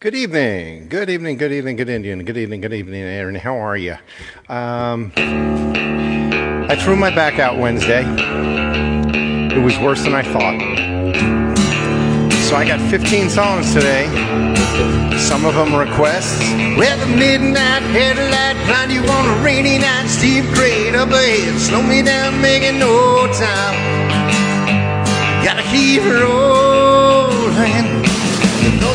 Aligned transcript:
Good 0.00 0.14
evening. 0.14 0.88
Good 0.88 1.10
evening. 1.10 1.36
Good 1.36 1.52
evening. 1.52 1.76
Good 1.76 1.90
Indian. 1.90 2.24
Good 2.24 2.38
evening. 2.38 2.62
Good 2.62 2.72
evening, 2.72 3.02
Aaron. 3.02 3.34
How 3.34 3.56
are 3.56 3.76
you? 3.76 3.96
Um, 4.48 5.12
I 5.14 6.74
threw 6.80 6.96
my 6.96 7.14
back 7.14 7.38
out 7.38 7.58
Wednesday. 7.58 8.06
It 9.54 9.62
was 9.62 9.78
worse 9.78 10.02
than 10.02 10.14
I 10.14 10.22
thought. 10.22 10.56
So 12.48 12.56
I 12.56 12.66
got 12.66 12.80
15 12.88 13.28
songs 13.28 13.74
today. 13.74 14.06
Some 15.18 15.44
of 15.44 15.54
them 15.54 15.74
requests. 15.74 16.40
Well, 16.78 16.96
the 16.96 17.14
midnight 17.14 17.82
headlight 17.92 18.56
blind 18.66 18.92
you 18.92 19.02
on 19.02 19.38
a 19.38 19.44
rainy 19.44 19.76
night. 19.76 20.08
Steve 20.08 20.50
Gray 20.54 20.88
up 20.94 21.10
ahead, 21.10 21.60
slow 21.60 21.82
me 21.82 22.00
down, 22.00 22.40
making 22.40 22.78
no 22.78 23.26
time. 23.34 23.76
Gotta 25.44 25.62
keep 25.64 26.02
rolling. 26.04 27.99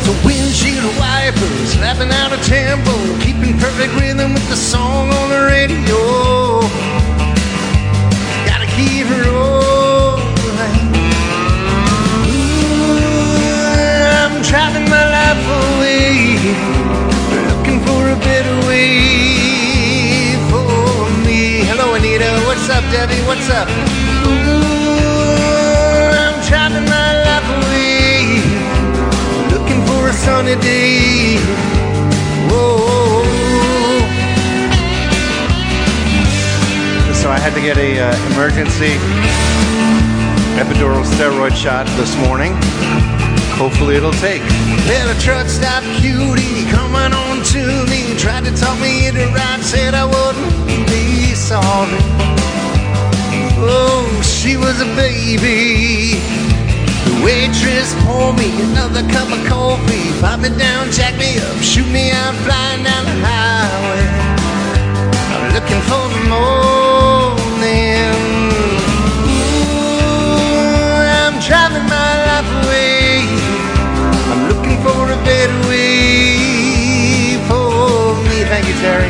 Are 0.07 0.13
windshield 0.23 0.85
wipers 0.99 1.73
slapping 1.73 2.11
out 2.11 2.31
a 2.31 2.37
tempo, 2.43 2.93
keeping 3.21 3.57
perfect 3.57 3.91
rhythm 3.99 4.33
with 4.35 4.47
the 4.49 4.55
song 4.55 5.09
on 5.09 5.29
the 5.29 5.41
radio. 5.49 6.61
Gotta 8.45 8.67
keep 8.77 9.09
rolling. 9.09 10.77
Ooh, 12.29 13.01
I'm 14.21 14.35
driving 14.43 14.87
my 14.95 15.05
life 15.17 15.43
away, 15.61 16.37
looking 17.49 17.79
for 17.87 18.01
a 18.13 18.17
better 18.29 18.57
way 18.67 20.37
for 20.51 21.09
me. 21.25 21.65
Hello, 21.65 21.95
Anita. 21.95 22.29
What's 22.45 22.69
up, 22.69 22.83
Debbie? 22.91 23.23
What's 23.25 23.49
up? 23.49 23.67
Ooh, 24.27 24.53
I'm 26.13 26.37
driving 26.45 26.85
my 26.85 27.09
life 27.25 27.49
away, 27.57 27.84
sunny 30.15 30.55
day. 30.55 31.37
Whoa. 32.47 33.23
So 37.13 37.29
I 37.29 37.37
had 37.37 37.53
to 37.53 37.61
get 37.61 37.77
a 37.77 37.99
uh, 37.99 38.31
emergency 38.31 38.95
epidural 40.55 41.03
steroid 41.03 41.55
shot 41.55 41.85
this 41.97 42.15
morning. 42.25 42.53
Hopefully 43.59 43.95
it'll 43.95 44.11
take. 44.13 44.41
Well, 44.87 45.09
a 45.09 45.19
truck 45.19 45.47
stop 45.47 45.83
cutie 45.99 46.63
coming 46.71 47.13
on 47.13 47.43
to 47.55 47.63
me. 47.91 48.17
Tried 48.17 48.45
to 48.45 48.55
talk 48.55 48.79
me 48.79 49.07
into 49.07 49.27
right, 49.27 49.59
said 49.61 49.93
I 49.93 50.05
wouldn't 50.05 50.87
be 50.87 51.33
sorry. 51.35 51.99
Oh, 53.57 54.21
she 54.23 54.55
was 54.57 54.79
a 54.81 54.89
baby. 54.95 56.54
Waitress 57.25 57.89
poured 58.05 58.37
me 58.37 58.53
another 58.61 59.01
cup 59.09 59.27
of 59.33 59.41
coffee. 59.47 60.13
Pop 60.21 60.41
me 60.41 60.49
down, 60.49 60.91
jack 60.91 61.17
me 61.17 61.39
up, 61.39 61.57
shoot 61.57 61.87
me 61.89 62.11
out, 62.11 62.35
flying 62.45 62.83
down 62.83 63.03
the 63.03 63.17
highway. 63.25 64.05
I'm 65.33 65.49
looking 65.57 65.81
for 65.89 66.05
the 66.13 66.21
morning. 66.29 68.13
Ooh, 69.25 70.37
I'm 71.01 71.41
driving 71.41 71.89
my 71.89 72.11
life 72.29 72.49
away. 72.61 73.25
I'm 74.29 74.41
looking 74.47 74.77
for 74.85 75.09
a 75.09 75.17
better 75.25 75.59
way 75.67 77.41
for 77.49 78.13
me. 78.29 78.45
Thank 78.45 78.69
you, 78.69 78.77
Terry. 78.85 79.09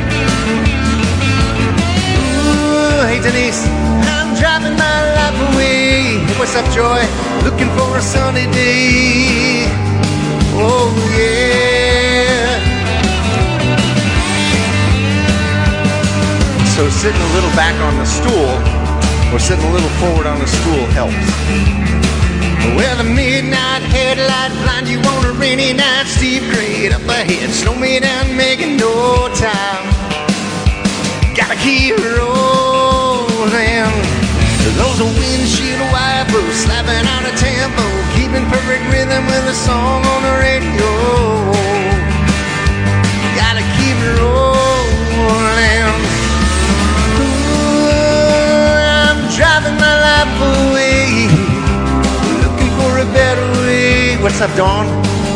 Ooh, 2.32 3.12
hey, 3.12 3.20
Denise. 3.20 3.68
I'm 4.08 4.32
driving 4.40 4.78
my 4.78 5.00
life 5.20 5.38
away. 5.52 6.24
What's 6.40 6.56
up, 6.56 6.64
Joy? 6.72 7.05
Looking 7.46 7.70
for 7.78 7.96
a 7.96 8.02
sunny 8.02 8.48
day. 8.52 9.70
Oh, 10.58 10.90
yeah. 11.14 12.58
So 16.76 16.90
sitting 16.90 17.22
a 17.22 17.32
little 17.36 17.52
back 17.52 17.76
on 17.88 17.98
the 18.02 18.06
stool 18.06 18.50
or 19.32 19.40
sitting 19.40 19.64
a 19.64 19.72
little 19.72 19.94
forward 20.02 20.26
on 20.26 20.40
the 20.40 20.48
stool 20.48 20.86
helps. 20.98 21.14
Well, 22.76 22.98
the 22.98 23.04
midnight 23.04 23.84
headlight 23.94 24.52
blind 24.64 24.88
you 24.88 25.00
on 25.00 25.26
a 25.26 25.32
rainy 25.40 25.72
night. 25.72 26.08
Steve 26.08 26.50
Gray 26.52 26.90
up 26.92 27.08
ahead, 27.08 27.52
slow 27.52 27.76
me 27.76 28.00
down, 28.00 28.36
making 28.36 28.78
no 28.78 29.30
time. 29.36 29.86
Gotta 31.38 31.56
keep 31.62 31.96
rolling. 32.18 33.86
Those 34.82 35.00
are 35.00 35.14
windshield 35.20 35.80
wipers 35.92 36.05
perfect 38.66 38.90
rhythm 38.92 39.24
with 39.28 39.46
a 39.46 39.54
song 39.54 40.04
on 40.06 40.24
the 40.24 40.36
radio. 40.42 40.90
Gotta 43.38 43.62
keep 43.78 43.98
it 44.08 44.14
rolling. 44.18 45.86
Ooh, 47.22 47.94
I'm 49.06 49.20
driving 49.38 49.78
my 49.78 49.96
life 50.08 50.34
away 50.54 51.30
looking 52.42 52.72
for 52.80 52.92
a 53.06 53.08
better 53.14 53.48
way. 53.62 54.18
What's 54.24 54.42
up, 54.42 54.50
Dawn? 54.58 54.88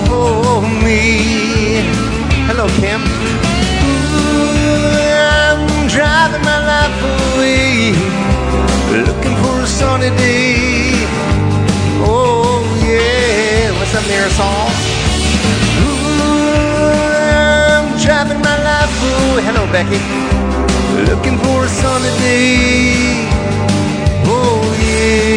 For 0.07 0.61
me. 0.83 1.85
Hello, 2.49 2.65
Kim. 2.81 3.01
Ooh, 3.85 4.39
I'm 5.37 5.87
driving 5.87 6.43
my 6.51 6.59
life 6.71 6.97
away, 7.13 7.93
looking 9.05 9.35
for 9.43 9.61
a 9.61 9.67
sunny 9.67 10.09
day. 10.17 10.58
Ooh, 15.81 16.19
I'm 17.81 17.97
driving 17.97 18.41
my 18.41 18.55
life 18.63 18.95
away, 19.03 19.43
Hello, 19.43 19.65
Becky. 19.71 19.99
looking 21.11 21.37
for 21.39 21.65
a 21.65 21.67
sunny 21.67 22.11
day. 22.19 23.27
Oh 24.25 24.61
yeah. 24.81 25.29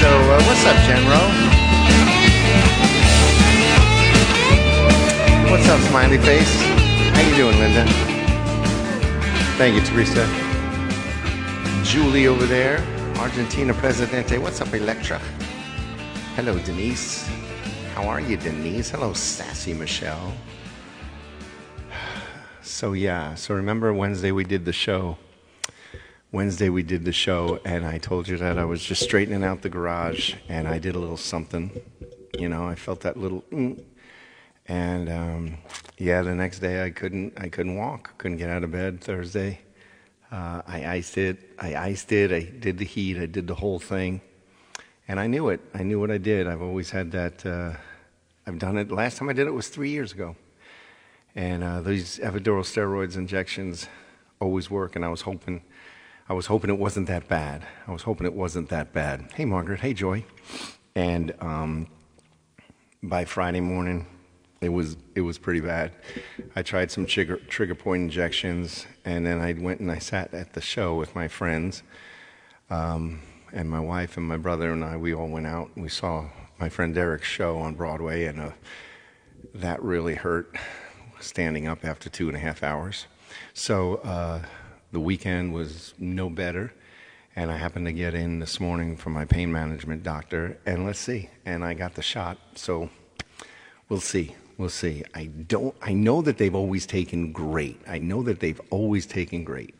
So, 0.00 0.08
uh, 0.08 0.42
what's 0.46 0.64
up, 0.64 0.76
Genro? 0.86 1.20
What's 5.50 5.68
up, 5.68 5.80
smiley 5.90 6.18
face? 6.18 6.69
How 7.20 7.28
you 7.28 7.36
doing, 7.36 7.58
Linda? 7.58 7.84
Thank 9.58 9.74
you, 9.74 9.82
Teresa. 9.82 10.26
Julie 11.84 12.26
over 12.26 12.46
there, 12.46 12.78
Argentina 13.18 13.74
Presidente. 13.74 14.38
What's 14.38 14.62
up, 14.62 14.72
Electra? 14.72 15.18
Hello, 16.34 16.58
Denise. 16.60 17.28
How 17.94 18.08
are 18.08 18.22
you, 18.22 18.38
Denise? 18.38 18.88
Hello, 18.88 19.12
sassy 19.12 19.74
Michelle. 19.74 20.32
So 22.62 22.94
yeah, 22.94 23.34
so 23.34 23.54
remember 23.54 23.92
Wednesday 23.92 24.32
we 24.32 24.44
did 24.44 24.64
the 24.64 24.72
show. 24.72 25.18
Wednesday 26.32 26.70
we 26.70 26.82
did 26.82 27.04
the 27.04 27.12
show, 27.12 27.60
and 27.66 27.84
I 27.84 27.98
told 27.98 28.28
you 28.28 28.38
that 28.38 28.56
I 28.56 28.64
was 28.64 28.82
just 28.82 29.02
straightening 29.02 29.44
out 29.44 29.60
the 29.60 29.68
garage, 29.68 30.36
and 30.48 30.66
I 30.66 30.78
did 30.78 30.94
a 30.94 30.98
little 30.98 31.18
something. 31.18 31.82
You 32.38 32.48
know, 32.48 32.66
I 32.66 32.76
felt 32.76 33.00
that 33.00 33.18
little, 33.18 33.42
mm. 33.52 33.78
and 34.66 35.10
um, 35.10 35.58
yeah, 36.00 36.22
the 36.22 36.34
next 36.34 36.60
day 36.60 36.82
I 36.82 36.88
couldn't, 36.88 37.34
I 37.36 37.50
couldn't 37.50 37.76
walk, 37.76 38.16
couldn't 38.16 38.38
get 38.38 38.48
out 38.48 38.64
of 38.64 38.72
bed. 38.72 39.02
Thursday, 39.02 39.60
uh, 40.32 40.62
I 40.66 40.86
iced 40.86 41.18
it, 41.18 41.50
I 41.58 41.76
iced 41.76 42.10
it, 42.10 42.32
I 42.32 42.40
did 42.40 42.78
the 42.78 42.86
heat, 42.86 43.18
I 43.18 43.26
did 43.26 43.46
the 43.46 43.54
whole 43.54 43.78
thing, 43.78 44.22
and 45.06 45.20
I 45.20 45.26
knew 45.26 45.50
it. 45.50 45.60
I 45.74 45.82
knew 45.82 46.00
what 46.00 46.10
I 46.10 46.16
did. 46.16 46.46
I've 46.46 46.62
always 46.62 46.88
had 46.88 47.12
that. 47.12 47.44
Uh, 47.44 47.72
I've 48.46 48.58
done 48.58 48.78
it. 48.78 48.90
Last 48.90 49.18
time 49.18 49.28
I 49.28 49.34
did 49.34 49.46
it 49.46 49.50
was 49.50 49.68
three 49.68 49.90
years 49.90 50.12
ago, 50.12 50.36
and 51.34 51.62
uh, 51.62 51.82
these 51.82 52.18
epidural 52.20 52.64
steroids 52.64 53.16
injections 53.16 53.86
always 54.40 54.70
work, 54.70 54.96
and 54.96 55.04
I 55.04 55.08
was 55.08 55.20
hoping. 55.20 55.62
I 56.30 56.32
was 56.32 56.46
hoping 56.46 56.70
it 56.70 56.78
wasn't 56.78 57.08
that 57.08 57.28
bad. 57.28 57.66
I 57.86 57.92
was 57.92 58.02
hoping 58.04 58.26
it 58.26 58.32
wasn't 58.32 58.70
that 58.70 58.94
bad. 58.94 59.28
Hey, 59.34 59.44
Margaret. 59.44 59.80
Hey, 59.80 59.92
Joy. 59.92 60.24
And 60.94 61.34
um, 61.40 61.88
by 63.02 63.26
Friday 63.26 63.60
morning, 63.60 64.06
it 64.60 64.68
was 64.68 64.96
it 65.14 65.22
was 65.22 65.38
pretty 65.38 65.60
bad. 65.60 65.92
I 66.54 66.62
tried 66.62 66.90
some 66.90 67.06
trigger, 67.06 67.36
trigger 67.48 67.74
point 67.74 68.02
injections, 68.02 68.86
and 69.04 69.24
then 69.24 69.40
I 69.40 69.54
went 69.54 69.80
and 69.80 69.90
I 69.90 69.98
sat 69.98 70.34
at 70.34 70.52
the 70.52 70.60
show 70.60 70.94
with 70.94 71.14
my 71.14 71.28
friends, 71.28 71.82
um, 72.68 73.20
and 73.52 73.70
my 73.70 73.80
wife 73.80 74.16
and 74.16 74.26
my 74.26 74.36
brother 74.36 74.72
and 74.72 74.84
I. 74.84 74.96
We 74.96 75.14
all 75.14 75.28
went 75.28 75.46
out 75.46 75.70
and 75.74 75.82
we 75.82 75.88
saw 75.88 76.28
my 76.58 76.68
friend 76.68 76.94
Derek's 76.94 77.26
show 77.26 77.58
on 77.58 77.74
Broadway, 77.74 78.26
and 78.26 78.40
uh, 78.40 78.50
that 79.54 79.82
really 79.82 80.14
hurt 80.14 80.54
standing 81.20 81.66
up 81.66 81.84
after 81.84 82.10
two 82.10 82.28
and 82.28 82.36
a 82.36 82.40
half 82.40 82.62
hours. 82.62 83.06
So 83.54 83.96
uh, 83.96 84.42
the 84.92 85.00
weekend 85.00 85.54
was 85.54 85.94
no 85.98 86.28
better. 86.28 86.72
And 87.36 87.50
I 87.50 87.56
happened 87.56 87.86
to 87.86 87.92
get 87.92 88.12
in 88.12 88.40
this 88.40 88.58
morning 88.58 88.96
from 88.96 89.12
my 89.12 89.24
pain 89.24 89.52
management 89.52 90.02
doctor, 90.02 90.58
and 90.66 90.84
let's 90.84 90.98
see. 90.98 91.30
And 91.46 91.64
I 91.64 91.74
got 91.74 91.94
the 91.94 92.02
shot, 92.02 92.38
so 92.56 92.90
we'll 93.88 94.00
see. 94.00 94.34
We'll 94.60 94.68
see. 94.68 95.02
I 95.14 95.24
don't. 95.24 95.74
I 95.80 95.94
know 95.94 96.20
that 96.20 96.36
they've 96.36 96.54
always 96.54 96.84
taken 96.84 97.32
great. 97.32 97.80
I 97.88 97.96
know 97.96 98.22
that 98.24 98.40
they've 98.40 98.60
always 98.68 99.06
taken 99.06 99.42
great. 99.42 99.74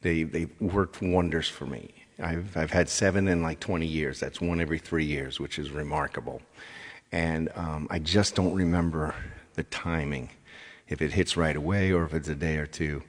They 0.00 0.24
they've 0.24 0.50
worked 0.60 1.00
wonders 1.00 1.48
for 1.48 1.64
me. 1.64 1.94
I've 2.20 2.56
I've 2.56 2.72
had 2.72 2.88
seven 2.88 3.28
in 3.28 3.40
like 3.40 3.60
20 3.60 3.86
years. 3.86 4.18
That's 4.18 4.40
one 4.40 4.60
every 4.60 4.80
three 4.80 5.04
years, 5.04 5.38
which 5.38 5.60
is 5.60 5.70
remarkable. 5.70 6.42
And 7.12 7.50
um, 7.54 7.86
I 7.88 8.00
just 8.00 8.34
don't 8.34 8.52
remember 8.52 9.14
the 9.54 9.62
timing, 9.62 10.28
if 10.88 11.00
it 11.00 11.12
hits 11.12 11.36
right 11.36 11.54
away 11.54 11.92
or 11.92 12.04
if 12.04 12.14
it's 12.14 12.28
a 12.28 12.34
day 12.34 12.56
or 12.56 12.66
two. 12.66 13.00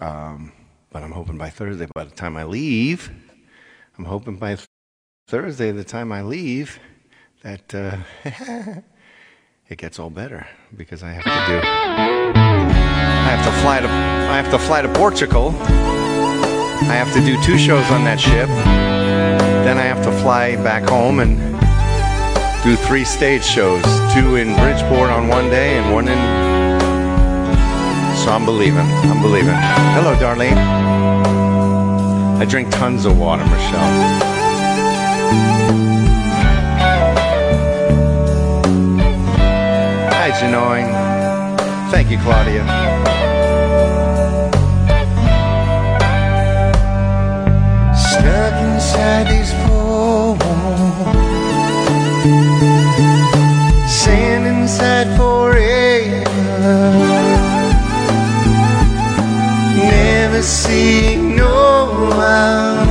Um, 0.00 0.50
but 0.90 1.04
I'm 1.04 1.12
hoping 1.12 1.38
by 1.38 1.50
Thursday, 1.50 1.86
by 1.94 2.02
the 2.02 2.16
time 2.16 2.36
I 2.36 2.42
leave, 2.42 3.12
I'm 3.96 4.06
hoping 4.06 4.38
by 4.38 4.58
Thursday, 5.28 5.70
the 5.70 5.84
time 5.84 6.10
I 6.10 6.22
leave, 6.22 6.80
that. 7.44 7.72
Uh, 7.72 8.80
it 9.68 9.78
gets 9.78 9.98
all 9.98 10.10
better 10.10 10.46
because 10.76 11.02
I 11.02 11.10
have 11.10 11.24
to 11.24 11.30
do 11.30 11.60
I 12.34 13.30
have 13.36 13.44
to 13.46 13.52
fly 13.62 13.80
to 13.80 13.88
I 13.88 14.36
have 14.36 14.50
to 14.50 14.58
fly 14.58 14.82
to 14.82 14.92
Portugal. 14.92 15.50
I 16.86 16.94
have 16.94 17.12
to 17.14 17.20
do 17.24 17.40
two 17.42 17.56
shows 17.56 17.88
on 17.90 18.04
that 18.04 18.20
ship. 18.20 18.48
Then 19.64 19.78
I 19.78 19.84
have 19.84 20.04
to 20.04 20.12
fly 20.20 20.56
back 20.56 20.88
home 20.88 21.20
and 21.20 21.38
do 22.62 22.76
three 22.76 23.04
stage 23.04 23.44
shows, 23.44 23.82
two 24.12 24.36
in 24.36 24.54
Bridgeport 24.56 25.10
on 25.10 25.28
one 25.28 25.48
day 25.48 25.78
and 25.78 25.94
one 25.94 26.08
in 26.08 26.18
So 28.16 28.32
I'm 28.32 28.44
believing. 28.44 28.86
I'm 29.08 29.22
believing. 29.22 29.54
Hello, 29.96 30.14
Darlene. 30.16 30.58
I 32.38 32.44
drink 32.44 32.70
tons 32.70 33.06
of 33.06 33.18
water, 33.18 33.44
Michelle. 33.44 34.34
Hi, 40.36 40.46
annoying. 40.46 40.90
Thank 41.92 42.10
you, 42.10 42.18
Claudia. 42.18 42.64
Stuck 47.94 48.54
inside 48.66 49.26
these 49.28 49.52
four 49.64 50.34
walls, 50.34 51.14
sand 53.88 54.46
inside 54.48 55.08
forever. 55.16 56.24
Never 59.76 60.42
seeing 60.42 61.36
no 61.36 61.86
one 62.10 62.83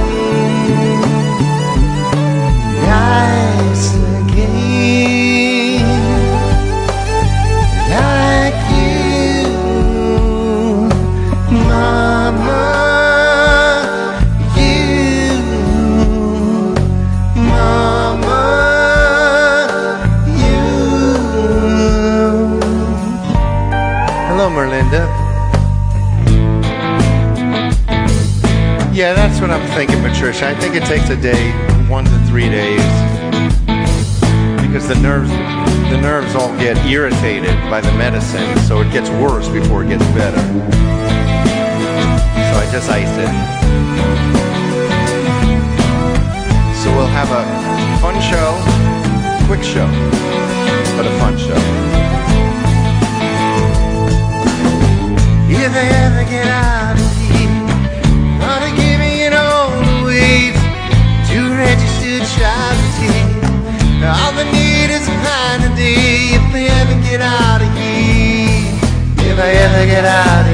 what 29.44 29.52
I'm 29.52 29.68
thinking, 29.76 30.02
Patricia. 30.02 30.48
I 30.48 30.56
think 30.56 30.74
it 30.74 30.84
takes 30.84 31.10
a 31.10 31.18
day, 31.18 31.52
one 31.90 32.06
to 32.06 32.18
three 32.28 32.48
days, 32.48 32.80
because 34.64 34.88
the 34.88 34.96
nerves, 35.02 35.30
the 35.92 36.00
nerves 36.00 36.34
all 36.34 36.48
get 36.60 36.78
irritated 36.86 37.54
by 37.70 37.82
the 37.82 37.92
medicine, 37.98 38.58
so 38.60 38.80
it 38.80 38.90
gets 38.94 39.10
worse 39.10 39.50
before 39.50 39.84
it 39.84 39.90
gets 39.90 40.06
better. 40.16 40.40
So 42.40 42.56
I 42.56 42.70
just 42.72 42.90
iced 42.90 43.20
it. 43.20 43.34
So 46.82 46.96
we'll 46.96 47.06
have 47.08 47.30
a 47.30 47.44
fun 48.00 48.16
show, 48.24 48.56
quick 49.48 49.62
show, 49.62 49.88
but 50.96 51.06
a 51.06 51.12
fun 51.20 51.38
show. 51.38 51.83
If 69.34 69.40
I 69.40 69.50
ever 69.50 69.86
get 69.88 70.06
out 70.06 70.53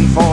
searching 0.00 0.14
for 0.14 0.29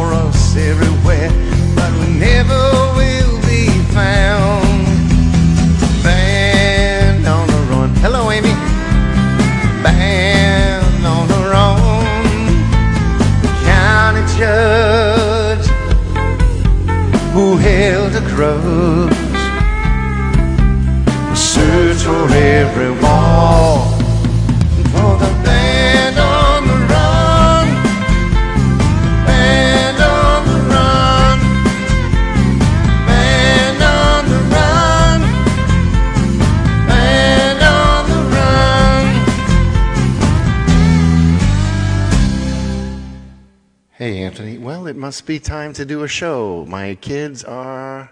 be 45.27 45.39
time 45.39 45.73
to 45.73 45.83
do 45.83 46.03
a 46.03 46.07
show. 46.07 46.65
My 46.69 46.95
kids 46.95 47.43
are. 47.43 48.09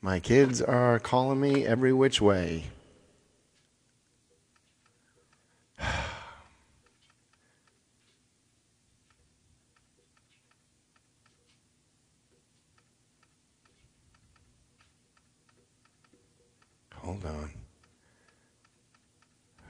My 0.00 0.18
kids 0.18 0.60
are 0.60 0.98
calling 0.98 1.40
me 1.40 1.64
every 1.64 1.92
which 1.92 2.20
way. 2.20 2.64
Hold 16.96 17.24
on. 17.24 17.52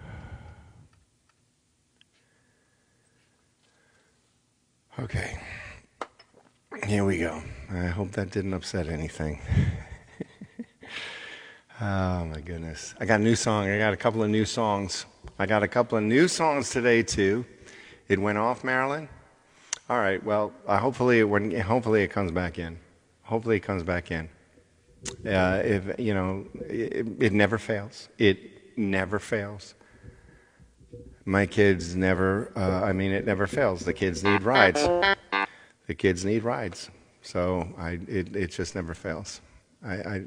Okay. 4.98 5.41
Here 6.86 7.04
we 7.04 7.18
go. 7.18 7.40
I 7.70 7.86
hope 7.86 8.10
that 8.12 8.30
didn't 8.30 8.54
upset 8.54 8.88
anything. 8.88 9.40
oh 11.80 12.24
my 12.24 12.40
goodness. 12.40 12.94
I 12.98 13.06
got 13.06 13.20
a 13.20 13.22
new 13.22 13.36
song. 13.36 13.68
I 13.68 13.78
got 13.78 13.92
a 13.92 13.96
couple 13.96 14.22
of 14.22 14.28
new 14.28 14.44
songs. 14.44 15.06
I 15.38 15.46
got 15.46 15.62
a 15.62 15.68
couple 15.68 15.96
of 15.96 16.02
new 16.02 16.26
songs 16.26 16.70
today 16.70 17.04
too. 17.04 17.46
It 18.08 18.18
went 18.18 18.36
off, 18.36 18.64
Marilyn. 18.64 19.08
All 19.88 19.98
right. 19.98 20.22
Well, 20.24 20.52
uh, 20.66 20.78
hopefully 20.78 21.20
it 21.20 21.62
hopefully 21.62 22.02
it 22.02 22.08
comes 22.08 22.32
back 22.32 22.58
in. 22.58 22.78
Hopefully 23.22 23.56
it 23.56 23.60
comes 23.60 23.84
back 23.84 24.10
in. 24.10 24.28
Uh, 25.24 25.62
if 25.64 25.98
you 26.00 26.14
know, 26.14 26.46
it, 26.68 27.06
it 27.20 27.32
never 27.32 27.58
fails. 27.58 28.08
It 28.18 28.76
never 28.76 29.20
fails. 29.20 29.74
My 31.24 31.46
kids 31.46 31.94
never. 31.94 32.52
Uh, 32.56 32.82
I 32.82 32.92
mean, 32.92 33.12
it 33.12 33.24
never 33.24 33.46
fails. 33.46 33.84
The 33.84 33.94
kids 33.94 34.24
need 34.24 34.42
rides. 34.42 34.80
The 35.86 35.94
kids 35.94 36.24
need 36.24 36.44
rides. 36.44 36.90
So 37.22 37.68
I, 37.78 38.00
it, 38.08 38.34
it 38.34 38.50
just 38.50 38.74
never 38.74 38.94
fails. 38.94 39.40
I, 39.84 39.94
I 39.94 40.24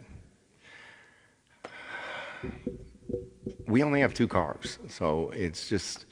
we 3.67 3.83
only 3.83 4.01
have 4.01 4.13
two 4.13 4.27
cars, 4.27 4.79
so 4.87 5.31
it's 5.31 5.67
just 5.67 6.05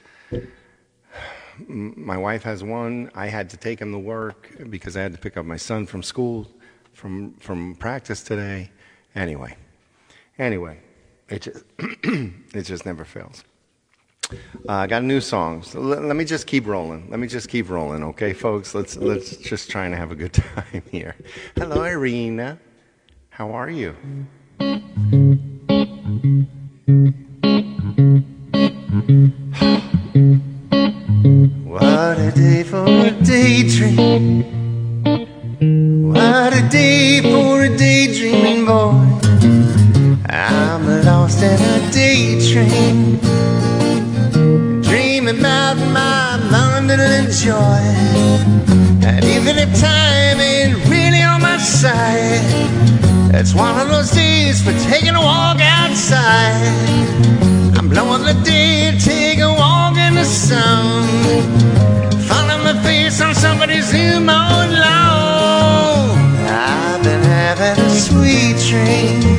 my 1.66 2.16
wife 2.16 2.42
has 2.42 2.64
one. 2.64 3.10
I 3.14 3.26
had 3.28 3.48
to 3.50 3.56
take 3.56 3.80
him 3.80 3.92
to 3.92 3.98
work 3.98 4.50
because 4.70 4.96
I 4.96 5.02
had 5.02 5.12
to 5.12 5.18
pick 5.18 5.36
up 5.36 5.46
my 5.46 5.56
son 5.56 5.86
from 5.86 6.02
school, 6.02 6.50
from 6.92 7.34
from 7.34 7.74
practice 7.76 8.22
today. 8.22 8.70
Anyway, 9.14 9.56
anyway, 10.38 10.80
it 11.28 11.42
just 11.42 11.64
it 11.78 12.62
just 12.62 12.84
never 12.84 13.04
fails. 13.04 13.44
Uh, 14.32 14.36
I 14.72 14.86
got 14.86 15.02
a 15.02 15.06
new 15.06 15.20
song. 15.20 15.62
So 15.62 15.80
let, 15.80 16.02
let 16.02 16.16
me 16.16 16.24
just 16.24 16.46
keep 16.46 16.66
rolling. 16.66 17.08
Let 17.10 17.20
me 17.20 17.26
just 17.26 17.48
keep 17.48 17.68
rolling, 17.68 18.02
okay, 18.04 18.32
folks? 18.32 18.74
Let's 18.74 18.96
let's 18.96 19.36
just 19.36 19.70
try 19.70 19.84
and 19.86 19.94
have 19.94 20.10
a 20.10 20.14
good 20.14 20.32
time 20.34 20.82
here. 20.90 21.16
Hello, 21.56 21.84
Irina. 21.84 22.58
How 23.30 23.50
are 23.50 23.70
you? 23.70 23.94
What 31.64 32.18
a 32.18 32.32
day 32.34 32.62
for 32.62 32.84
a 32.86 33.10
daydream. 33.24 34.44
What 36.12 36.52
a 36.54 36.68
day 36.70 37.20
for 37.20 37.62
a 37.62 37.76
daydreaming 37.76 38.64
boy. 38.64 38.94
I'm 40.30 41.04
lost 41.04 41.42
in 41.42 41.60
a 41.60 41.90
daydream. 41.92 43.03
And 47.42 49.24
even 49.24 49.58
if 49.58 49.80
time 49.80 50.38
ain't 50.38 50.78
really 50.88 51.20
on 51.20 51.42
my 51.42 51.58
side, 51.58 52.40
it's 53.34 53.52
one 53.52 53.76
of 53.80 53.88
those 53.88 54.12
days 54.12 54.62
for 54.62 54.72
taking 54.88 55.16
a 55.16 55.20
walk 55.20 55.58
outside. 55.60 56.54
I'm 57.76 57.88
blowing 57.88 58.22
the 58.22 58.40
day, 58.44 58.96
take 59.00 59.40
a 59.40 59.52
walk 59.52 59.96
in 59.96 60.14
the 60.14 60.24
sun. 60.24 61.08
Follow 62.28 62.62
my 62.62 62.80
face 62.84 63.20
on 63.20 63.34
somebody's 63.34 63.92
on 63.92 64.70
lawn. 64.84 66.10
I've 66.46 67.02
been 67.02 67.20
having 67.20 67.84
a 67.84 67.90
sweet 67.90 68.56
dream. 68.68 69.38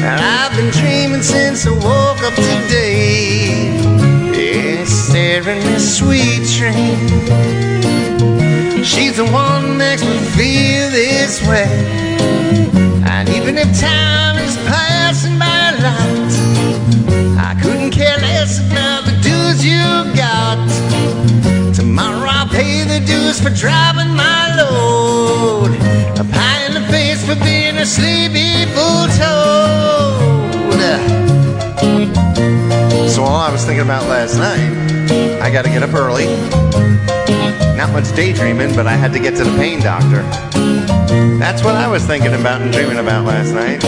And 0.00 0.18
I've 0.18 0.56
been 0.56 0.70
dreaming 0.70 1.22
since 1.22 1.66
I 1.66 1.72
woke 1.72 2.22
up 2.24 2.34
today. 2.34 2.97
Staring 5.48 5.64
me 5.64 5.78
sweet 5.78 6.44
dream. 6.58 6.98
She's 8.84 9.16
the 9.16 9.24
one 9.32 9.78
makes 9.78 10.04
me 10.04 10.18
feel 10.36 10.90
this 10.90 11.40
way. 11.48 11.64
And 13.06 13.30
even 13.30 13.56
if 13.56 13.80
time 13.80 14.36
is 14.36 14.58
passing 14.68 15.38
by 15.38 15.72
a 15.72 15.76
lot, 15.86 16.32
I 17.48 17.58
couldn't 17.62 17.92
care 17.92 18.18
less 18.18 18.60
about 18.60 19.06
the 19.06 19.16
dues 19.22 19.64
you 19.64 19.88
got. 20.14 20.58
Tomorrow 21.74 22.28
I'll 22.28 22.48
pay 22.48 22.84
the 22.84 23.00
dues 23.06 23.40
for 23.40 23.48
driving 23.48 24.14
my 24.14 24.54
load. 24.54 25.70
A 26.20 26.24
pie 26.24 26.66
in 26.66 26.74
the 26.74 26.86
face 26.92 27.24
for 27.24 27.36
being 27.42 27.78
a 27.78 27.86
sleepy 27.86 28.66
bull 28.74 29.08
toad. 29.16 29.97
I 33.40 33.52
was 33.52 33.64
thinking 33.64 33.84
about 33.84 34.08
last 34.08 34.36
night, 34.36 35.40
I 35.40 35.50
got 35.50 35.64
to 35.64 35.70
get 35.70 35.84
up 35.84 35.94
early. 35.94 36.26
Not 37.76 37.92
much 37.92 38.12
daydreaming, 38.16 38.74
but 38.74 38.86
I 38.88 38.96
had 38.96 39.12
to 39.12 39.20
get 39.20 39.36
to 39.36 39.44
the 39.44 39.56
pain 39.56 39.80
doctor. 39.80 40.22
That's 41.38 41.62
what 41.62 41.76
I 41.76 41.86
was 41.86 42.04
thinking 42.04 42.34
about 42.34 42.62
and 42.62 42.72
dreaming 42.72 42.98
about 42.98 43.24
last 43.26 43.52
night. 43.54 43.84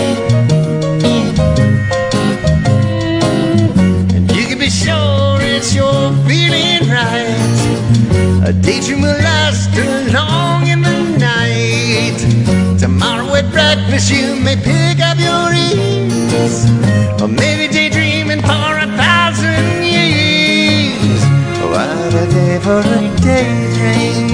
And 4.14 4.30
you 4.30 4.46
can 4.46 4.58
be 4.58 4.70
sure 4.70 5.38
it's 5.40 5.74
your 5.74 6.12
feeling 6.28 6.88
right. 6.88 8.46
A 8.46 8.52
daydream 8.52 9.02
will 9.02 9.18
last 9.18 9.74
long 10.14 10.68
in 10.68 10.80
the 10.80 11.18
night. 11.18 12.20
Tomorrow 12.78 13.34
at 13.34 13.50
breakfast 13.50 14.12
you 14.12 14.36
may 14.36 14.54
pick 14.54 15.00
up 15.00 15.18
your 15.18 15.52
ease. 15.52 16.70
Or 17.20 17.28
maybe 17.28 17.66
daydreaming 17.72 18.42
for 18.42 18.69
What 22.70 22.86
a 22.86 22.88
daydream. 23.20 24.28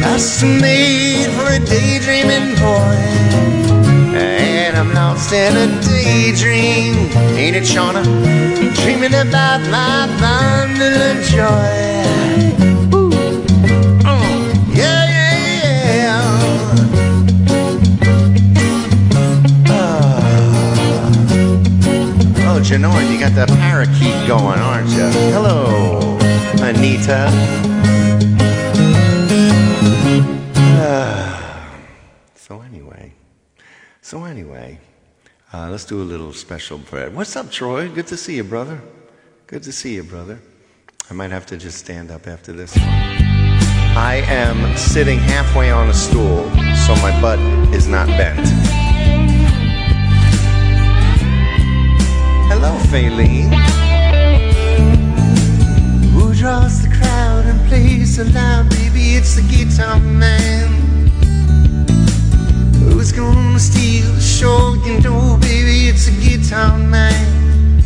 Custom 0.00 0.60
made 0.60 1.30
for 1.30 1.48
a 1.50 1.58
daydreaming 1.58 2.54
boy. 2.54 2.98
And 4.14 4.76
I'm 4.76 4.92
lost 4.94 5.32
in 5.32 5.56
a 5.56 5.66
daydream. 5.82 6.94
Ain't 7.36 7.56
it, 7.56 7.64
Shauna? 7.64 8.04
Dreaming 8.76 9.14
about 9.14 9.60
my 9.70 10.06
bundle 10.20 11.02
of 11.10 11.24
joy. 11.24 12.02
Oh, 14.04 14.26
yeah, 14.72 15.04
yeah, 15.16 15.96
yeah. 15.96 16.22
Oh, 19.68 19.80
oh 22.46 22.60
Janor, 22.62 23.02
you 23.10 23.18
got 23.18 23.34
the 23.34 23.46
parakeet 23.56 24.28
going, 24.28 24.60
aren't 24.60 24.90
you? 24.90 25.10
Hello, 25.32 26.00
Anita. 26.74 27.28
so 32.34 32.62
anyway, 32.62 33.12
so 34.00 34.24
anyway, 34.24 34.78
uh, 35.52 35.68
let's 35.70 35.84
do 35.84 36.00
a 36.00 36.04
little 36.04 36.32
special 36.32 36.78
prayer. 36.78 37.10
What's 37.10 37.36
up, 37.36 37.50
Troy? 37.50 37.88
Good 37.88 38.06
to 38.06 38.16
see 38.16 38.36
you, 38.36 38.44
brother. 38.44 38.80
Good 39.46 39.62
to 39.64 39.72
see 39.72 39.94
you, 39.94 40.02
brother. 40.02 40.40
I 41.10 41.14
might 41.14 41.30
have 41.30 41.44
to 41.46 41.58
just 41.58 41.78
stand 41.78 42.10
up 42.10 42.26
after 42.26 42.52
this. 42.52 42.74
I 43.94 44.22
am 44.26 44.76
sitting 44.76 45.18
halfway 45.18 45.70
on 45.70 45.90
a 45.90 45.94
stool, 45.94 46.48
so 46.86 46.94
my 46.96 47.12
butt 47.20 47.38
is 47.74 47.86
not 47.86 48.06
bent. 48.06 48.48
Hello, 52.48 52.78
Faylene. 52.88 53.71
Draws 56.42 56.82
the 56.82 56.88
crowd 56.88 57.44
and 57.46 57.68
plays 57.68 58.16
so 58.16 58.24
loud, 58.24 58.68
baby? 58.68 59.14
It's 59.14 59.36
the 59.36 59.42
guitar 59.42 60.00
man. 60.00 61.06
Who's 62.80 63.12
gonna 63.12 63.60
steal 63.60 64.10
the 64.10 64.20
show? 64.20 64.74
You 64.84 64.98
know, 65.02 65.38
baby, 65.40 65.86
it's 65.86 66.06
the 66.06 66.12
guitar 66.18 66.76
man. 66.78 67.78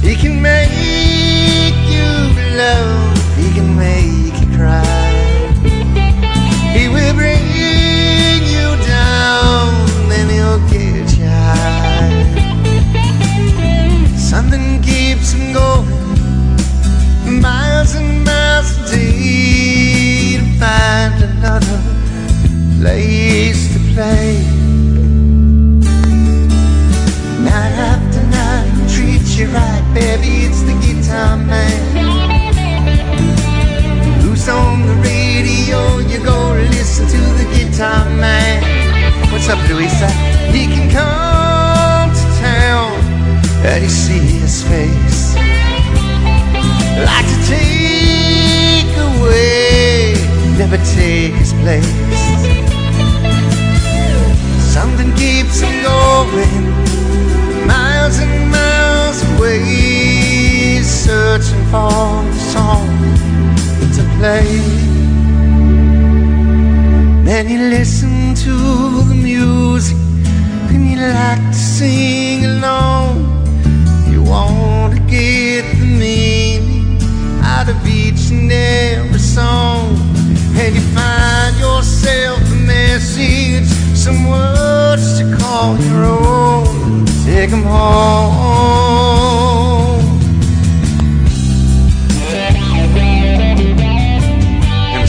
He 0.00 0.16
can 0.16 0.40
make 0.40 1.76
you 1.84 2.08
love, 2.56 3.36
he 3.36 3.52
can 3.52 3.76
make 3.76 4.40
you 4.40 4.48
cry. 4.56 5.12
He 6.72 6.88
will 6.88 7.12
bring 7.12 7.44
you 8.54 8.74
down, 8.86 9.68
then 10.08 10.30
he'll 10.30 10.66
get 10.70 11.14
you 11.18 11.28
high. 11.28 12.24
Something 14.16 14.80
keeps 14.80 15.32
him 15.32 15.52
going 15.52 16.13
miles 17.30 17.94
and 17.94 18.24
miles 18.24 18.76
a 18.78 18.90
day 18.90 20.36
to 20.36 20.44
find 20.60 21.22
another 21.22 21.80
place 22.78 23.72
to 23.72 23.80
play. 23.94 24.42
Night 27.40 27.74
after 27.90 28.22
night, 28.28 28.68
I 28.72 28.86
treat 28.94 29.24
you 29.38 29.46
right, 29.46 29.84
baby. 29.94 30.46
It's 30.46 30.62
the 30.62 30.74
guitar 30.84 31.36
man. 31.36 31.80
Who's 34.22 34.48
on 34.48 34.86
the 34.86 34.94
radio? 34.96 35.98
You 35.98 36.22
go 36.24 36.52
listen 36.76 37.06
to 37.06 37.20
the 37.40 37.46
guitar 37.56 38.04
man. 38.16 38.62
What's 39.32 39.48
up, 39.48 39.58
Louisa? 39.68 40.08
He 40.52 40.66
can 40.66 40.90
come 40.90 42.10
to 42.14 42.26
town 42.40 42.92
and 43.64 43.82
you 43.82 43.90
see 43.90 44.18
his 44.18 44.62
face. 44.62 45.53
Take 47.46 48.96
away, 49.08 50.14
never 50.58 50.78
take 50.96 51.34
his 51.34 51.52
place. 51.62 51.92
Something 54.74 55.10
keeps 55.14 55.60
him 55.60 55.74
going, 55.82 56.64
miles 57.66 58.18
and 58.18 58.50
miles 58.50 59.22
away, 59.30 60.80
searching 60.82 61.64
for 61.72 62.24
a 62.28 62.34
song 62.52 62.88
to 63.96 64.02
play. 64.18 64.50
Then 67.24 67.48
you 67.48 67.58
listen 67.70 68.34
to 68.44 68.54
the 69.08 69.14
music 69.14 69.96
and 70.70 70.90
you 70.90 70.96
like 70.96 71.44
to 71.50 71.54
sing 71.54 72.44
along. 72.44 73.03
And 78.40 78.52
every 78.52 79.18
song. 79.18 79.96
And 80.56 80.74
you 80.74 80.84
find 80.98 81.56
yourself 81.58 82.40
a 82.52 82.54
message, 82.54 83.68
some 83.94 84.28
words 84.28 85.18
to 85.18 85.24
call 85.36 85.78
your 85.78 86.04
own. 86.04 87.06
Take 87.24 87.52
'em 87.52 87.64
home. 87.64 88.64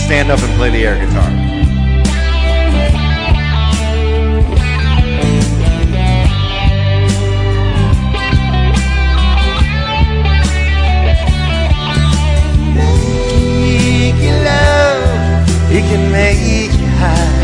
Stand 0.06 0.30
up 0.30 0.40
and 0.40 0.54
play 0.58 0.70
the 0.70 0.86
air 0.86 0.98
guitar. 1.04 1.35
He 15.76 15.82
can 15.82 16.10
make 16.10 16.40
you 16.80 16.88
high. 17.02 17.36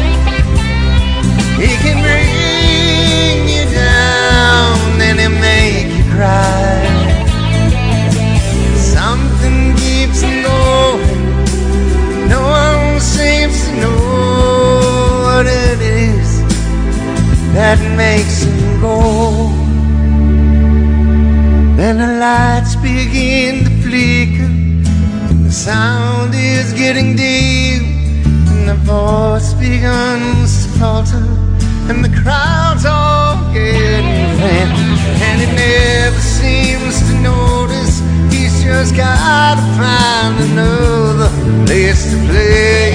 He 1.60 1.72
can 1.84 1.98
bring 2.06 3.39
you 3.56 3.65
down 3.76 5.02
and 5.08 5.20
he'll 5.20 5.38
make 5.52 5.89
you 5.98 6.06
cry. 6.15 6.80
Something 8.96 9.76
keeps 9.84 10.22
going. 10.22 11.20
No 12.34 12.41
one 12.63 13.02
seems 13.02 13.65
to 13.65 13.72
know 13.82 14.00
what 15.26 15.46
it 15.46 15.82
is 15.82 16.30
that 17.54 17.80
makes 17.98 18.44
him 18.44 18.80
go. 18.80 18.98
Then 21.76 21.98
the 21.98 22.12
lights 22.26 22.78
begin 22.78 23.65
to 23.65 23.72
flicker. 23.84 24.52
and 25.32 25.46
The 25.46 25.52
sound 25.52 26.34
is 26.34 26.72
getting 26.72 27.17
dim. 27.17 27.51
The 28.72 28.78
voice 28.78 29.54
begins 29.56 30.64
to 30.64 30.80
falter. 30.80 31.28
And 31.90 32.06
the 32.06 32.22
crowd's 32.24 32.86
all 32.86 33.36
getting 33.52 34.32
thin. 34.40 34.70
And 35.28 35.42
he 35.42 35.48
never 35.48 36.22
seems 36.22 37.02
to 37.10 37.14
notice. 37.20 38.00
He's 38.32 38.64
just 38.64 38.96
gotta 38.96 39.62
find 39.76 40.40
another 40.52 41.30
place 41.66 42.12
to 42.12 42.18
play. 42.28 42.91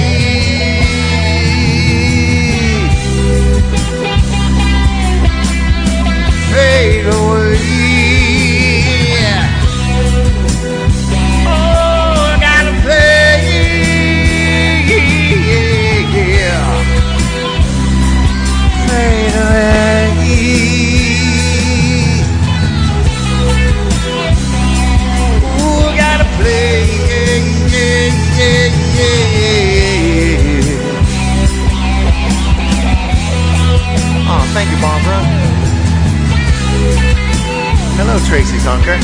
Hello, 38.09 38.19
Tracy 38.19 38.55
Zonker. 38.59 38.97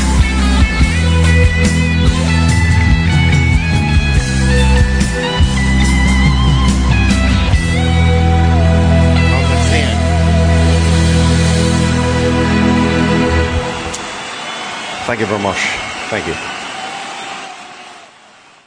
Thank 15.05 15.19
you 15.19 15.25
very 15.25 15.41
much. 15.41 15.57
Thank 16.07 16.25
you. 16.27 16.33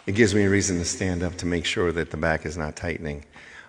It 0.07 0.15
gives 0.15 0.35
me 0.35 0.45
a 0.45 0.51
reason 0.51 0.77
to 0.77 0.85
stand 0.85 1.23
up 1.23 1.37
to 1.37 1.47
make 1.47 1.65
sure 1.65 1.93
that 1.93 2.11
the 2.11 2.19
back 2.19 2.45
is 2.45 2.59
not 2.59 2.77
tightening. 2.77 3.25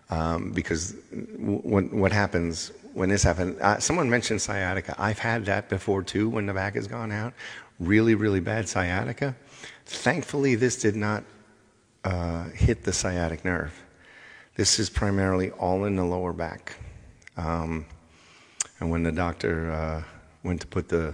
Um, 0.10 0.52
because 0.52 0.98
what, 1.38 1.94
what 1.94 2.12
happens 2.12 2.74
when 2.98 3.10
this 3.10 3.22
happened. 3.22 3.62
uh, 3.62 3.80
someone 3.80 4.10
mentioned 4.10 4.42
sciatica. 4.42 4.96
I've 4.98 5.20
had 5.20 5.46
that 5.46 5.70
before 5.70 6.02
too 6.02 6.30
when 6.30 6.48
the 6.48 6.54
back 6.54 6.74
has 6.74 6.88
gone 6.88 7.12
out. 7.12 7.34
Really, 7.80 8.16
really 8.16 8.40
bad 8.40 8.68
sciatica. 8.68 9.36
Thankfully, 9.86 10.56
this 10.56 10.78
did 10.82 10.96
not 10.96 11.24
uh, 12.04 12.46
hit 12.46 12.84
the 12.84 12.92
sciatic 12.92 13.46
nerve. 13.46 13.72
This 14.56 14.80
is 14.80 14.90
primarily 14.90 15.52
all 15.52 15.86
in 15.86 15.96
the 15.96 16.04
lower 16.04 16.34
back. 16.34 16.78
Um, 17.38 17.86
and 18.80 18.90
when 18.90 19.04
the 19.04 19.12
doctor 19.12 19.72
uh, 19.72 20.04
went 20.44 20.62
to 20.62 20.68
put 20.68 20.90
the 20.90 21.14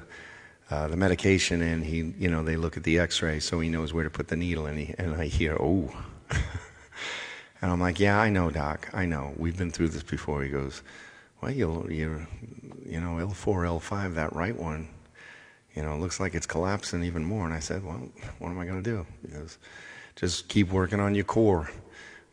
uh, 0.71 0.87
the 0.87 0.95
medication 0.95 1.61
in, 1.61 1.83
he, 1.83 2.13
you 2.17 2.29
know, 2.29 2.41
they 2.43 2.55
look 2.55 2.77
at 2.77 2.83
the 2.83 2.97
X-ray, 2.97 3.39
so 3.39 3.59
he 3.59 3.67
knows 3.67 3.93
where 3.93 4.05
to 4.05 4.09
put 4.09 4.29
the 4.29 4.37
needle. 4.37 4.65
And, 4.65 4.79
he, 4.79 4.95
and 4.97 5.13
I 5.13 5.25
hear, 5.25 5.55
oh, 5.59 5.93
and 7.61 7.71
I'm 7.71 7.81
like, 7.81 7.99
yeah, 7.99 8.17
I 8.19 8.29
know, 8.29 8.49
doc, 8.49 8.89
I 8.93 9.05
know. 9.05 9.33
We've 9.37 9.57
been 9.57 9.69
through 9.69 9.89
this 9.89 10.01
before. 10.01 10.41
He 10.41 10.49
goes, 10.49 10.81
well, 11.43 11.51
you'll, 11.51 11.91
you're, 11.91 12.25
you 12.85 13.01
know, 13.01 13.15
L4, 13.17 13.67
L5, 13.67 14.15
that 14.15 14.33
right 14.33 14.57
one, 14.57 14.87
you 15.75 15.83
know, 15.83 15.97
looks 15.97 16.17
like 16.17 16.35
it's 16.35 16.45
collapsing 16.45 17.03
even 17.03 17.25
more. 17.25 17.43
And 17.43 17.53
I 17.53 17.59
said, 17.59 17.83
well, 17.83 18.01
what 18.39 18.49
am 18.49 18.59
I 18.59 18.65
going 18.65 18.81
to 18.81 18.89
do? 18.89 19.05
He 19.21 19.33
goes, 19.33 19.57
just 20.15 20.47
keep 20.47 20.71
working 20.71 21.01
on 21.01 21.15
your 21.15 21.25
core. 21.25 21.69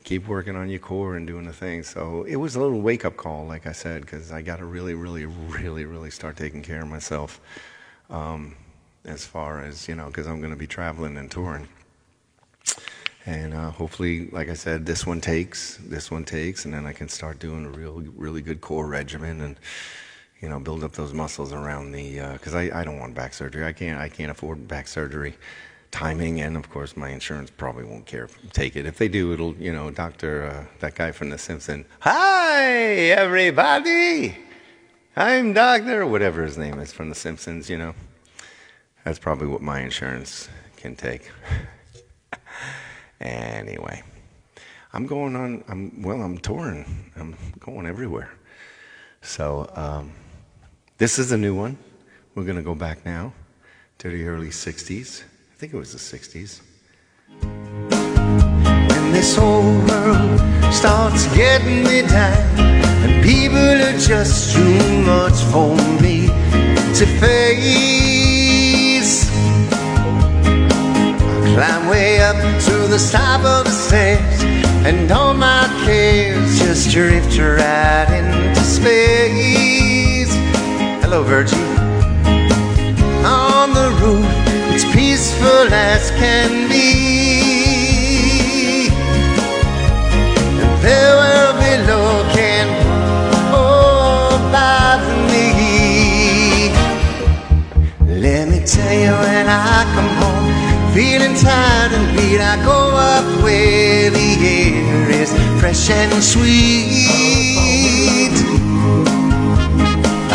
Keep 0.05 0.29
working 0.29 0.55
on 0.55 0.71
your 0.71 0.79
core 0.79 1.17
and 1.17 1.27
doing 1.27 1.45
the 1.45 1.53
thing. 1.53 1.83
So 1.83 2.23
it 2.23 2.37
was 2.37 2.55
a 2.55 2.61
little 2.61 2.81
wake 2.81 3.05
up 3.05 3.17
call, 3.17 3.47
like 3.47 3.67
I 3.67 3.73
said, 3.73 4.03
because 4.03 4.31
I 4.31 4.43
got 4.43 4.61
to 4.61 4.65
really, 4.65 4.95
really, 4.95 5.27
really, 5.27 5.85
really 5.85 6.11
start 6.11 6.37
taking 6.37 6.63
care 6.63 6.83
of 6.83 6.89
myself 6.89 7.41
um, 8.11 8.55
as 9.05 9.27
far 9.27 9.61
as, 9.65 9.89
you 9.89 9.97
know, 9.97 10.07
because 10.07 10.29
I'm 10.29 10.39
going 10.39 10.53
to 10.53 10.59
be 10.59 10.69
traveling 10.69 11.17
and 11.17 11.29
touring. 11.29 11.67
And 13.27 13.53
uh, 13.53 13.71
hopefully, 13.71 14.29
like 14.31 14.49
I 14.49 14.55
said, 14.55 14.87
this 14.87 15.07
one 15.07 15.21
takes, 15.21 15.77
this 15.83 16.11
one 16.11 16.25
takes, 16.25 16.65
and 16.65 16.73
then 16.73 16.87
I 16.87 16.93
can 16.93 17.09
start 17.09 17.39
doing 17.39 17.67
a 17.67 17.71
real, 17.71 18.03
really 18.17 18.41
good 18.41 18.61
core 18.61 18.87
regimen 18.87 19.41
and, 19.43 19.57
you 20.41 20.49
know, 20.49 20.59
build 20.59 20.83
up 20.83 20.93
those 20.93 21.13
muscles 21.13 21.53
around 21.53 21.93
the, 21.93 22.21
because 22.33 22.55
I, 22.55 22.71
I 22.81 22.83
don't 22.83 22.99
want 22.99 23.15
back 23.15 23.35
surgery. 23.35 23.65
I 23.65 23.73
can't, 23.73 24.01
I 24.01 24.09
can't 24.09 24.31
afford 24.31 24.67
back 24.67 24.89
surgery 24.89 25.35
timing, 25.91 26.41
and 26.41 26.57
of 26.57 26.71
course, 26.71 26.97
my 26.97 27.11
insurance 27.11 27.51
probably 27.51 27.85
won't 27.85 28.07
care 28.07 28.29
take 28.53 28.77
it. 28.77 28.87
If 28.87 28.99
they 28.99 29.09
do, 29.09 29.33
it'll, 29.33 29.55
you 29.57 29.73
know, 29.73 29.91
Doctor, 29.91 30.47
uh, 30.47 30.65
that 30.81 30.95
guy 30.95 31.13
from 31.13 31.31
The 31.31 31.39
Simpsons. 31.39 31.87
Hi, 32.01 32.73
everybody. 33.11 34.37
I'm 35.17 35.53
Doctor, 35.53 36.07
whatever 36.07 36.45
his 36.45 36.57
name 36.57 36.79
is 36.79 36.93
from 36.93 37.09
The 37.09 37.15
Simpsons. 37.15 37.69
You 37.69 37.79
know, 37.79 37.95
that's 39.05 39.19
probably 39.19 39.49
what 39.49 39.63
my 39.63 39.81
insurance 39.81 40.49
can 40.77 40.97
take. 40.97 41.31
anyway, 43.21 44.03
I'm 44.93 45.07
going 45.07 45.37
on. 45.37 45.65
I'm 45.69 46.03
well. 46.03 46.23
I'm 46.23 46.39
touring. 46.39 47.11
I'm 47.17 47.37
going 47.59 47.87
everywhere. 47.87 48.31
So 49.23 49.71
um, 49.75 50.13
this 50.99 51.19
is 51.19 51.33
a 51.33 51.39
new 51.39 51.55
one. 51.55 51.79
We're 52.35 52.45
going 52.45 52.57
to 52.57 52.63
go 52.63 52.75
back 52.75 53.05
now 53.05 53.33
to 53.99 54.11
the 54.11 54.27
early 54.27 54.49
'60s. 54.49 55.23
I 55.23 55.55
think 55.57 55.75
it 55.75 55.77
was 55.77 55.93
the 55.93 55.99
'60s. 55.99 56.61
When 57.41 59.13
this 59.13 59.37
whole 59.37 59.79
world 59.87 60.41
starts 60.73 61.27
getting 61.35 61.85
me 61.85 62.03
down 62.03 62.59
and 63.03 63.25
people 63.25 63.59
are 63.59 63.99
just 63.99 64.55
too 64.55 65.03
much 65.03 65.35
for 65.53 65.75
me 66.03 66.27
to 66.95 67.07
face. 67.21 67.71
I 71.43 71.55
climb 71.55 71.89
way 71.89 72.21
up 72.21 72.37
the 72.91 72.99
top 73.13 73.45
of 73.45 73.65
the 73.67 73.71
stairs, 73.71 74.43
and 74.85 75.11
all 75.13 75.33
my 75.33 75.69
cares 75.85 76.59
just 76.59 76.91
drift 76.91 77.39
right 77.39 78.09
into 78.11 78.61
space. 78.63 80.35
Hello, 81.01 81.23
Virgie. 81.23 81.55
On 83.25 83.73
the 83.73 83.91
roof, 84.03 84.27
it's 84.75 84.85
peaceful 84.93 85.73
as 85.73 86.11
can 86.19 86.69
be. 86.69 86.89
And 90.61 90.83
there 90.83 91.15
will 91.23 91.55
be 91.63 91.75
looking 91.93 92.69
over 93.55 94.99
me. 95.31 95.47
Let 98.21 98.49
me 98.49 98.59
tell 98.67 98.95
you 99.05 99.13
when 99.13 99.47
I 99.49 99.85
come 99.95 100.10
feeling 101.01 101.35
tired 101.35 101.93
and 101.93 102.15
beat, 102.15 102.43
I 102.43 102.57
go 102.63 102.79
up 102.93 103.25
where 103.43 104.11
the 104.11 104.31
air 104.45 105.09
is 105.09 105.31
fresh 105.59 105.89
and 105.89 106.13
sweet. 106.23 106.91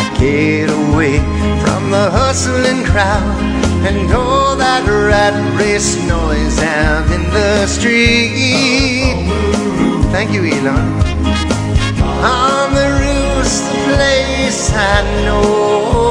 I 0.01 0.05
get 0.17 0.71
away 0.81 1.17
from 1.61 1.91
the 1.91 2.09
hustling 2.17 2.83
crowd 2.83 3.43
and 3.85 4.11
all 4.11 4.55
that 4.55 4.83
rat 5.09 5.35
race 5.59 5.93
noise 6.07 6.57
out 6.57 7.05
in 7.13 7.23
the 7.37 7.67
street. 7.67 9.29
Thank 10.15 10.31
you, 10.33 10.41
Elon. 10.45 10.87
On 12.25 12.73
the 12.79 12.89
roof's 13.01 13.59
the 13.69 13.77
place 13.85 14.71
I 14.73 15.03
know 15.25 16.04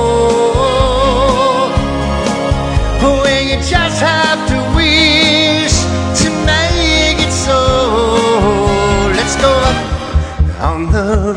Good 11.25 11.33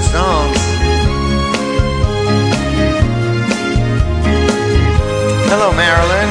songs. 0.00 0.56
Hello, 5.50 5.72
Marilyn. 5.72 6.30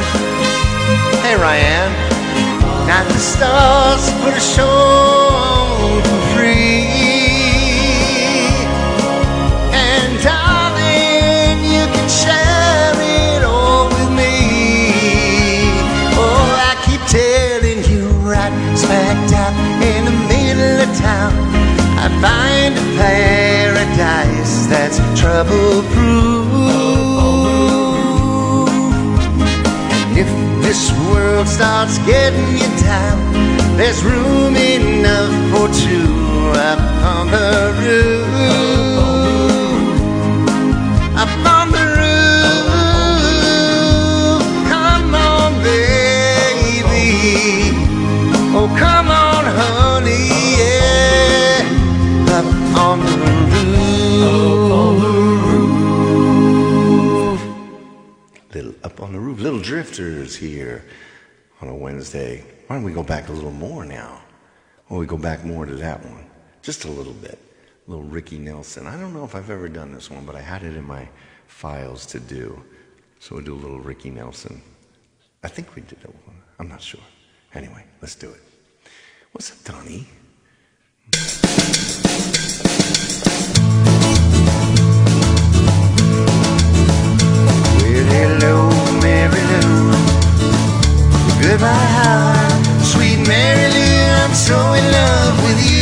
Hey, 1.22 1.36
Ryan. 1.36 1.92
Not 2.88 3.08
the 3.10 3.20
stars 3.20 4.10
put 4.24 4.34
a 4.34 4.40
show 4.40 5.19
I 22.12 22.22
find 22.22 22.76
a 22.76 22.86
paradise 22.98 24.66
that's 24.68 24.98
trouble 25.20 25.84
proof. 25.94 26.50
If 30.18 30.28
this 30.62 30.92
world 31.10 31.48
starts 31.48 31.98
getting 32.00 32.58
you 32.58 32.70
down, 32.82 33.78
there's 33.78 34.04
room 34.04 34.56
enough 34.56 35.34
for 35.52 35.68
two 35.74 36.52
up 36.56 36.80
on 37.04 37.28
the 37.32 37.74
roof. 37.80 38.79
Little 59.50 59.64
drifters 59.64 60.36
here 60.36 60.86
on 61.60 61.70
a 61.70 61.74
Wednesday. 61.74 62.44
Why 62.68 62.76
don't 62.76 62.86
we 62.86 62.94
go 62.94 63.02
back 63.02 63.30
a 63.30 63.32
little 63.32 63.50
more 63.50 63.84
now? 63.84 64.22
Well, 64.88 65.00
we 65.00 65.08
go 65.08 65.18
back 65.18 65.44
more 65.44 65.66
to 65.66 65.74
that 65.74 66.06
one, 66.06 66.24
just 66.62 66.86
a 66.86 66.88
little 66.88 67.14
bit. 67.14 67.40
Little 67.88 68.04
Ricky 68.04 68.38
Nelson. 68.38 68.86
I 68.86 68.96
don't 68.96 69.12
know 69.12 69.24
if 69.24 69.34
I've 69.34 69.50
ever 69.50 69.68
done 69.68 69.92
this 69.92 70.12
one, 70.12 70.24
but 70.24 70.36
I 70.36 70.42
had 70.42 70.62
it 70.62 70.76
in 70.76 70.84
my 70.86 71.10
files 71.48 72.06
to 72.08 72.20
do. 72.20 72.64
So 73.20 73.34
we'll 73.34 73.44
do 73.44 73.56
a 73.56 73.64
little 73.64 73.80
Ricky 73.80 74.12
Nelson. 74.12 74.62
I 75.44 75.48
think 75.48 75.76
we 75.76 75.82
did 75.82 75.98
it 76.04 76.14
one. 76.28 76.38
I'm 76.60 76.70
not 76.70 76.84
sure. 76.84 77.02
Anyway, 77.56 77.84
let's 78.04 78.14
do 78.14 78.30
it. 78.30 78.42
What's 79.32 79.52
up, 79.52 79.64
Donnie? 79.64 80.06
Hello, 88.08 88.70
Mary 89.02 89.44
Lou. 89.52 89.92
Goodbye. 91.42 92.50
Sweet 92.84 93.28
Mary 93.28 93.68
Lou, 93.76 94.24
I'm 94.24 94.34
so 94.34 94.58
in 94.74 94.86
love 94.92 95.44
with 95.44 95.72
you. 95.72 95.79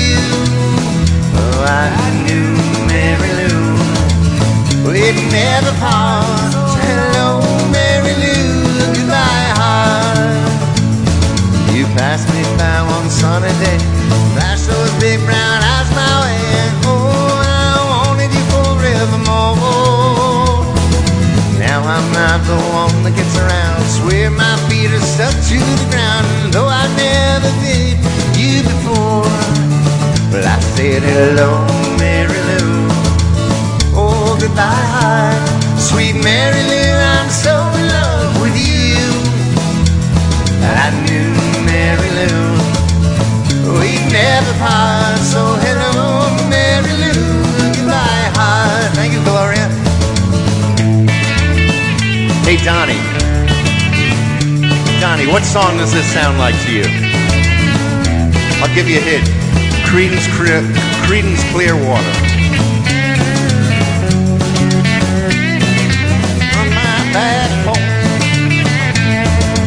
My 24.38 24.56
feet 24.70 24.92
are 24.92 25.02
stuck 25.02 25.34
to 25.50 25.58
the 25.58 25.88
ground. 25.90 26.54
Though 26.54 26.70
I've 26.70 26.94
never 26.96 27.50
been 27.66 27.98
you 28.38 28.62
before. 28.64 29.26
But 30.32 30.46
I 30.46 30.60
said 30.78 31.02
hello, 31.02 31.66
Mary 31.98 32.42
Lou. 32.50 32.88
Oh, 33.98 34.38
goodbye. 34.40 35.34
Sweet 35.78 36.16
Mary 36.22 36.64
Lou, 36.72 36.92
I'm 37.14 37.30
so 37.30 37.54
in 37.80 37.86
love 37.90 38.42
with 38.42 38.56
you. 38.56 39.02
I 40.62 40.94
knew 41.06 41.34
Mary 41.66 42.10
Lou. 42.20 42.44
We'd 43.80 44.06
never 44.14 44.54
part. 44.62 45.18
So 45.20 45.42
hello, 45.66 46.30
Mary 46.50 46.94
Lou. 47.02 47.24
Goodbye, 47.76 48.28
heart. 48.38 48.94
Thank 48.94 49.14
you, 49.14 49.24
Gloria. 49.24 49.68
Hey, 52.46 52.58
Donnie. 52.64 53.37
Donnie, 55.18 55.32
what 55.32 55.44
song 55.44 55.78
does 55.78 55.92
this 55.92 56.06
sound 56.14 56.38
like 56.38 56.54
to 56.66 56.72
you? 56.72 56.84
I'll 58.62 58.74
give 58.76 58.88
you 58.88 59.00
a 59.00 59.02
hint. 59.02 59.26
Creedence, 59.90 60.30
Clear, 60.38 60.62
Creedence 61.10 61.42
Clearwater. 61.52 62.14
On 66.54 66.68
my 66.70 67.00
back 67.18 67.50
porch, 67.66 67.82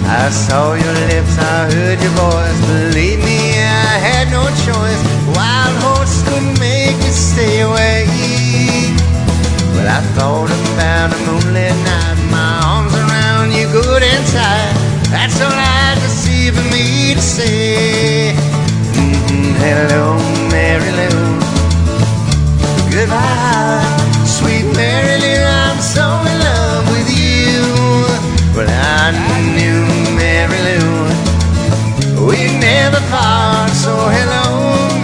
I 0.07 0.31
saw 0.31 0.75
your 0.75 0.95
lips, 1.11 1.37
I 1.39 1.67
heard 1.75 1.99
your 2.01 2.15
voice. 2.15 2.61
Believe 2.71 3.19
me, 3.19 3.59
I 3.59 3.99
had 4.07 4.31
no 4.31 4.47
choice. 4.63 5.03
Wild 5.35 5.75
horse 5.83 6.23
couldn't 6.29 6.61
make 6.61 6.97
me 6.99 7.11
stay 7.11 7.63
away. 7.63 8.07
But 9.75 9.89
I 9.89 10.01
thought 10.15 10.47
about 10.47 11.13
a 11.13 11.19
moonlit 11.27 11.75
night, 11.75 12.19
my 12.31 12.61
arms 12.65 12.95
around 12.95 13.51
you 13.51 13.67
good 13.73 14.05
and 14.05 14.27
tight. 14.29 14.80
That's 15.11 15.41
all 15.41 15.53
I 15.53 15.97
could 16.01 16.11
see 16.23 16.51
for 16.51 16.63
me 16.75 17.15
to 17.15 17.21
say. 17.21 18.35
Mhm, 18.95 19.55
Hello, 19.65 20.05
Mary 20.51 20.91
Lou. 20.99 21.21
Goodbye, 22.91 23.85
sweet 24.25 24.67
Mary 24.81 25.17
Lou. 25.25 25.43
I'm 25.65 25.81
so 25.81 26.05
in 26.31 26.37
love 26.49 26.85
with 26.95 27.09
you. 27.23 27.61
Well, 28.57 28.71
I 28.71 29.13
knew 29.57 29.83
Mary 30.21 30.61
Lou. 30.69 30.89
We 32.29 32.39
never 32.69 33.01
part. 33.15 33.71
So 33.85 33.93
hello, 34.17 34.45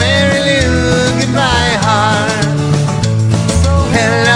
Mary 0.03 0.41
Lou. 0.49 1.21
Goodbye, 1.21 1.75
heart. 1.87 2.45
So 3.63 3.73
hello, 3.97 4.36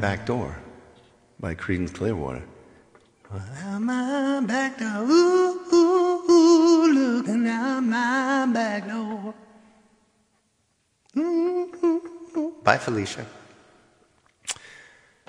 Back 0.00 0.24
Door 0.24 0.56
by 1.40 1.54
Creedence 1.54 1.92
Clearwater. 1.92 2.42
Out 3.32 3.80
my 3.80 4.40
back 4.46 4.78
door, 4.78 5.02
ooh, 5.02 5.60
ooh, 5.72 6.30
ooh, 6.30 6.92
looking 6.92 7.46
out 7.48 7.80
my 7.80 8.46
back 8.52 8.86
door. 8.88 9.34
Ooh, 11.16 11.72
ooh, 11.82 12.02
ooh. 12.36 12.54
Bye, 12.62 12.78
Felicia. 12.78 13.26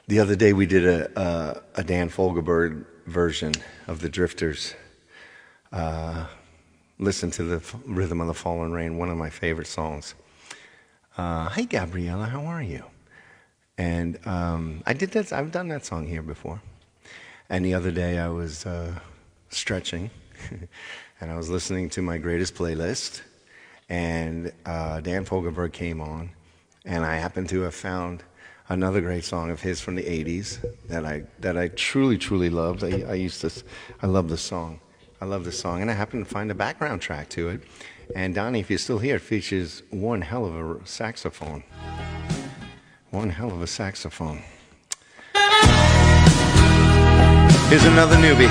The 0.07 0.19
other 0.19 0.35
day 0.35 0.53
we 0.53 0.65
did 0.65 0.85
a, 0.85 1.19
a, 1.19 1.61
a 1.75 1.83
Dan 1.83 2.09
Fogelberg 2.09 2.85
version 3.05 3.53
of 3.87 4.01
the 4.01 4.09
Drifters. 4.09 4.75
Uh, 5.71 6.27
listen 6.99 7.31
to 7.31 7.43
the 7.43 7.75
Rhythm 7.85 8.21
of 8.21 8.27
the 8.27 8.33
Fallen 8.33 8.71
Rain, 8.71 8.97
one 8.97 9.09
of 9.09 9.17
my 9.17 9.29
favorite 9.29 9.67
songs. 9.67 10.13
Uh, 11.17 11.49
hey, 11.49 11.65
Gabriella, 11.65 12.25
how 12.25 12.45
are 12.45 12.61
you? 12.61 12.83
And 13.77 14.19
um, 14.25 14.81
I 14.85 14.93
did 14.93 15.11
that. 15.11 15.31
I've 15.31 15.51
done 15.51 15.67
that 15.69 15.85
song 15.85 16.07
here 16.07 16.23
before. 16.23 16.61
And 17.49 17.63
the 17.63 17.73
other 17.73 17.91
day 17.91 18.17
I 18.17 18.27
was 18.27 18.65
uh, 18.65 18.99
stretching, 19.49 20.09
and 21.21 21.31
I 21.31 21.37
was 21.37 21.49
listening 21.49 21.89
to 21.91 22.01
my 22.01 22.17
greatest 22.17 22.55
playlist, 22.55 23.21
and 23.87 24.51
uh, 24.65 24.99
Dan 24.99 25.23
Fogelberg 25.23 25.71
came 25.71 26.01
on, 26.01 26.31
and 26.83 27.05
I 27.05 27.15
happened 27.15 27.47
to 27.49 27.61
have 27.61 27.75
found 27.75 28.23
another 28.69 28.99
great 28.99 29.23
song 29.23 29.49
of 29.49 29.61
his 29.61 29.79
from 29.79 29.95
the 29.95 30.03
'80s 30.03 30.59
that 30.89 31.05
I 31.05 31.23
that 31.39 31.55
I 31.57 31.69
truly 31.69 32.17
truly 32.17 32.49
loved. 32.49 32.83
I, 32.83 33.03
I 33.07 33.13
used 33.13 33.41
to, 33.41 33.51
I 34.01 34.07
love 34.07 34.27
the 34.27 34.37
song. 34.37 34.81
I 35.21 35.25
love 35.25 35.45
the 35.45 35.51
song, 35.51 35.81
and 35.81 35.89
I 35.89 35.93
happened 35.93 36.25
to 36.25 36.29
find 36.29 36.51
a 36.51 36.55
background 36.55 37.01
track 37.01 37.29
to 37.29 37.49
it. 37.49 37.61
And 38.15 38.35
Donnie, 38.35 38.59
if 38.59 38.69
you're 38.69 38.79
still 38.79 38.99
here, 38.99 39.19
features 39.19 39.83
one 39.89 40.21
hell 40.21 40.45
of 40.45 40.55
a 40.55 40.85
saxophone. 40.85 41.63
One 43.17 43.31
hell 43.31 43.51
of 43.51 43.63
a 43.63 43.65
saxophone. 43.65 44.43
Here's 47.67 47.83
another 47.85 48.15
newbie. 48.17 48.47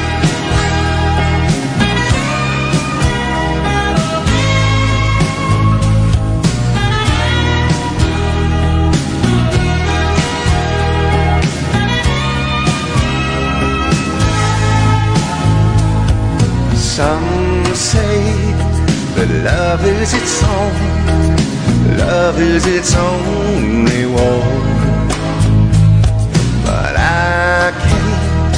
Some 16.74 17.64
say 17.72 18.18
that 19.14 19.30
love 19.44 19.86
is 19.86 20.12
its 20.12 20.42
own, 20.42 21.35
love 21.94 22.40
is 22.40 22.66
its 22.66 22.94
only 22.94 24.06
war. 24.06 24.42
But 26.64 26.94
I 26.96 27.72
can't 27.84 28.56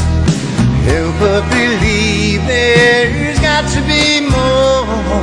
help 0.89 1.15
but 1.21 1.43
believe 1.51 2.47
there's 2.47 3.39
got 3.41 3.65
to 3.75 3.81
be 3.83 4.21
more. 4.21 5.23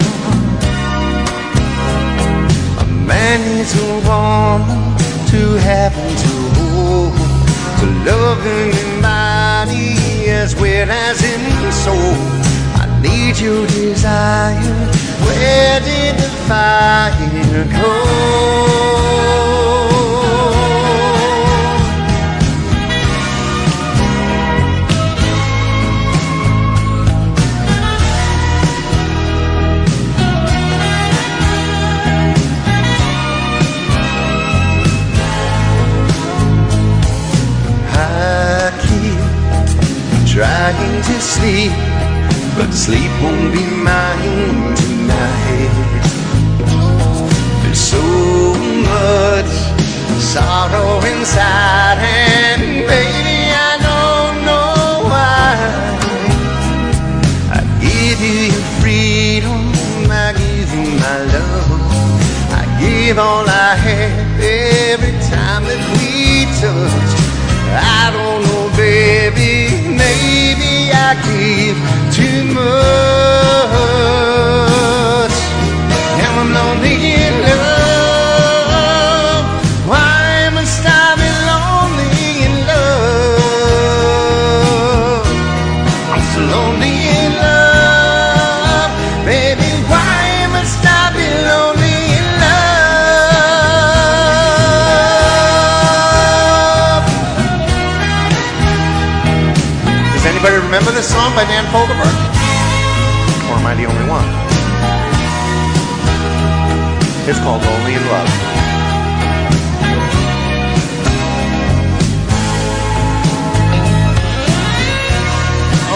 A 2.84 2.86
man 3.10 3.40
needs 3.58 3.74
a 3.76 3.88
woman 4.08 4.96
to 5.32 5.42
have 5.68 5.94
and 5.98 6.18
to 6.26 6.36
hold, 6.60 7.14
to 7.80 7.86
love 8.10 8.46
in 8.46 9.02
body 9.02 10.30
as 10.30 10.56
well 10.56 10.90
as 10.90 11.24
in 11.24 11.72
soul. 11.72 12.16
I 12.82 13.00
need 13.02 13.40
your 13.40 13.66
desire. 13.68 15.05
Where 15.24 15.80
did 15.80 16.16
the 16.18 16.30
fire 16.48 17.66
go? 17.72 17.92
Trying 40.36 41.02
to 41.04 41.22
sleep, 41.22 41.72
but 42.58 42.72
sleep 42.72 43.12
won't 43.22 43.52
be 43.54 43.66
mine 43.84 44.76
tonight. 44.76 45.74
There's 47.62 47.80
so 47.80 48.02
much 48.92 49.52
sorrow 50.22 51.04
inside, 51.04 51.98
and 52.00 52.62
baby, 52.88 53.40
I 53.52 53.74
don't 53.88 54.38
know 54.46 55.10
why. 55.12 55.52
I 57.58 57.62
give 57.82 58.20
you 58.22 58.38
your 58.54 58.68
freedom, 58.80 59.62
I 60.10 60.32
give 60.34 60.70
you 60.74 60.88
my 61.00 61.18
love. 61.36 61.82
I 62.52 62.64
give 62.80 63.18
all 63.18 63.46
I 63.48 63.76
have 63.76 64.42
every 64.42 65.16
time 65.30 65.64
that 65.66 65.82
we 65.98 66.46
touch. 66.62 67.25
Give 71.86 72.14
too 72.16 73.15
by 101.46 101.52
Dan 101.52 101.66
Fogelberg? 101.66 102.16
Or 103.50 103.58
am 103.58 103.66
I 103.66 103.76
the 103.76 103.86
only 103.86 104.10
one? 104.10 104.26
It's 107.30 107.40
called 107.40 107.62
Lonely 107.64 107.94
in 107.94 108.06
Love. 108.08 108.30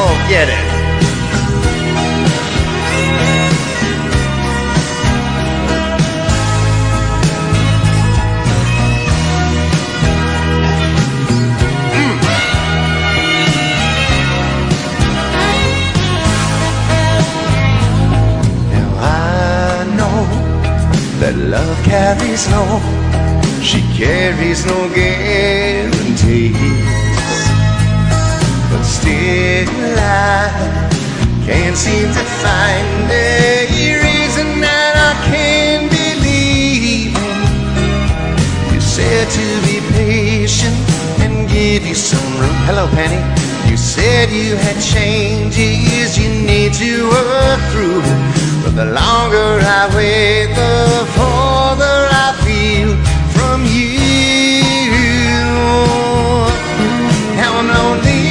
Oh, 0.02 0.26
get 0.30 0.50
it. 0.50 0.69
That 21.20 21.36
love 21.36 21.76
carries 21.84 22.48
no, 22.48 22.64
she 23.62 23.84
carries 23.92 24.66
no 24.66 24.88
guarantees. 24.96 26.56
But 28.72 28.84
still 28.84 30.00
I 30.00 30.48
can't 31.46 31.76
seem 31.76 32.08
to 32.08 32.24
find 32.40 33.12
a 33.12 33.68
reason 34.00 34.62
that 34.64 34.96
I 34.96 35.14
can 35.28 35.90
believe 35.92 37.12
in. 37.12 38.74
You 38.74 38.80
said 38.80 39.28
to 39.28 39.48
be 39.68 39.84
patient 39.92 40.78
and 41.20 41.50
give 41.50 41.86
you 41.86 41.96
some 41.96 42.32
room. 42.40 42.56
Hello, 42.64 42.88
Penny. 42.96 43.20
You 43.70 43.76
said 43.76 44.32
you 44.32 44.56
had 44.56 44.80
changes 44.80 46.18
you 46.18 46.30
need 46.48 46.74
to 46.76 47.10
work 47.10 47.59
through. 47.80 48.02
But 48.64 48.74
the 48.76 48.88
longer 49.02 49.50
I 49.80 49.84
wait, 49.96 50.48
the 50.62 51.06
farther 51.16 52.00
I 52.26 52.30
feel 52.46 52.92
from 53.36 53.60
you. 53.66 53.96
Now 57.40 57.52
I'm 57.60 57.68
lonely 57.78 58.29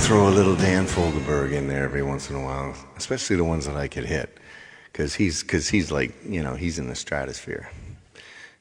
throw 0.00 0.28
a 0.28 0.30
little 0.30 0.56
Dan 0.56 0.86
Fogelberg 0.86 1.52
in 1.52 1.68
there 1.68 1.84
every 1.84 2.02
once 2.02 2.30
in 2.30 2.36
a 2.36 2.42
while, 2.42 2.74
especially 2.96 3.36
the 3.36 3.44
ones 3.44 3.66
that 3.66 3.76
I 3.76 3.86
could 3.86 4.06
hit, 4.06 4.38
because 4.86 5.14
he's 5.14 5.42
because 5.42 5.68
he's 5.68 5.92
like 5.92 6.14
you 6.26 6.42
know 6.42 6.54
he's 6.54 6.78
in 6.78 6.88
the 6.88 6.94
stratosphere, 6.94 7.70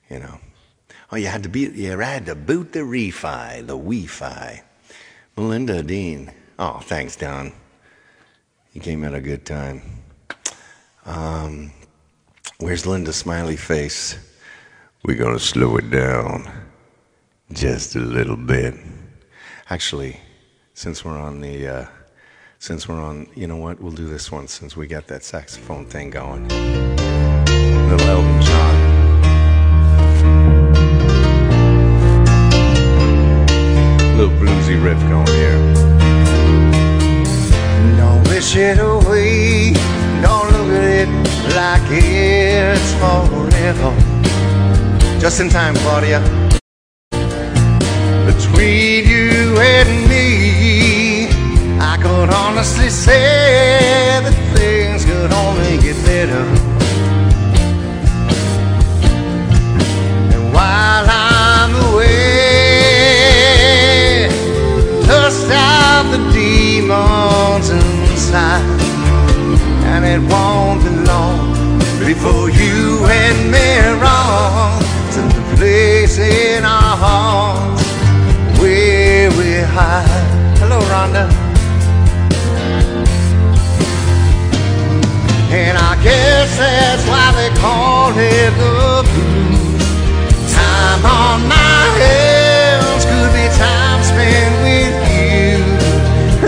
you 0.10 0.19
know. 0.19 0.38
Oh, 1.12 1.15
you 1.15 1.28
had 1.28 1.43
to 1.43 1.49
be 1.49 1.62
you 1.62 1.97
had 1.97 2.25
to 2.25 2.36
boot 2.36 2.73
the 2.73 2.82
refi, 2.82 3.60
the 3.60 3.78
Wi-Fi. 3.78 4.63
Melinda 5.38 5.82
Dean. 5.82 6.32
Oh, 6.60 6.80
thanks, 6.80 7.15
Don. 7.15 7.54
You 8.73 8.82
came 8.82 9.04
at 9.06 9.13
a 9.13 9.21
good 9.21 9.45
time. 9.45 9.82
Um, 11.06 11.71
where's 12.60 12.86
Linda's 12.86 13.15
smiley 13.15 13.56
face? 13.56 14.17
We're 15.06 15.17
gonna 15.17 15.39
slow 15.39 15.78
it 15.78 15.89
down 15.89 16.52
just 17.54 17.95
a 17.95 17.99
little 17.99 18.36
bit. 18.36 18.75
Actually, 19.69 20.19
since 20.79 21.03
we're 21.03 21.19
on 21.19 21.41
the, 21.41 21.67
uh, 21.67 21.85
since 22.57 22.87
we're 22.87 23.01
on, 23.01 23.27
you 23.35 23.45
know 23.45 23.57
what? 23.57 23.81
We'll 23.81 23.91
do 23.91 24.07
this 24.07 24.31
one 24.31 24.47
since 24.47 24.77
we 24.77 24.87
got 24.87 25.07
that 25.07 25.25
saxophone 25.25 25.85
thing 25.85 26.09
going. 26.09 26.47
Little 27.89 28.07
Elton 28.07 28.41
John. 28.41 28.75
Little 34.15 34.33
bluesy 34.39 34.81
riff 34.81 35.01
going 35.09 35.27
here. 35.27 35.59
Don't 37.97 38.25
wish 38.29 38.55
it 38.55 38.79
away. 38.79 39.73
Don't 40.21 40.49
look 40.53 40.69
at 40.79 40.83
it 41.01 41.09
like 41.57 41.91
it's 41.91 42.93
forever. 43.01 43.93
Just 45.19 45.41
in 45.41 45.49
time, 45.49 45.75
Claudia. 45.75 46.21
Between 48.25 49.05
you 49.09 49.57
and 49.59 50.09
me, 50.09 50.48
I 51.81 51.97
could 52.01 52.29
honestly 52.29 52.89
say 52.89 54.19
that 54.21 54.33
things 54.53 55.05
could 55.05 55.31
only 55.31 55.77
get 55.77 55.95
better. 56.03 56.45
And 60.35 60.53
while 60.53 61.07
I'm 61.07 61.73
away, 61.93 62.19
dust 65.07 65.49
out 65.51 66.11
the 66.11 66.19
demons 66.33 67.69
inside. 67.69 68.61
And 69.91 70.03
it 70.03 70.19
won't 70.29 70.83
be 70.83 70.89
long 71.07 71.79
before 72.05 72.49
you 72.49 73.05
and 73.07 73.49
me 73.49 73.69
wrong 74.01 74.81
to 75.13 75.21
the 75.21 75.43
place 75.55 76.17
in 76.17 76.65
our 76.65 76.97
hearts 76.97 77.83
where 78.59 79.29
we 79.31 79.61
hide. 79.63 80.27
Hello, 80.59 80.79
Rhonda. 80.81 81.38
And 85.51 85.77
I 85.77 86.01
guess 86.03 86.57
that's 86.57 87.03
why 87.07 87.33
they 87.33 87.49
call 87.59 88.12
it 88.13 88.51
the 88.62 89.01
blues. 89.09 90.53
Time 90.53 91.03
on 91.03 91.47
my 91.49 91.81
hands 91.97 93.03
could 93.09 93.33
be 93.33 93.49
time 93.57 94.01
spent 94.03 94.53
with 94.62 94.93
you, 95.09 95.57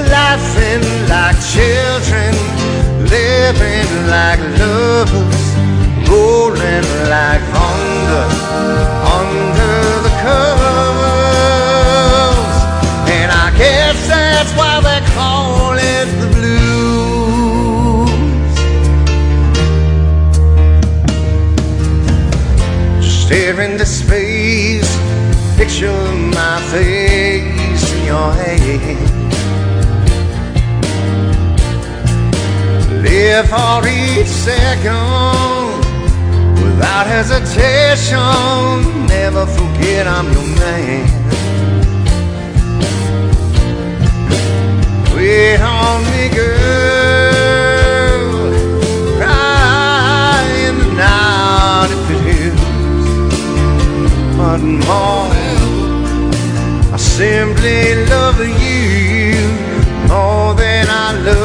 laughing 0.05 0.85
like 1.09 1.33
children, 1.49 2.31
living 3.09 3.89
like 4.05 4.39
lovers, 4.61 5.41
rolling 6.07 6.85
like 7.09 7.41
Live 33.31 33.47
for 33.47 33.87
each 33.87 34.27
second 34.27 34.91
without 36.61 37.07
hesitation. 37.07 38.17
Never 39.07 39.45
forget 39.45 40.05
I'm 40.05 40.27
your 40.33 40.47
man. 40.59 41.05
Wait 45.15 45.61
on 45.61 46.03
me, 46.11 46.23
girl. 46.35 47.21
Cry 49.15 50.43
in 50.67 50.75
the 50.81 50.89
night 51.05 51.89
if 51.95 52.09
it 52.11 52.21
helps. 52.33 53.07
But 54.35 54.61
more, 54.89 55.31
I 56.93 56.97
simply 56.97 57.81
love 58.07 58.39
you 58.39 58.91
more 60.09 60.53
than 60.53 60.85
I 60.89 61.13
love 61.27 61.40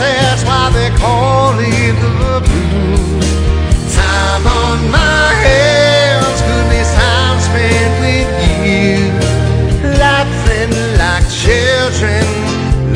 that's 0.00 0.42
why 0.44 0.70
they 0.72 0.90
call 0.96 1.52
it 1.58 1.94
the 2.04 2.40
blues. 2.46 3.28
Time 3.94 4.46
on 4.46 4.78
my 4.90 5.26
hands 5.44 6.38
could 6.46 6.66
be 6.72 6.80
time 6.96 7.38
spent 7.48 7.92
with 8.04 8.30
you, 8.64 8.96
laughing 10.04 10.72
like 11.02 11.26
children, 11.44 12.24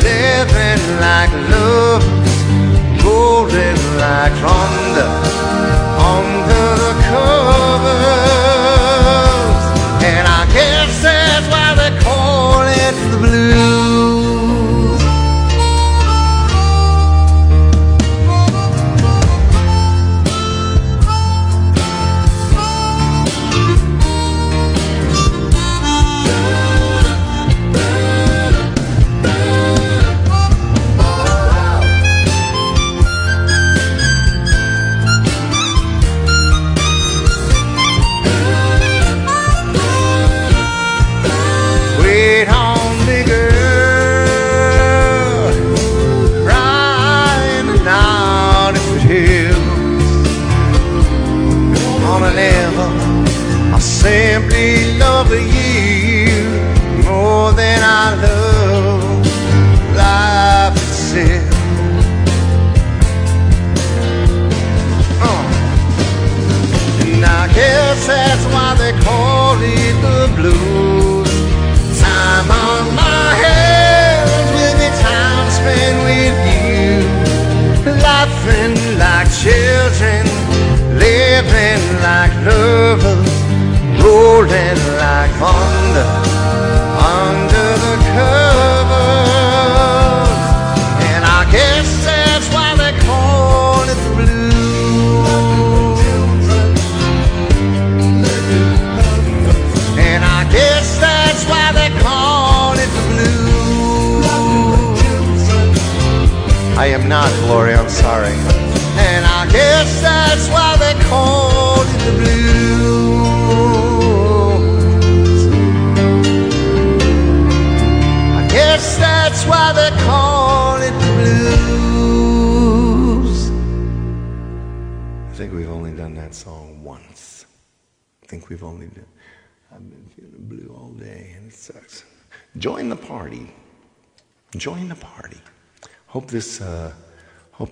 living 0.07 0.83
like 1.05 1.31
lovers, 1.53 3.03
golden 3.03 3.77
like 4.01 4.33
thunder 4.41 5.24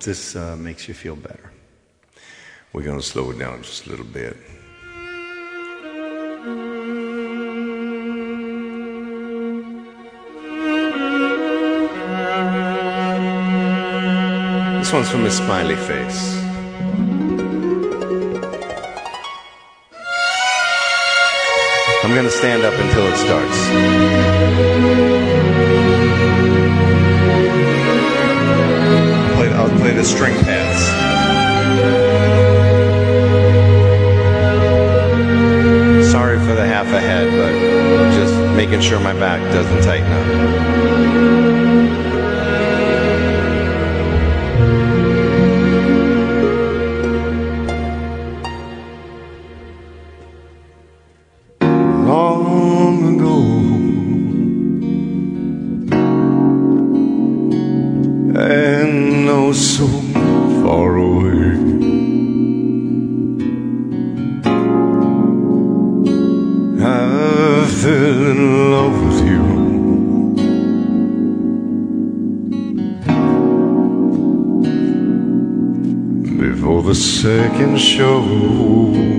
this 0.03 0.35
uh, 0.35 0.55
makes 0.57 0.87
you 0.87 0.93
feel 0.93 1.15
better. 1.15 1.51
We're 2.73 2.83
going 2.83 2.99
to 2.99 3.05
slow 3.05 3.31
it 3.31 3.39
down 3.39 3.61
just 3.61 3.85
a 3.85 3.89
little 3.89 4.05
bit. 4.05 4.35
This 14.79 14.91
one's 14.91 15.09
from 15.09 15.25
a 15.25 15.31
Smiley 15.31 15.75
Face. 15.75 16.41
I'm 22.03 22.13
going 22.13 22.25
to 22.25 22.31
stand 22.31 22.63
up 22.63 22.73
until 22.73 23.07
it 23.07 23.15
starts. 23.15 25.62
The 29.83 30.03
string 30.03 30.33
pads. 30.43 30.79
Sorry 36.11 36.39
for 36.39 36.55
the 36.55 36.65
half 36.65 36.87
a 36.87 36.99
head, 36.99 37.29
but 37.29 38.15
just 38.15 38.33
making 38.55 38.81
sure 38.81 38.99
my 38.99 39.13
back 39.13 39.39
doesn't 39.53 39.83
tighten 39.83 40.11
up. 40.11 40.42
Second 77.23 77.79
show. 77.79 79.12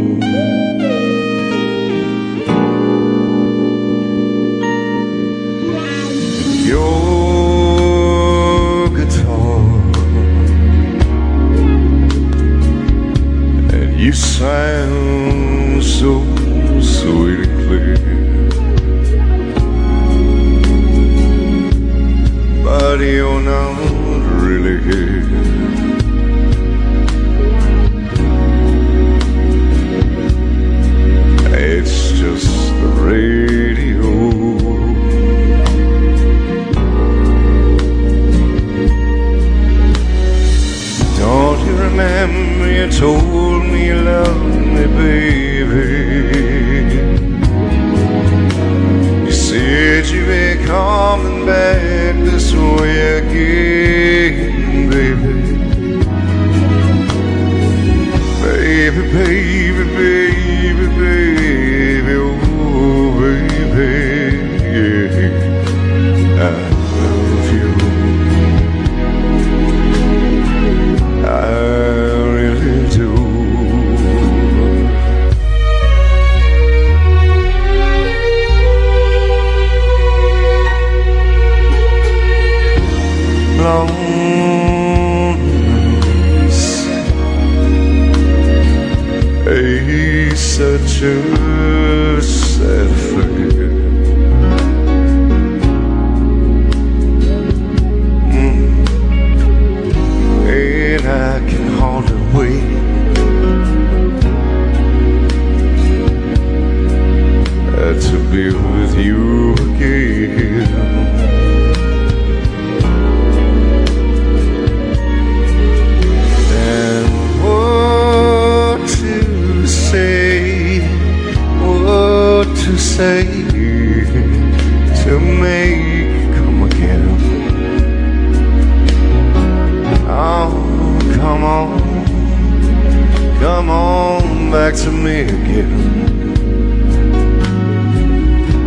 Back 134.75 134.85
to 134.85 134.91
me 134.91 135.21
again. 135.21 135.71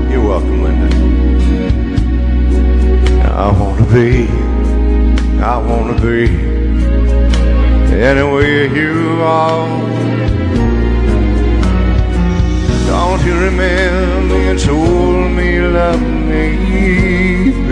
You're 0.09 0.25
welcome, 0.25 0.63
Linda. 0.63 0.87
I 3.33 3.51
wanna 3.59 3.85
be, 3.93 4.27
I 5.41 5.57
wanna 5.57 6.01
be 6.01 6.25
anywhere 7.93 8.65
you 8.67 9.21
are. 9.21 9.67
Don't 12.87 13.21
you 13.25 13.35
remember 13.39 14.37
you 14.43 14.59
told 14.59 15.31
me 15.31 15.55
you 15.55 15.67
loved 15.69 16.01
me, 16.01 17.66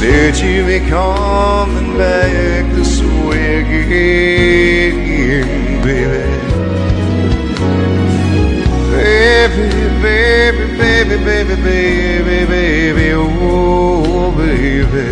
said 0.00 0.34
you'd 0.38 0.66
be 0.66 0.80
coming 0.88 1.98
back 1.98 2.64
this 2.74 3.02
way 3.28 3.60
again, 3.60 4.96
baby. 5.84 6.24
Baby, 8.96 9.66
baby, 10.00 10.64
baby, 10.78 11.16
baby, 11.22 11.56
baby, 11.62 12.46
baby, 12.46 13.12
oh, 13.12 14.32
baby. 14.38 15.08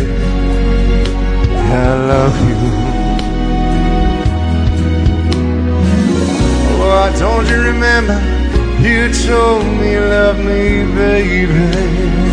I 1.71 1.89
love 2.11 2.37
you. 2.49 2.57
Oh, 6.81 7.13
don't 7.19 7.47
you 7.47 7.61
remember? 7.73 8.19
You 8.81 9.13
told 9.27 9.67
me 9.67 9.93
you 9.93 10.01
loved 10.01 10.39
me, 10.39 10.87
baby. 10.95 12.28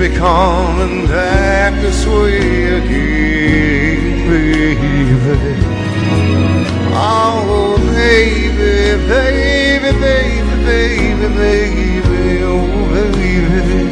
Baby, 0.00 0.16
come 0.16 0.80
and 0.80 1.10
act 1.10 1.82
this 1.82 2.06
way 2.06 2.78
again, 2.78 4.30
baby. 4.30 5.54
Oh, 6.94 7.76
baby, 7.92 8.96
baby, 9.06 9.92
baby, 10.00 10.56
baby, 10.64 11.28
baby, 11.36 12.42
oh, 12.44 12.64
baby. 12.94 13.84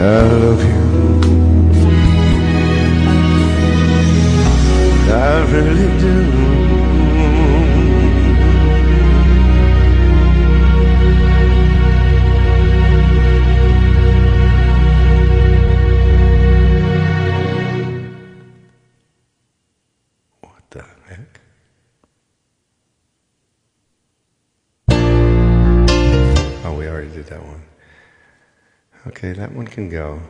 I 0.00 0.02
love 0.32 0.62
you. 0.64 0.82
I 5.12 5.14
really 5.52 5.88
do. 6.00 6.83
Can 29.74 29.88
go. 29.88 30.20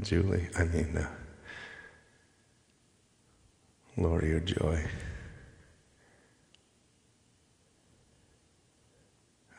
Julie, 0.00 0.48
I 0.58 0.64
mean, 0.64 0.96
uh, 0.96 1.08
Lori 3.96 4.32
or 4.32 4.40
Joy. 4.40 4.84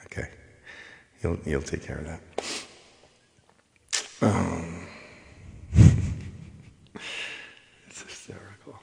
Okay, 0.05 0.27
you'll 1.23 1.37
you'll 1.45 1.61
take 1.61 1.83
care 1.83 1.99
of 1.99 2.05
that. 2.05 2.21
Um, 4.21 4.87
it's 7.87 8.01
hysterical. 8.01 8.77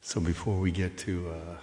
So 0.00 0.20
before 0.20 0.60
we 0.60 0.70
get 0.70 0.96
to, 0.98 1.30
uh, 1.30 1.56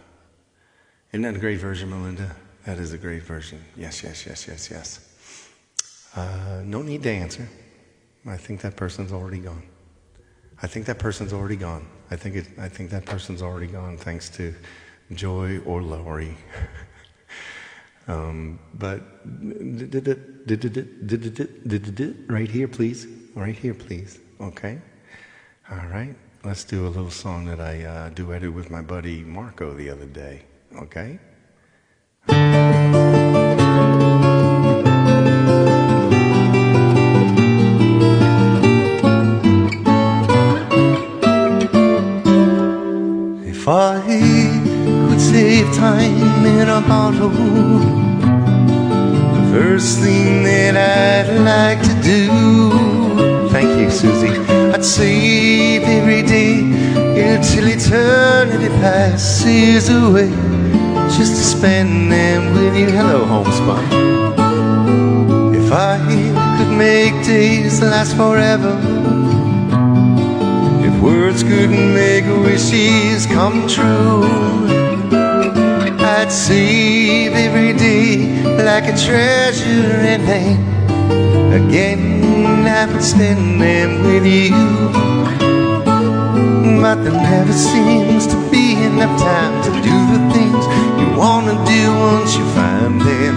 isn't 1.14 1.22
that 1.22 1.36
a 1.36 1.40
great 1.40 1.62
version, 1.62 1.90
Melinda? 1.90 2.36
That 2.66 2.80
is 2.80 2.92
a 2.92 2.98
great 2.98 3.24
version. 3.24 3.64
Yes, 3.78 4.04
yes, 4.04 4.26
yes, 4.26 4.46
yes, 4.46 4.70
yes. 4.70 5.13
Uh, 6.16 6.62
no 6.64 6.82
need 6.82 7.04
to 7.04 7.10
answer. 7.10 7.48
I 8.26 8.38
think 8.38 8.62
that 8.62 8.76
person's 8.76 9.12
already 9.12 9.40
gone. 9.40 9.64
I 10.62 10.68
think 10.68 10.86
that 10.86 11.00
person's 11.00 11.34
already 11.34 11.56
gone. 11.56 11.88
I 12.12 12.16
think 12.16 12.36
it, 12.36 12.48
I 12.58 12.70
think 12.70 12.90
that 12.92 13.06
person's 13.06 13.42
already 13.42 13.68
gone 13.68 13.98
thanks 13.98 14.30
to 14.32 14.54
Joy 15.14 15.60
or 15.66 15.82
Lori. 15.82 16.38
um, 18.08 18.60
but 18.76 19.02
right 22.30 22.50
here, 22.50 22.68
please. 22.68 23.08
Right 23.36 23.56
here, 23.56 23.74
please. 23.74 24.20
Okay. 24.40 24.80
All 25.72 25.88
right. 25.88 26.16
Let's 26.44 26.64
do 26.64 26.88
a 26.88 26.90
little 26.90 27.10
song 27.10 27.46
that 27.46 27.60
I 27.60 27.84
uh, 27.84 28.10
duetted 28.12 28.54
with 28.54 28.70
my 28.70 28.82
buddy 28.82 29.24
Marco 29.24 29.74
the 29.74 29.90
other 29.90 30.06
day. 30.06 30.44
Okay. 30.76 31.20
If 43.64 43.70
I 43.70 44.02
could 45.08 45.22
save 45.22 45.74
time 45.74 46.46
in 46.46 46.68
a 46.68 46.82
bottle, 46.82 47.30
the 49.38 49.52
first 49.54 50.00
thing 50.00 50.44
that 50.44 50.76
I'd 50.76 51.30
like 51.46 51.82
to 51.82 51.96
do. 52.04 53.48
Thank 53.52 53.80
you, 53.80 53.90
Susie. 53.90 54.38
I'd 54.74 54.84
save 54.84 55.84
every 55.84 56.24
day 56.24 56.60
until 57.32 57.68
eternity 57.70 58.68
passes 58.82 59.88
away, 59.88 60.32
just 61.18 61.32
to 61.38 61.44
spend 61.56 62.12
them 62.12 62.54
with 62.56 62.76
you. 62.76 62.88
Hello, 62.88 63.24
homespun. 63.24 63.82
If 65.56 65.72
I 65.72 66.00
could 66.58 66.78
make 66.78 67.14
days 67.26 67.82
last 67.82 68.18
forever. 68.18 69.33
Words 71.04 71.44
couldn't 71.44 71.94
make 71.94 72.24
wishes 72.46 73.26
come 73.26 73.68
true, 73.68 74.24
I'd 76.00 76.32
save 76.32 77.34
every 77.34 77.74
day 77.74 78.42
like 78.64 78.86
a 78.86 78.96
treasure 78.96 80.00
and 80.14 80.24
then 80.26 80.58
again 81.52 82.66
I 82.66 82.86
would 82.86 83.04
spend 83.04 83.60
them 83.60 84.04
with 84.06 84.26
you. 84.26 84.56
But 86.82 87.04
there 87.04 87.12
never 87.12 87.52
seems 87.52 88.26
to 88.28 88.38
be 88.50 88.76
enough 88.76 89.20
time 89.20 89.62
to 89.66 89.72
do 89.90 89.98
the 90.16 90.22
things 90.32 90.64
you 91.00 91.08
wanna 91.18 91.56
do 91.66 91.84
once 92.00 92.38
you 92.38 92.46
find 92.56 93.02
them. 93.02 93.36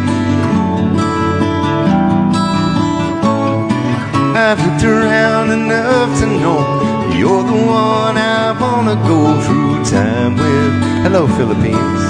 I've 4.36 4.64
looked 4.64 4.84
around 4.84 5.50
enough 5.50 6.20
to 6.20 6.26
know 6.26 6.85
you're 7.18 7.42
the 7.42 7.52
one 7.52 8.16
I 8.18 8.52
wanna 8.60 8.96
go 9.12 9.40
through 9.44 9.84
time 9.84 10.34
with. 10.36 10.72
Hello, 11.04 11.26
Philippines. 11.38 12.02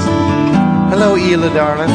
Hello, 0.90 1.14
Ela, 1.14 1.50
darling. 1.54 1.92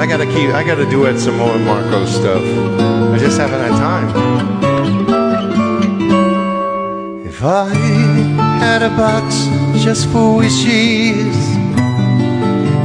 I 0.00 0.06
gotta 0.06 0.26
keep. 0.26 0.50
I 0.50 0.62
gotta 0.62 0.86
duet 0.90 1.18
some 1.18 1.38
more 1.38 1.58
Marco 1.58 2.04
stuff. 2.06 2.44
I 3.14 3.18
just 3.18 3.38
haven't 3.38 3.60
had 3.66 3.74
time. 3.88 4.08
If 7.26 7.42
I 7.42 7.68
had 8.64 8.82
a 8.82 8.90
box 8.90 9.46
just 9.84 10.08
for 10.10 10.36
wishes 10.36 11.36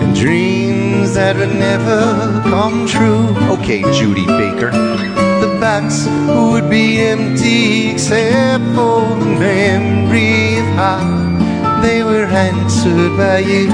and 0.01 0.15
dreams 0.15 0.72
that 1.11 1.35
would 1.35 1.53
never 1.53 2.41
come 2.43 2.87
true. 2.87 3.27
Okay, 3.55 3.81
Judy 3.91 4.25
Baker. 4.25 4.71
The 5.43 5.57
box 5.59 6.07
would 6.27 6.69
be 6.69 6.99
empty 7.01 7.91
except 7.91 8.63
for 8.75 9.03
the 9.19 9.25
memory 9.25 10.59
of 10.59 10.67
ah, 10.79 11.03
how 11.03 11.81
they 11.81 12.03
were 12.03 12.25
answered 12.25 13.17
by 13.17 13.39
you. 13.39 13.67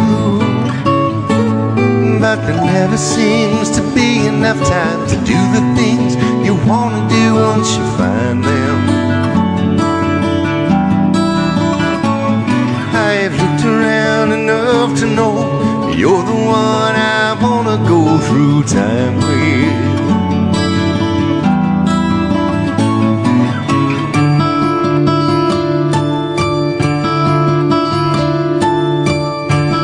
But 2.20 2.38
there 2.46 2.62
never 2.78 2.98
seems 2.98 3.70
to 3.78 3.82
be 3.94 4.26
enough 4.26 4.60
time 4.68 5.08
to 5.10 5.16
do 5.34 5.40
the 5.58 5.64
things 5.80 6.16
you 6.46 6.56
wanna 6.68 7.08
do 7.10 7.36
once 7.36 7.70
you 7.78 7.86
find 7.98 8.44
them. 8.44 8.78
I've 13.10 13.36
looked 13.42 13.66
around 13.66 14.32
enough 14.32 15.00
to 15.00 15.06
know 15.06 15.34
you're 16.00 16.24
the 16.24 16.34
one 16.34 16.96
I 16.96 16.98
wanna 16.98 16.98
go 16.98 16.99
through. 18.18 18.50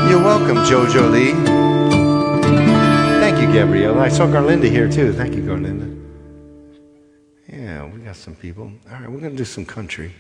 You're 0.10 0.24
welcome, 0.24 0.58
Jojo 0.66 1.12
Lee. 1.12 1.34
Thank 3.20 3.42
you, 3.42 3.52
Gabrielle. 3.54 4.00
I 4.00 4.10
saw 4.10 4.26
Garlinda 4.26 4.70
here 4.70 4.90
too. 4.90 5.14
Thank 5.14 5.36
you, 5.36 5.44
Garlinda. 5.44 5.94
Yeah, 7.48 7.86
we 7.86 8.00
got 8.00 8.16
some 8.16 8.36
people. 8.36 8.72
All 8.90 9.00
right, 9.00 9.12
we're 9.12 9.20
gonna 9.20 9.36
do 9.36 9.46
some 9.46 9.66
country. 9.66 10.14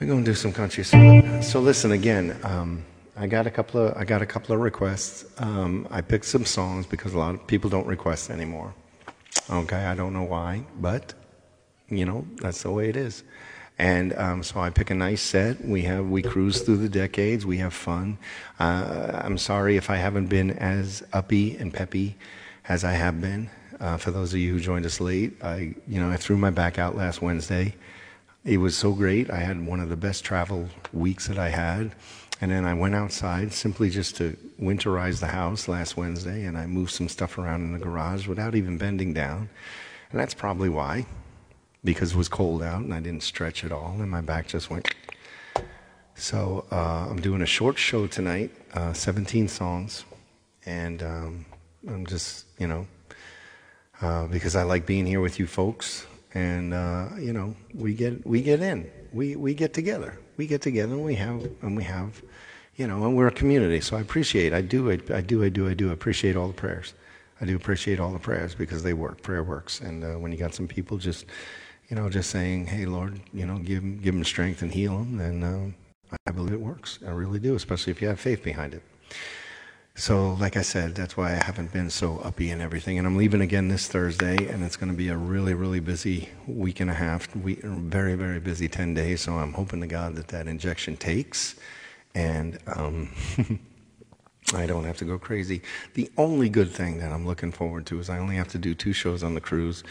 We're 0.00 0.08
going 0.08 0.24
to 0.24 0.30
do 0.30 0.34
some 0.34 0.52
country. 0.52 0.82
So, 0.82 1.40
so 1.40 1.60
listen 1.60 1.92
again. 1.92 2.36
Um, 2.42 2.84
I 3.16 3.26
got 3.28 3.46
a 3.46 3.50
couple 3.50 3.80
of 3.80 3.96
I 3.96 4.04
got 4.04 4.22
a 4.22 4.26
couple 4.26 4.54
of 4.54 4.60
requests. 4.60 5.24
Um, 5.38 5.86
I 5.90 6.00
picked 6.00 6.24
some 6.24 6.44
songs 6.44 6.86
because 6.86 7.14
a 7.14 7.18
lot 7.18 7.34
of 7.34 7.46
people 7.46 7.70
don't 7.70 7.86
request 7.86 8.30
anymore. 8.30 8.74
Okay, 9.50 9.84
I 9.84 9.94
don't 9.94 10.12
know 10.12 10.24
why, 10.24 10.64
but 10.80 11.14
you 11.88 12.04
know 12.04 12.26
that's 12.36 12.62
the 12.62 12.70
way 12.70 12.88
it 12.88 12.96
is. 12.96 13.22
And 13.78 14.16
um, 14.16 14.42
so 14.42 14.60
I 14.60 14.70
pick 14.70 14.90
a 14.90 14.94
nice 14.94 15.20
set. 15.22 15.64
We 15.64 15.82
have 15.82 16.06
we 16.06 16.22
cruise 16.22 16.62
through 16.62 16.78
the 16.78 16.88
decades. 16.88 17.46
We 17.46 17.58
have 17.58 17.74
fun. 17.74 18.18
Uh, 18.58 19.20
I'm 19.22 19.38
sorry 19.38 19.76
if 19.76 19.90
I 19.90 19.96
haven't 19.96 20.26
been 20.26 20.50
as 20.52 21.02
uppy 21.12 21.56
and 21.56 21.72
peppy 21.72 22.16
as 22.68 22.84
I 22.84 22.92
have 22.92 23.20
been. 23.20 23.50
Uh, 23.80 23.96
for 23.96 24.10
those 24.10 24.32
of 24.32 24.40
you 24.40 24.52
who 24.52 24.60
joined 24.60 24.86
us 24.86 25.00
late, 25.00 25.42
I 25.42 25.74
you 25.86 26.00
know 26.00 26.10
I 26.10 26.16
threw 26.16 26.36
my 26.36 26.50
back 26.50 26.78
out 26.80 26.96
last 26.96 27.22
Wednesday. 27.22 27.74
It 28.44 28.58
was 28.58 28.76
so 28.76 28.92
great. 28.92 29.30
I 29.30 29.38
had 29.38 29.64
one 29.64 29.80
of 29.80 29.88
the 29.88 29.96
best 29.96 30.24
travel 30.24 30.68
weeks 30.92 31.28
that 31.28 31.38
I 31.38 31.48
had. 31.48 31.92
And 32.40 32.50
then 32.50 32.64
I 32.64 32.74
went 32.74 32.94
outside 32.94 33.52
simply 33.52 33.90
just 33.90 34.16
to 34.16 34.36
winterize 34.60 35.20
the 35.20 35.28
house 35.28 35.68
last 35.68 35.96
Wednesday, 35.96 36.44
and 36.44 36.58
I 36.58 36.66
moved 36.66 36.92
some 36.92 37.08
stuff 37.08 37.38
around 37.38 37.62
in 37.62 37.72
the 37.72 37.78
garage 37.78 38.26
without 38.26 38.54
even 38.54 38.76
bending 38.76 39.14
down. 39.14 39.48
And 40.10 40.20
that's 40.20 40.34
probably 40.34 40.68
why, 40.68 41.06
because 41.84 42.12
it 42.12 42.16
was 42.16 42.28
cold 42.28 42.62
out 42.62 42.82
and 42.82 42.92
I 42.92 43.00
didn't 43.00 43.22
stretch 43.22 43.64
at 43.64 43.72
all, 43.72 43.96
and 44.00 44.10
my 44.10 44.20
back 44.20 44.48
just 44.48 44.68
went. 44.68 44.92
So 46.16 46.66
uh, 46.70 47.06
I'm 47.08 47.20
doing 47.20 47.42
a 47.42 47.46
short 47.46 47.78
show 47.78 48.06
tonight, 48.06 48.50
uh, 48.74 48.92
17 48.92 49.48
songs, 49.48 50.04
and 50.66 51.02
um, 51.02 51.46
I'm 51.88 52.06
just, 52.06 52.46
you 52.58 52.66
know, 52.66 52.86
uh, 54.00 54.26
because 54.26 54.56
I 54.56 54.64
like 54.64 54.86
being 54.86 55.06
here 55.06 55.20
with 55.20 55.38
you 55.38 55.46
folks 55.46 56.06
and 56.34 56.74
uh, 56.74 57.08
you 57.18 57.32
know 57.32 57.54
we 57.72 57.94
get 57.94 58.26
we 58.26 58.42
get 58.42 58.60
in 58.60 58.90
we 59.12 59.36
we 59.36 59.54
get 59.54 59.72
together 59.72 60.18
we 60.36 60.46
get 60.46 60.62
together 60.62 60.94
and 60.94 61.04
we 61.04 61.14
have 61.14 61.48
and 61.62 61.76
we 61.76 61.84
have 61.84 62.22
you 62.76 62.86
know, 62.88 63.04
and 63.04 63.16
we're 63.16 63.28
a 63.28 63.32
community, 63.32 63.80
so 63.80 63.96
I 63.96 64.00
appreciate, 64.00 64.52
I 64.52 64.60
do, 64.60 64.90
I, 64.90 64.98
I 65.12 65.20
do, 65.20 65.44
I 65.44 65.48
do, 65.48 65.68
I 65.68 65.74
do 65.74 65.92
appreciate 65.92 66.36
all 66.36 66.48
the 66.48 66.54
prayers. 66.54 66.94
I 67.40 67.44
do 67.44 67.56
appreciate 67.56 68.00
all 68.00 68.12
the 68.12 68.18
prayers 68.18 68.54
because 68.54 68.82
they 68.82 68.94
work. 68.94 69.22
Prayer 69.22 69.42
works, 69.44 69.80
and 69.80 70.04
uh, 70.04 70.14
when 70.14 70.32
you 70.32 70.38
got 70.38 70.54
some 70.54 70.66
people 70.66 70.98
just, 70.98 71.26
you 71.88 71.96
know, 71.96 72.08
just 72.08 72.30
saying, 72.30 72.66
"Hey, 72.66 72.86
Lord, 72.86 73.20
you 73.32 73.44
know, 73.44 73.58
give 73.58 73.80
them, 73.80 73.98
give 73.98 74.14
them 74.14 74.24
strength 74.24 74.62
and 74.62 74.72
heal 74.72 74.98
them," 74.98 75.18
then 75.18 75.42
uh, 75.42 76.16
I 76.26 76.30
believe 76.30 76.52
it 76.52 76.60
works. 76.60 77.00
I 77.06 77.10
really 77.10 77.38
do, 77.38 77.54
especially 77.54 77.90
if 77.90 78.00
you 78.00 78.08
have 78.08 78.20
faith 78.20 78.42
behind 78.42 78.74
it. 78.74 78.82
So, 79.96 80.32
like 80.40 80.56
I 80.56 80.62
said, 80.62 80.96
that's 80.96 81.16
why 81.16 81.30
I 81.30 81.44
haven't 81.44 81.72
been 81.72 81.88
so 81.88 82.18
uppy 82.18 82.50
and 82.50 82.60
everything. 82.60 82.98
And 82.98 83.06
I'm 83.06 83.16
leaving 83.16 83.40
again 83.40 83.68
this 83.68 83.86
Thursday, 83.86 84.48
and 84.48 84.64
it's 84.64 84.74
going 84.74 84.90
to 84.90 84.96
be 84.96 85.06
a 85.06 85.16
really, 85.16 85.54
really 85.54 85.78
busy 85.78 86.30
week 86.48 86.80
and 86.80 86.90
a 86.90 86.94
half, 86.94 87.34
week, 87.36 87.62
very, 87.62 88.16
very 88.16 88.40
busy 88.40 88.66
10 88.66 88.94
days. 88.94 89.20
So 89.20 89.34
I'm 89.34 89.52
hoping 89.52 89.80
to 89.82 89.86
God 89.86 90.16
that 90.16 90.28
that 90.28 90.48
injection 90.48 90.96
takes, 90.96 91.54
and 92.12 92.58
um, 92.66 93.12
I 94.54 94.66
don't 94.66 94.82
have 94.82 94.96
to 94.96 95.04
go 95.04 95.16
crazy. 95.16 95.62
The 95.94 96.10
only 96.18 96.48
good 96.48 96.72
thing 96.72 96.98
that 96.98 97.12
I'm 97.12 97.24
looking 97.24 97.52
forward 97.52 97.86
to 97.86 98.00
is 98.00 98.10
I 98.10 98.18
only 98.18 98.34
have 98.34 98.48
to 98.48 98.58
do 98.58 98.74
two 98.74 98.92
shows 98.92 99.22
on 99.22 99.34
the 99.34 99.40
cruise. 99.40 99.84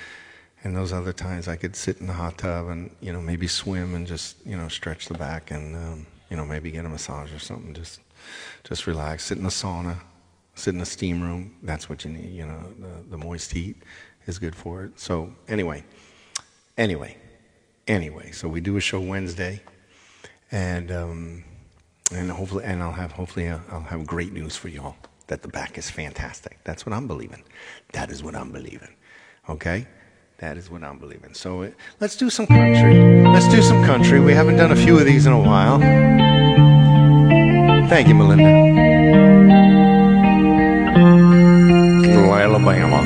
And 0.65 0.75
those 0.75 0.91
other 0.91 1.13
times 1.13 1.47
I 1.47 1.55
could 1.55 1.77
sit 1.77 2.01
in 2.01 2.07
the 2.07 2.13
hot 2.13 2.37
tub 2.37 2.67
and, 2.67 2.93
you 2.99 3.13
know, 3.13 3.21
maybe 3.21 3.47
swim 3.47 3.95
and 3.95 4.05
just, 4.05 4.35
you 4.45 4.57
know, 4.57 4.67
stretch 4.67 5.07
the 5.07 5.13
back 5.13 5.49
and, 5.51 5.75
um, 5.77 6.07
you 6.29 6.35
know, 6.35 6.45
maybe 6.45 6.71
get 6.71 6.85
a 6.85 6.89
massage 6.89 7.33
or 7.33 7.39
something. 7.39 7.73
Just 7.73 8.01
just 8.63 8.87
relax. 8.87 9.25
Sit 9.25 9.37
in 9.37 9.43
the 9.43 9.49
sauna, 9.49 9.97
sit 10.55 10.73
in 10.73 10.79
the 10.79 10.85
steam 10.85 11.21
room. 11.21 11.55
That's 11.63 11.89
what 11.89 12.05
you 12.05 12.11
need. 12.11 12.31
You 12.33 12.45
know, 12.45 12.63
the, 12.79 13.09
the 13.11 13.17
moist 13.17 13.51
heat 13.51 13.77
is 14.27 14.39
good 14.39 14.55
for 14.55 14.83
it. 14.83 14.99
So 14.99 15.33
anyway, 15.47 15.83
anyway, 16.77 17.17
anyway. 17.87 18.31
So 18.31 18.47
we 18.47 18.61
do 18.61 18.77
a 18.77 18.81
show 18.81 18.99
Wednesday, 18.99 19.61
and 20.51 20.91
um, 20.91 21.43
and 22.11 22.31
hopefully, 22.31 22.65
and 22.65 22.81
I'll 22.81 22.91
have 22.91 23.11
hopefully 23.11 23.49
I'll, 23.49 23.61
I'll 23.71 23.81
have 23.81 24.05
great 24.05 24.33
news 24.33 24.55
for 24.55 24.67
y'all 24.67 24.95
that 25.27 25.41
the 25.41 25.47
back 25.47 25.77
is 25.77 25.89
fantastic. 25.89 26.59
That's 26.63 26.85
what 26.85 26.93
I'm 26.93 27.07
believing. 27.07 27.43
That 27.93 28.09
is 28.11 28.23
what 28.23 28.35
I'm 28.35 28.51
believing. 28.51 28.95
Okay. 29.49 29.87
That 30.39 30.57
is 30.57 30.69
what 30.69 30.83
I'm 30.83 30.97
believing. 30.97 31.33
So 31.33 31.63
uh, 31.63 31.71
let's 32.01 32.17
do 32.17 32.29
some 32.29 32.47
country. 32.47 33.23
Let's 33.23 33.47
do 33.47 33.61
some 33.61 33.83
country. 33.85 34.19
We 34.19 34.33
haven't 34.33 34.57
done 34.57 34.71
a 34.71 34.75
few 34.75 34.99
of 34.99 35.05
these 35.05 35.25
in 35.25 35.31
a 35.31 35.39
while. 35.39 35.79
Thank 37.93 38.07
you, 38.07 38.15
Melinda. 38.15 38.43
Little 42.01 42.33
Alabama. 42.33 43.01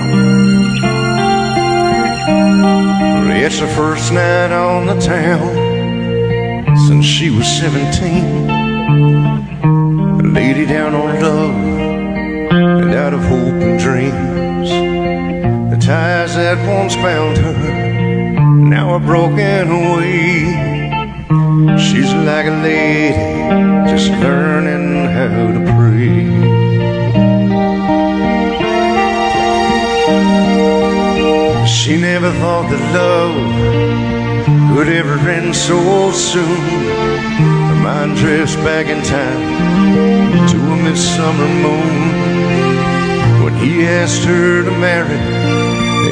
It's 3.35 3.59
the 3.59 3.67
first 3.67 4.13
night 4.13 4.53
on 4.53 4.85
the 4.85 4.97
town 4.97 6.77
since 6.87 7.05
she 7.05 7.29
was 7.29 7.45
17. 7.59 8.49
A 8.49 10.23
lady 10.23 10.65
down 10.65 10.95
on 10.95 11.21
love 11.21 11.53
and 12.53 12.91
out 12.91 13.13
of 13.13 13.19
hope 13.23 13.61
and 13.61 13.77
dreams. 13.77 14.69
The 15.69 15.85
ties 15.85 16.35
that 16.35 16.65
once 16.65 16.95
bound 16.95 17.35
her 17.39 17.57
now 18.69 18.91
are 18.91 19.01
broken 19.01 19.69
away. 19.69 20.76
She's 21.29 22.13
like 22.13 22.45
a 22.45 22.57
lady 22.63 23.11
just 23.91 24.09
learning 24.11 25.09
how 25.11 25.51
to 25.51 25.61
pray. 25.75 26.23
She 31.67 31.97
never 31.99 32.31
thought 32.31 32.69
that 32.69 32.83
love 32.95 33.35
could 34.73 34.87
ever 34.87 35.17
end 35.29 35.53
so 35.53 36.11
soon. 36.11 36.61
Her 37.67 37.79
mind 37.83 38.15
drifts 38.15 38.55
back 38.57 38.87
in 38.87 39.03
time 39.03 40.47
to 40.47 40.57
a 40.57 40.77
midsummer 40.77 41.49
moon 41.65 41.97
when 43.43 43.53
he 43.57 43.85
asked 43.85 44.23
her 44.23 44.63
to 44.63 44.71
marry, 44.79 45.19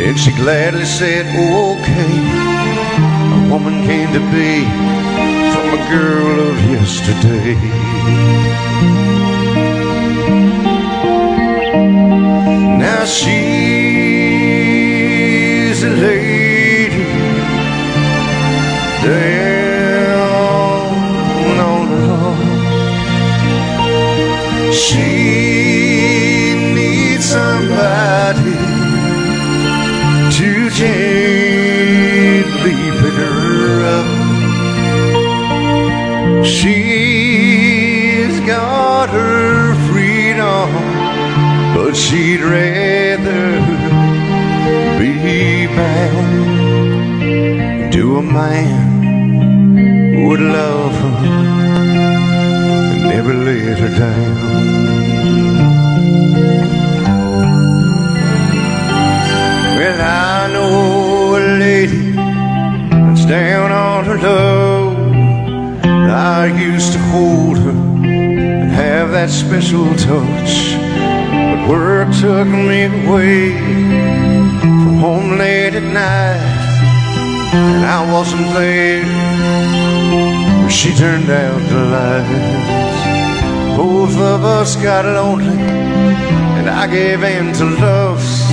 and 0.07 0.19
she 0.19 0.31
gladly 0.31 0.83
said, 0.83 1.25
"Okay." 1.37 2.65
A 3.37 3.49
woman 3.49 3.85
came 3.85 4.11
to 4.11 4.19
be 4.35 5.04
a 5.73 5.77
girl 5.89 6.39
of 6.49 6.57
yesterday. 6.71 7.55
Now 12.77 13.03
she's 13.05 13.33
a 15.83 15.89
lady 15.89 17.05
down 19.03 20.29
on 21.59 21.81
the 21.89 21.97
lawn. 22.07 22.39
She 24.71 25.44
she'd 42.15 42.41
rather 42.41 43.45
be 44.97 45.67
bound 45.75 46.31
to 47.91 48.03
a 48.19 48.21
man 48.21 48.87
would 50.25 50.39
love 50.39 50.93
her 51.03 51.15
and 52.91 53.01
never 53.03 53.33
let 53.33 53.77
her 53.83 53.93
down. 53.99 54.35
Well, 59.77 60.01
I 60.01 60.53
know 60.53 61.35
a 61.35 61.41
lady 61.65 62.11
that's 62.11 63.25
down 63.25 63.71
on 63.73 64.05
her 64.05 64.19
luck. 64.27 64.97
I 65.83 66.45
used 66.45 66.93
to 66.93 66.99
hold 67.11 67.57
her 67.57 67.71
and 67.71 68.71
have 68.71 69.11
that 69.11 69.29
special 69.29 69.93
touch. 69.95 70.84
But 71.55 71.69
work 71.69 72.09
took 72.19 72.47
me 72.47 72.83
away 72.83 73.57
from 74.59 74.97
home 74.97 75.37
late 75.37 75.73
at 75.73 75.83
night. 75.83 76.41
And 77.53 77.85
I 77.85 78.11
wasn't 78.11 78.53
there 78.53 79.05
when 80.59 80.69
she 80.69 80.93
turned 80.95 81.29
out 81.29 81.61
the 81.69 81.81
lights. 81.95 83.77
Both 83.77 84.17
of 84.17 84.43
us 84.43 84.75
got 84.75 85.05
lonely 85.05 85.57
and 86.57 86.69
I 86.69 86.87
gave 86.87 87.23
in 87.23 87.53
to 87.53 87.65
lust. 87.79 88.51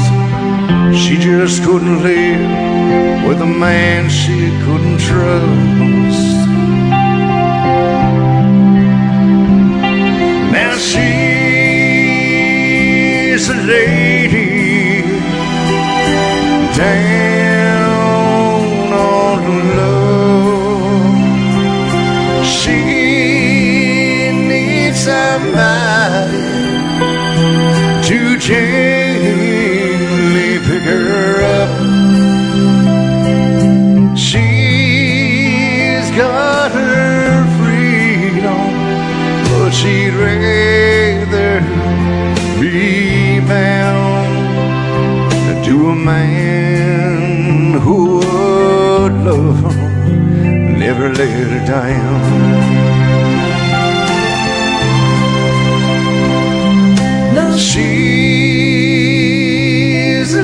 She 0.95 1.17
just 1.17 1.65
couldn't 1.65 2.05
live 2.05 3.27
with 3.27 3.41
a 3.41 3.53
man 3.67 4.09
she 4.11 4.51
couldn't 4.65 5.01
trust. 5.01 6.33
Now 10.53 10.77
she's 10.77 11.19
a 11.19 11.22
lady 13.73 15.03
down 16.77 18.93
on 18.93 19.39
the 19.49 19.59
low. 19.79 20.93
She 22.57 22.79
needs 24.51 24.99
somebody 25.11 26.47
to 28.09 28.19
gently 28.49 30.51
pick 30.67 30.85
her 30.93 31.33
up. 31.61 31.73
She's 34.29 36.07
got 36.21 36.69
her 36.73 37.45
freedom, 37.59 38.69
but 39.49 39.71
she'd 39.79 40.15
rather 40.25 41.55
be 42.61 43.02
a 45.89 45.95
man 45.95 47.75
who 47.81 48.17
would 48.17 49.15
love 49.25 49.61
her, 49.63 49.89
never 50.85 51.09
let 51.13 51.49
her 51.51 51.67
down. 51.67 52.23
Now 57.35 57.57
she's 57.57 57.83
a 60.35 60.43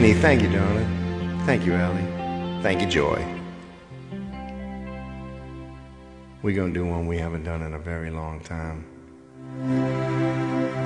Penny, 0.00 0.14
thank 0.14 0.40
you, 0.40 0.48
darling. 0.50 0.86
Thank 1.44 1.66
you, 1.66 1.74
Allie. 1.74 2.62
Thank 2.62 2.80
you, 2.80 2.86
Joy. 2.86 3.22
We're 6.40 6.56
going 6.56 6.72
to 6.72 6.80
do 6.80 6.86
one 6.86 7.06
we 7.06 7.18
haven't 7.18 7.44
done 7.44 7.60
in 7.60 7.74
a 7.74 7.78
very 7.78 8.10
long 8.10 8.40
time. 8.40 8.86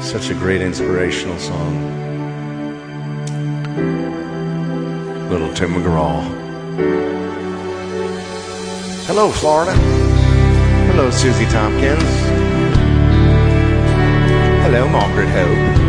Such 0.01 0.31
a 0.31 0.35
great 0.35 0.61
inspirational 0.63 1.39
song. 1.39 1.71
Little 5.31 5.55
Tim 5.55 5.75
McGraw. 5.75 6.21
Hello, 9.07 9.31
Florida. 9.31 9.75
Hello, 10.91 11.09
Susie 11.13 11.47
Tompkins. 11.47 12.03
Hello, 14.65 14.89
Margaret 14.89 15.29
Hope. 15.29 15.84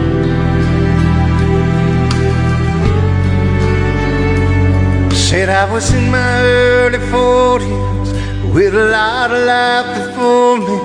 Said 5.29 5.49
I 5.49 5.65
was 5.73 5.91
in 5.91 6.11
my 6.11 6.39
early 6.43 6.99
40s 6.99 8.53
with 8.53 8.75
a 8.75 8.85
lot 8.91 9.31
of 9.31 9.43
life 9.43 9.89
before 9.97 10.57
me 10.59 10.77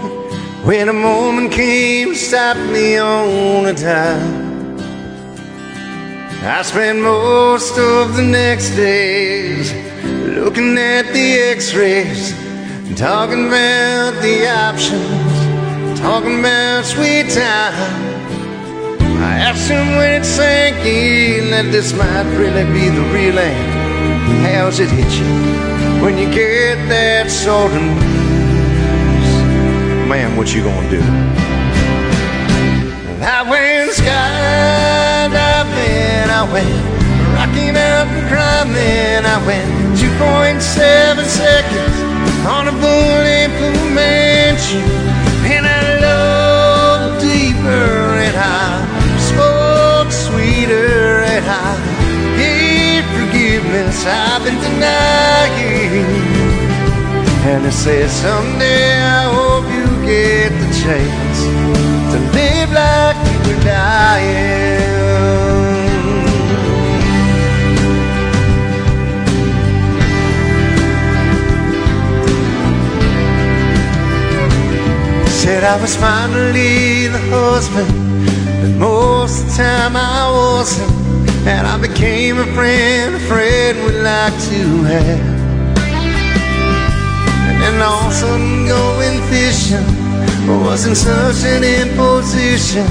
when 0.65 0.89
a 0.89 0.95
moment 0.95 1.53
came 1.53 2.09
to 2.09 2.15
stop 2.15 2.57
me 2.73 2.97
on 2.97 3.67
a 3.67 3.75
dime. 3.75 4.79
I 6.43 6.63
spent 6.63 7.03
most 7.03 7.77
of 7.79 8.17
the 8.17 8.23
next 8.23 8.71
days 8.77 9.75
looking 10.39 10.79
at 10.79 11.13
the 11.13 11.29
x-rays 11.57 12.33
talking 12.99 13.49
about 13.49 14.13
the 14.23 14.49
options 14.49 16.01
talking 16.01 16.41
about 16.41 16.87
sweet 16.87 17.29
time 17.29 18.01
I 19.21 19.33
asked 19.49 19.69
him 19.69 19.87
when 19.99 20.23
it 20.23 20.25
sank 20.25 20.79
in 20.79 21.51
that 21.51 21.71
this 21.71 21.93
might 21.93 22.29
really 22.39 22.65
be 22.73 22.89
the 22.89 23.05
real 23.13 23.39
end 23.39 23.70
How's 24.45 24.79
it 24.81 24.91
hit 24.91 25.11
you 25.19 25.27
when 26.03 26.17
you 26.19 26.29
get 26.33 26.77
that 26.89 27.31
sort 27.31 27.73
of 27.73 27.83
news? 27.83 28.01
Man, 30.09 30.37
what 30.37 30.55
you 30.55 30.63
gonna 30.63 30.91
do? 30.91 31.03
I 33.23 33.43
went 33.43 33.91
skydiving, 33.93 35.31
I 36.31 36.43
went 36.53 36.91
Rocky 37.37 37.71
Mountain 37.73 38.29
climbing, 38.29 39.25
I 39.25 39.39
went 39.47 39.69
2.7 39.99 41.25
seconds 41.25 41.97
on 42.47 42.69
a 42.69 42.73
bulletproof 42.73 43.93
mansion, 43.95 44.85
and 45.45 45.67
I 45.67 45.99
loved 46.01 47.21
deeper 47.23 48.19
and 48.25 48.37
I 48.37 48.80
forgiveness 53.71 54.05
I've 54.05 54.43
been 54.43 54.59
denying. 54.59 56.05
And 57.51 57.65
it 57.65 57.73
says 57.73 58.11
someday 58.11 59.01
I 59.01 59.23
hope 59.33 59.65
you 59.77 59.87
get 60.07 60.51
the 60.51 60.69
chance 60.83 61.39
to 62.11 62.19
live 62.35 62.73
like 62.73 63.17
you 63.31 63.39
were 63.47 63.63
dying. 63.63 64.81
Said 75.29 75.65
I 75.65 75.81
was 75.81 75.95
finally 75.97 77.07
the 77.07 77.21
husband, 77.31 77.89
but 78.61 78.71
most 78.79 79.43
of 79.43 79.51
the 79.51 79.63
time 79.63 79.97
I 79.97 80.31
wasn't. 80.33 81.01
And 81.47 81.67
I 81.67 81.79
became 82.01 82.39
a 82.39 82.47
friend, 82.55 83.15
a 83.15 83.19
friend 83.29 83.77
would 83.85 84.03
like 84.03 84.33
to 84.49 84.63
have. 84.89 85.21
And 87.47 87.61
then 87.61 87.83
all 87.83 88.07
of 88.07 88.11
a 88.11 88.15
sudden 88.15 88.67
going 88.67 89.21
fishing 89.29 89.85
wasn't 90.65 90.97
such 90.97 91.45
an 91.45 91.63
imposition. 91.63 92.87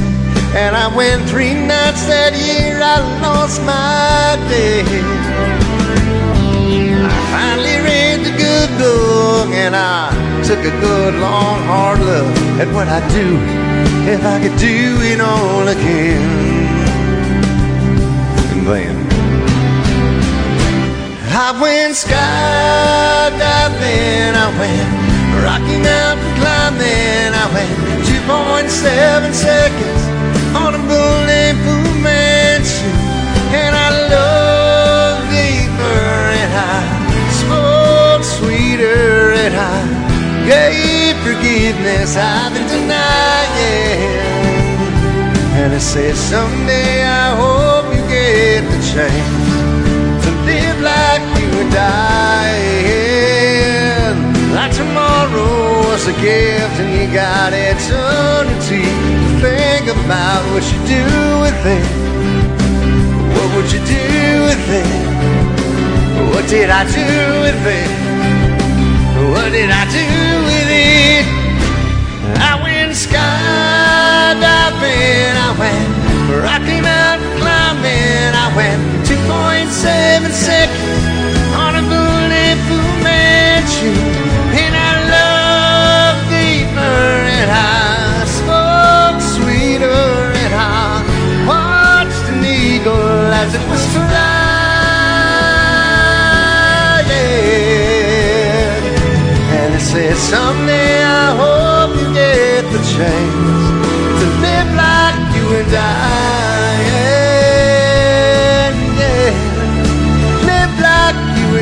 And 0.54 0.76
I 0.76 0.96
went 0.96 1.28
three 1.28 1.56
nights 1.56 2.06
that 2.06 2.38
year, 2.38 2.80
I 2.84 3.02
lost 3.26 3.60
my 3.64 4.38
day. 4.48 4.86
I 7.02 7.20
finally 7.34 7.78
read 7.82 8.20
the 8.28 8.38
good 8.38 8.70
book 8.78 9.50
and 9.56 9.76
I 9.76 10.14
took 10.44 10.60
a 10.60 10.82
good 10.86 11.16
long 11.16 11.64
hard 11.64 12.00
look 12.00 12.38
at 12.62 12.68
what 12.76 12.88
I'd 12.88 13.10
do 13.10 13.28
if 14.06 14.24
I 14.24 14.38
could 14.40 14.58
do 14.60 15.02
it 15.02 15.20
all 15.20 15.68
again. 15.68 16.59
And 18.72 19.10
I 21.34 21.58
went 21.60 21.96
skydiving, 21.98 22.22
I 24.38 24.50
went 24.62 24.90
Rocky 25.42 25.78
Mountain 25.82 26.34
climbing, 26.38 27.34
I 27.34 27.50
went 27.50 27.74
2.7 28.06 29.34
seconds 29.34 30.04
on 30.54 30.76
a 30.76 30.82
bulletproof 30.86 31.98
mansion, 32.04 32.94
and 33.58 33.74
I 33.76 33.90
loved 34.14 35.34
deeper 35.34 36.30
and 36.38 36.54
I 36.54 36.86
spoke 37.42 38.22
sweeter 38.24 39.34
and 39.34 39.56
I 39.58 39.82
gave 40.46 41.18
forgiveness. 41.26 42.16
I've 42.16 42.54
been 42.54 42.68
denying. 42.68 44.30
And 45.58 45.74
it 45.74 45.82
says 45.82 46.20
someday 46.20 47.04
I 47.04 47.36
hope 47.36 47.79
get 48.40 48.64
the 48.74 48.80
chance 48.94 49.52
to 50.24 50.30
live 50.48 50.80
like 50.92 51.24
you 51.40 51.48
were 51.58 51.70
dying. 51.76 52.56
Like 54.58 54.74
tomorrow 54.82 55.56
was 55.90 56.04
a 56.14 56.16
gift 56.28 56.76
and 56.82 56.90
you 56.98 57.06
got 57.24 57.52
eternity 57.52 58.86
to 59.24 59.30
think 59.44 59.86
about 59.98 60.42
what 60.52 60.64
you 60.72 60.80
do 60.96 61.06
with 61.44 61.62
it. 61.78 61.88
What 63.36 63.48
would 63.56 63.70
you 63.76 63.82
do 63.98 64.08
with 64.48 64.66
it? 64.82 64.92
What 66.32 66.46
did 66.48 66.70
I 66.82 66.84
do 67.00 67.12
with 67.44 67.64
it? 67.80 67.92
What 69.32 69.48
did 69.58 69.70
I 69.82 69.84
do 70.00 70.08
with 70.50 70.70
it? 70.96 71.26
I 72.50 72.54
went 72.64 72.92
skydiving, 73.04 74.44
I 75.48 75.50
went 75.60 75.99
climbing, 78.20 78.36
I 78.36 78.48
went 78.56 78.82
2.7 79.08 80.32
seconds 80.32 81.06
on 81.56 81.76
a 81.76 81.82
bulletproof 81.82 83.04
mansion, 83.04 83.96
and 84.54 84.76
I 84.76 84.94
loved 85.16 86.30
deeper, 86.30 87.06
and 87.40 87.50
I 87.52 88.26
spoke 88.26 89.16
oh, 89.16 89.36
sweeter, 89.36 90.34
and 90.44 90.54
I 90.54 91.04
watched 91.48 92.26
an 92.34 92.44
eagle 92.44 93.34
as 93.42 93.54
it 93.54 93.66
was 93.70 93.84
flying. 93.94 94.18
And 99.60 99.70
it 99.76 99.82
says 99.82 100.18
someday 100.18 101.04
I 101.04 101.36
hope 101.42 101.92
you 102.00 102.08
get 102.14 102.64
the 102.72 102.82
chance 102.94 103.64
to 104.20 104.26
live 104.44 104.70
like 104.76 105.18
you 105.36 105.44
were 105.50 105.68
dying. 105.72 106.49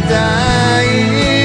Dying. 0.02 1.37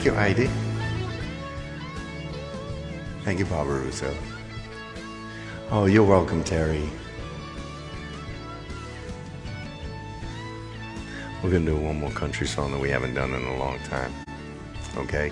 Thank 0.00 0.12
you, 0.12 0.18
Heidi. 0.18 0.50
Thank 3.22 3.38
you, 3.38 3.44
Barbara 3.44 3.80
Russo. 3.80 4.16
Oh, 5.70 5.84
you're 5.84 6.06
welcome, 6.06 6.42
Terry. 6.42 6.88
We're 11.42 11.50
going 11.50 11.66
to 11.66 11.72
do 11.72 11.76
one 11.76 12.00
more 12.00 12.10
country 12.12 12.46
song 12.46 12.72
that 12.72 12.80
we 12.80 12.88
haven't 12.88 13.12
done 13.12 13.34
in 13.34 13.42
a 13.42 13.56
long 13.58 13.78
time. 13.80 14.10
Okay? 14.96 15.30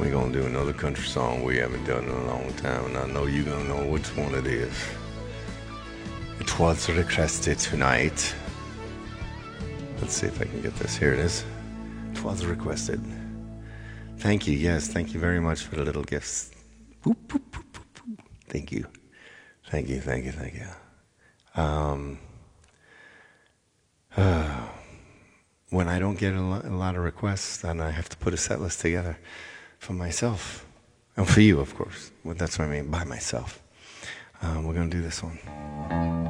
We're 0.00 0.10
going 0.10 0.32
to 0.32 0.40
do 0.40 0.46
another 0.46 0.72
country 0.72 1.04
song 1.04 1.42
we 1.42 1.58
haven't 1.58 1.84
done 1.84 2.04
in 2.04 2.10
a 2.10 2.26
long 2.26 2.50
time, 2.54 2.86
and 2.86 2.96
I 2.96 3.06
know 3.08 3.26
you're 3.26 3.44
going 3.44 3.66
to 3.66 3.68
know 3.68 3.86
which 3.90 4.06
one 4.16 4.34
it 4.34 4.46
is. 4.46 4.72
It 6.40 6.58
was 6.58 6.88
requested 6.88 7.58
tonight. 7.58 8.34
Let's 10.00 10.14
see 10.14 10.28
if 10.28 10.40
I 10.40 10.46
can 10.46 10.62
get 10.62 10.74
this. 10.76 10.96
Here 10.96 11.12
it 11.12 11.18
is. 11.18 11.44
Twas 12.14 12.46
requested. 12.46 13.00
Thank 14.18 14.46
you. 14.46 14.54
Yes, 14.56 14.88
thank 14.88 15.12
you 15.12 15.20
very 15.20 15.40
much 15.40 15.62
for 15.62 15.76
the 15.76 15.84
little 15.84 16.04
gifts. 16.04 16.50
Boop, 17.04 17.16
boop, 17.28 17.42
boop, 17.50 17.64
thank 18.48 18.72
you. 18.72 18.86
Thank 19.68 19.88
you. 19.88 20.00
Thank 20.00 20.24
you. 20.24 20.32
Thank 20.32 20.54
you. 20.54 21.62
Um, 21.62 22.18
uh, 24.16 24.68
when 25.70 25.88
I 25.88 25.98
don't 25.98 26.18
get 26.18 26.34
a 26.34 26.40
lot, 26.40 26.64
a 26.64 26.70
lot 26.70 26.96
of 26.96 27.02
requests, 27.02 27.58
then 27.58 27.80
I 27.80 27.90
have 27.90 28.08
to 28.08 28.16
put 28.16 28.32
a 28.32 28.36
set 28.36 28.60
list 28.60 28.80
together 28.80 29.18
for 29.78 29.92
myself 29.92 30.64
and 31.16 31.28
for 31.28 31.40
you, 31.40 31.60
of 31.60 31.74
course. 31.74 32.10
Well, 32.22 32.34
that's 32.34 32.58
what 32.58 32.68
I 32.68 32.70
mean 32.70 32.90
by 32.90 33.04
myself. 33.04 33.60
Um, 34.42 34.64
we're 34.64 34.74
going 34.74 34.90
to 34.90 34.96
do 34.96 35.02
this 35.02 35.22
one. 35.22 36.23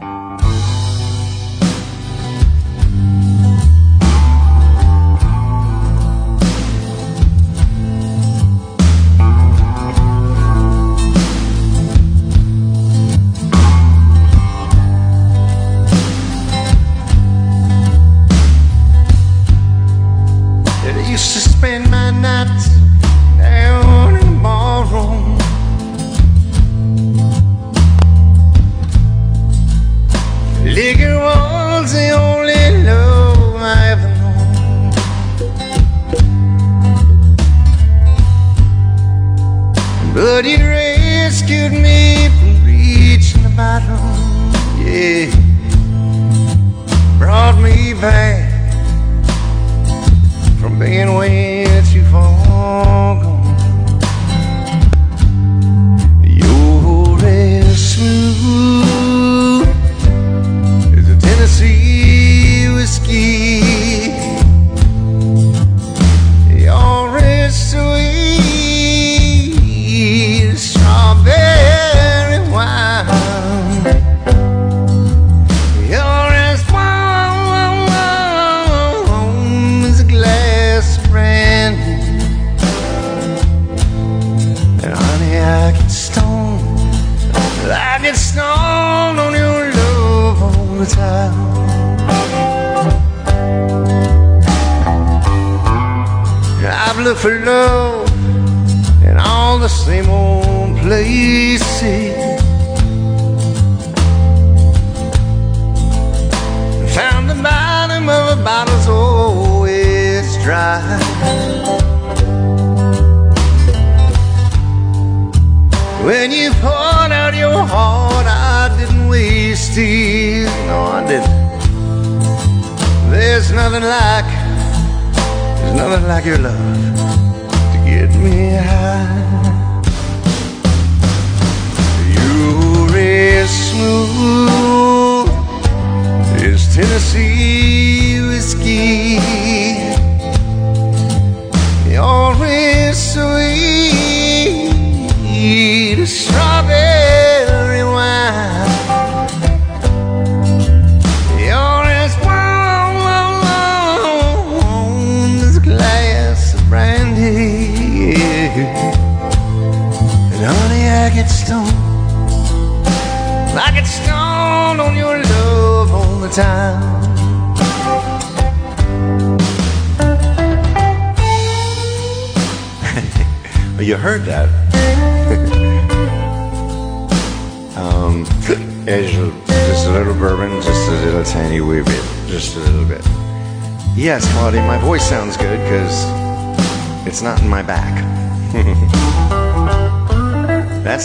Tennessee. 136.74 137.33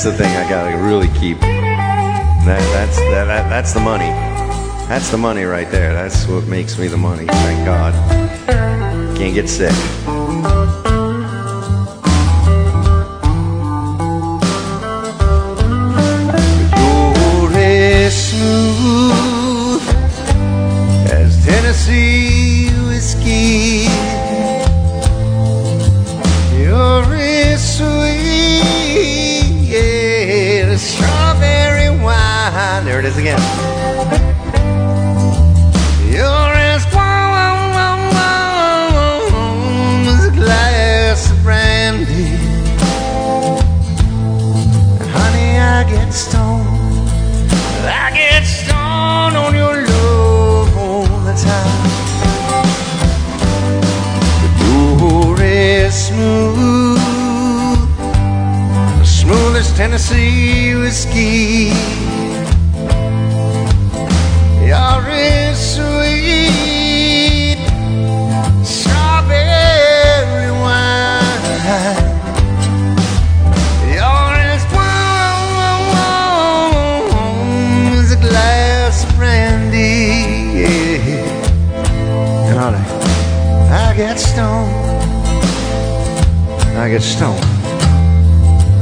that's 0.01 0.17
the 0.17 0.23
thing 0.23 0.33
I 0.33 0.49
gotta 0.49 0.77
really 0.77 1.09
keep. 1.09 1.41
That, 1.41 2.45
that's 2.45 2.97
that, 2.97 3.25
that, 3.25 3.49
that's 3.49 3.73
the 3.73 3.81
money. 3.81 4.07
That's 4.87 5.09
the 5.09 5.17
money 5.17 5.43
right 5.43 5.69
there. 5.69 5.91
That's 5.91 6.25
what 6.25 6.47
makes 6.47 6.79
me 6.79 6.87
the 6.87 6.95
money. 6.95 7.25
Thank 7.25 7.65
God. 7.65 7.93
Can't 9.17 9.33
get 9.33 9.49
sick. 9.49 9.75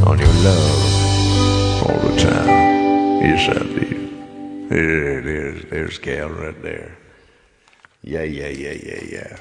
On 0.05 0.19
your 0.19 0.33
love 0.43 1.83
all 1.83 2.09
the 2.09 2.19
time. 2.19 2.47
Yes, 3.21 3.49
I 3.49 3.63
do. 3.63 3.87
Yeah, 4.69 5.21
there's, 5.21 5.65
there's 5.69 5.97
Gal 5.99 6.29
right 6.29 6.61
there. 6.61 6.97
Yeah, 8.03 8.23
yeah, 8.23 8.49
yeah, 8.49 8.73
yeah, 8.73 9.03
yeah. 9.09 9.37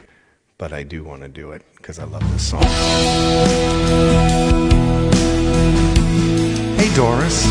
But 0.58 0.72
I 0.72 0.82
do 0.82 1.04
want 1.04 1.22
to 1.22 1.28
do 1.28 1.52
it 1.52 1.62
because 1.76 1.98
I 1.98 2.04
love 2.04 2.22
this 2.32 2.48
song. 2.48 2.62
Hey, 6.76 6.94
Doris. 6.94 7.46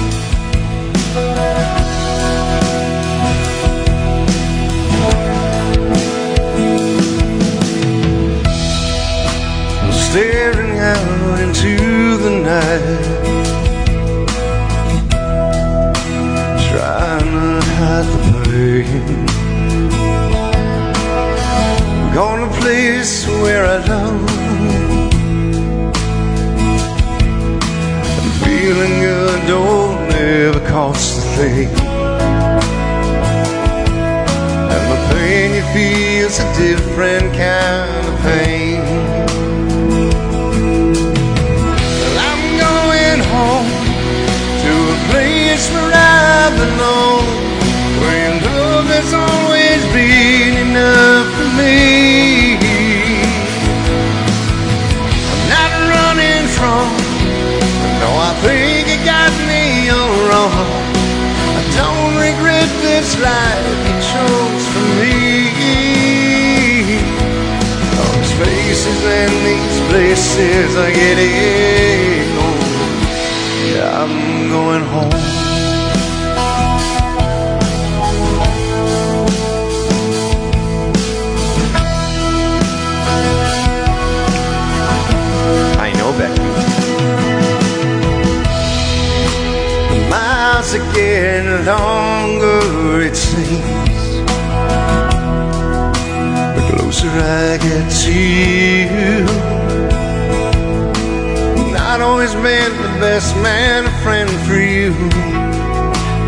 staring 10.16 10.80
out 10.80 11.40
into 11.42 11.85
the 12.26 12.32
night, 12.42 12.82
trying 16.70 17.30
to 17.36 17.62
hide 17.78 18.08
the 18.14 18.20
pain. 18.46 19.26
Gone 22.16 22.42
a 22.50 22.52
place 22.62 23.28
where 23.44 23.66
I 23.66 23.78
I'm 28.22 28.32
feeling 28.44 28.96
good, 29.06 29.40
don't 29.48 30.12
ever 30.14 30.62
cost 30.68 31.20
a 31.20 31.22
thing. 31.38 31.70
And 34.74 34.86
the 34.92 35.00
pain 35.14 35.50
you 35.58 35.66
feel's 35.76 36.38
a 36.40 36.48
different 36.58 37.28
kind 37.36 38.08
of 38.08 38.16
pain. 38.22 38.85
I 46.56 46.58
belong, 46.58 47.28
where 48.00 48.32
love 48.48 48.88
has 48.88 49.12
always 49.12 49.82
been 49.92 50.56
enough 50.68 51.28
for 51.36 51.50
me. 51.60 52.56
I'm 55.32 55.44
not 55.52 55.72
running 55.92 56.48
from, 56.56 56.88
no, 58.00 58.08
I 58.08 58.32
think 58.40 58.88
it 58.88 59.04
got 59.04 59.34
me 59.52 59.92
all 59.92 60.16
wrong. 60.32 60.72
I 61.60 61.64
don't 61.76 62.16
regret 62.24 62.72
this 62.88 63.20
life 63.20 63.68
you 63.84 63.96
chose 64.16 64.66
for 64.72 64.88
me. 65.04 65.20
All 68.00 68.16
these 68.16 68.32
faces 68.40 69.02
and 69.04 69.34
these 69.44 69.80
places 69.92 70.78
I 70.78 70.92
get 70.92 71.20
in. 71.20 72.26
I'm 73.76 74.50
going 74.50 74.84
home. 74.84 75.45
Getting 90.96 91.66
longer, 91.66 93.02
it 93.02 93.16
seems. 93.16 94.04
The 96.56 96.64
closer 96.72 97.10
I 97.10 97.58
get 97.58 97.92
to 98.04 98.14
you 98.14 99.66
not 101.96 102.02
always 102.02 102.34
been 102.34 102.74
the 102.82 102.94
best 103.00 103.34
man, 103.38 103.86
a 103.86 103.92
friend 104.04 104.30
for 104.46 104.58
you. 104.58 104.92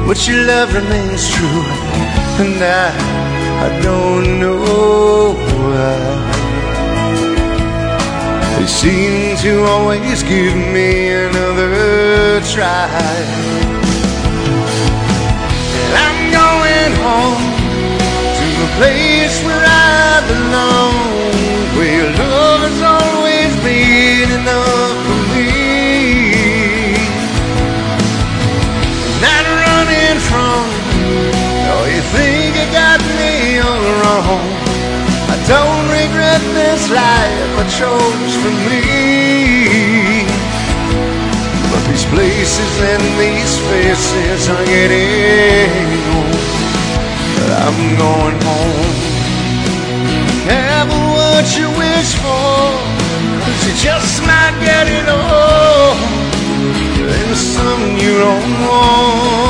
But 0.08 0.18
your 0.26 0.44
love 0.46 0.74
remains 0.74 1.30
true, 1.30 1.64
and 2.42 2.64
I, 2.64 2.88
I 3.66 3.82
don't 3.82 4.40
know 4.40 5.34
why. 5.68 5.98
They 8.58 8.68
seem 8.68 9.36
to 9.44 9.64
always 9.64 10.24
give 10.24 10.56
me 10.56 11.10
another 11.10 12.40
try. 12.54 13.47
Home 17.08 17.40
to 18.38 18.46
the 18.62 18.70
place 18.80 19.36
where 19.48 19.64
I 19.64 20.20
belong, 20.32 20.96
where 21.78 22.08
love 22.20 22.62
has 22.68 22.82
always 22.84 23.52
been 23.64 24.30
enough 24.40 24.98
for 25.08 25.22
me. 25.32 25.52
Not 29.24 29.44
running 29.64 30.20
from. 30.30 30.64
Oh, 31.72 31.86
you 31.96 32.04
think 32.16 32.50
you 32.60 32.68
got 32.84 33.00
me 33.20 33.34
all 33.68 33.88
wrong. 34.00 34.44
I 35.34 35.38
don't 35.54 35.88
regret 36.00 36.44
this 36.60 36.84
life 36.92 37.52
I 37.62 37.66
chose 37.80 38.34
for 38.42 38.54
me. 38.68 38.84
But 41.72 41.84
these 41.90 42.06
places 42.16 42.74
and 42.92 43.04
these 43.22 43.54
faces 43.72 44.50
are 44.50 44.66
getting 44.66 46.07
I'm 47.50 47.80
going 48.04 48.38
home. 48.48 48.96
Careful 50.48 51.06
what 51.18 51.46
you 51.58 51.68
wish 51.78 52.12
for, 52.24 52.72
cause 53.44 53.62
you 53.68 53.74
just 53.82 54.22
might 54.24 54.56
get 54.64 54.88
it 54.88 55.08
all. 55.08 55.96
And 57.16 57.36
some 57.36 57.98
you 57.98 58.14
don't 58.20 58.52
want. 58.68 59.48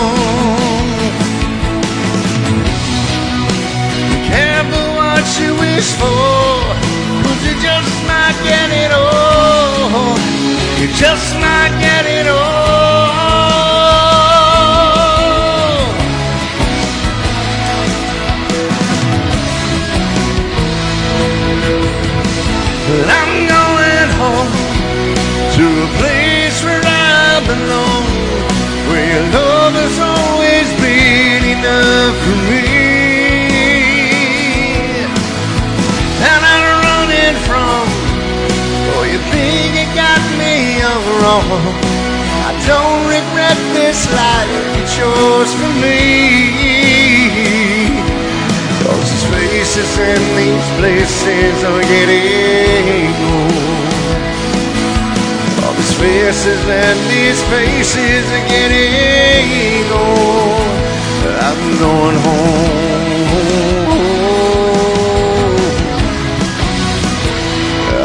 what 5.18 5.40
you 5.40 5.54
wish 5.56 5.90
for. 6.00 6.62
Cause 7.24 7.42
you 7.48 7.56
just 7.60 7.94
might 8.06 8.38
get 8.44 8.70
it 8.84 8.92
all. 8.92 10.18
You 10.80 10.88
just 10.94 11.36
might 11.36 11.74
get 11.82 12.06
it 12.06 12.28
all. 12.28 13.77
But 22.88 23.04
I'm 23.04 23.34
going 23.52 24.10
home 24.16 24.48
to 25.60 25.66
a 25.84 25.90
place 26.00 26.64
where 26.64 26.80
I 26.80 27.44
belong. 27.44 28.08
Where 28.88 29.04
your 29.12 29.28
love 29.36 29.76
has 29.76 30.00
always 30.00 30.72
been 30.80 31.44
enough 31.60 32.16
for 32.24 32.40
me. 32.48 32.64
And 36.32 36.42
I'm 36.48 36.68
running 36.88 37.36
from, 37.44 37.84
oh, 38.96 39.04
you 39.04 39.20
think 39.36 39.76
you 39.76 39.88
got 39.92 40.24
me 40.40 40.80
all 40.80 41.04
wrong. 41.20 41.76
I 42.48 42.56
don't 42.72 43.04
regret 43.12 43.60
this 43.76 44.08
life 44.16 44.48
you 44.80 44.88
chose 44.96 45.52
for 45.60 45.72
me. 45.84 47.77
Faces 49.32 49.98
and 50.00 50.24
these 50.38 50.70
places 50.80 51.64
are 51.64 51.82
getting 51.82 53.14
old. 53.34 53.94
All 55.64 55.74
these 55.74 55.94
faces 56.00 56.64
and 56.68 57.00
these 57.12 57.42
faces 57.52 58.26
are 58.38 58.48
getting 58.48 59.92
old. 59.92 60.78
I'm 61.48 61.62
going 61.80 62.18
home. 62.26 62.88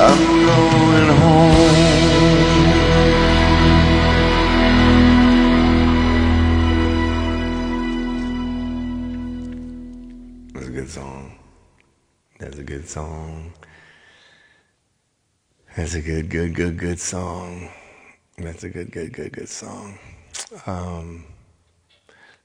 I'm 0.08 0.22
going 0.46 1.08
home. 1.22 1.91
Good 12.50 12.88
song. 12.88 13.52
That's 15.76 15.94
a 15.94 16.00
good, 16.00 16.28
good, 16.28 16.54
good, 16.54 16.78
good 16.78 16.98
song. 16.98 17.70
That's 18.38 18.64
a 18.64 18.68
good, 18.68 18.90
good, 18.90 19.12
good, 19.12 19.32
good 19.32 19.48
song. 19.48 19.98
Um, 20.66 21.24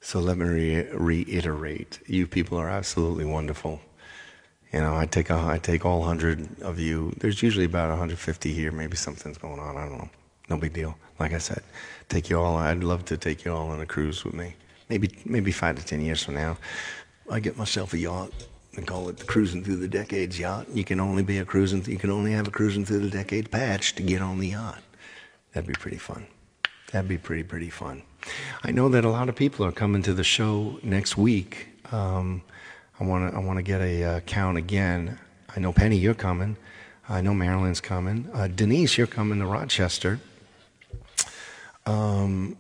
so 0.01 0.19
let 0.19 0.37
me 0.37 0.45
re- 0.45 0.89
reiterate: 0.93 1.99
you 2.07 2.27
people 2.27 2.57
are 2.57 2.69
absolutely 2.69 3.25
wonderful. 3.25 3.81
You 4.73 4.81
know, 4.81 4.95
I 4.95 5.05
take 5.05 5.29
a, 5.29 5.35
I 5.35 5.59
take 5.59 5.85
all 5.85 6.03
hundred 6.03 6.61
of 6.61 6.79
you. 6.79 7.13
There's 7.17 7.41
usually 7.41 7.65
about 7.65 7.89
150 7.89 8.53
here. 8.53 8.71
Maybe 8.71 8.97
something's 8.97 9.37
going 9.37 9.59
on. 9.59 9.77
I 9.77 9.87
don't 9.87 9.97
know. 9.97 10.09
No 10.49 10.57
big 10.57 10.73
deal. 10.73 10.97
Like 11.19 11.33
I 11.33 11.39
said, 11.39 11.63
take 12.09 12.29
you 12.29 12.39
all. 12.39 12.57
I'd 12.57 12.83
love 12.83 13.05
to 13.05 13.17
take 13.17 13.45
you 13.45 13.53
all 13.53 13.69
on 13.69 13.81
a 13.81 13.85
cruise 13.85 14.23
with 14.23 14.33
me. 14.33 14.55
Maybe 14.89 15.09
maybe 15.25 15.51
five 15.51 15.77
to 15.77 15.85
ten 15.85 16.01
years 16.01 16.23
from 16.23 16.35
now, 16.35 16.57
I 17.29 17.39
get 17.39 17.57
myself 17.57 17.93
a 17.93 17.97
yacht 17.97 18.31
they 18.77 18.83
call 18.83 19.09
it 19.09 19.17
the 19.17 19.25
cruising 19.25 19.63
through 19.63 19.77
the 19.77 19.87
decades 19.87 20.37
yacht. 20.37 20.67
You 20.71 20.83
can 20.83 20.99
only 20.99 21.23
be 21.23 21.39
a 21.39 21.45
cruising. 21.45 21.83
You 21.85 21.97
can 21.97 22.11
only 22.11 22.31
have 22.33 22.47
a 22.47 22.51
cruising 22.51 22.85
through 22.85 22.99
the 22.99 23.09
decade 23.09 23.49
patch 23.49 23.95
to 23.95 24.03
get 24.03 24.21
on 24.21 24.37
the 24.37 24.49
yacht. 24.49 24.83
That'd 25.51 25.67
be 25.67 25.73
pretty 25.73 25.97
fun. 25.97 26.27
That'd 26.91 27.09
be 27.09 27.17
pretty, 27.17 27.41
pretty 27.41 27.71
fun. 27.71 28.03
I 28.63 28.69
know 28.69 28.87
that 28.89 29.03
a 29.03 29.09
lot 29.09 29.29
of 29.29 29.35
people 29.35 29.65
are 29.65 29.71
coming 29.71 30.03
to 30.03 30.13
the 30.13 30.23
show 30.23 30.79
next 30.83 31.17
week. 31.17 31.69
Um, 31.91 32.43
I 32.99 33.03
want 33.03 33.31
to 33.31 33.35
I 33.35 33.39
want 33.39 33.57
to 33.57 33.63
get 33.63 33.81
a 33.81 34.03
uh, 34.03 34.19
count 34.21 34.59
again. 34.59 35.17
I 35.55 35.59
know 35.59 35.73
Penny, 35.73 35.97
you're 35.97 36.13
coming. 36.13 36.55
I 37.09 37.21
know 37.21 37.33
Marilyn's 37.33 37.81
coming. 37.81 38.29
Uh, 38.31 38.47
Denise, 38.47 38.95
you're 38.95 39.07
coming 39.07 39.39
to 39.39 39.47
Rochester. 39.47 40.19
Um, 41.87 42.57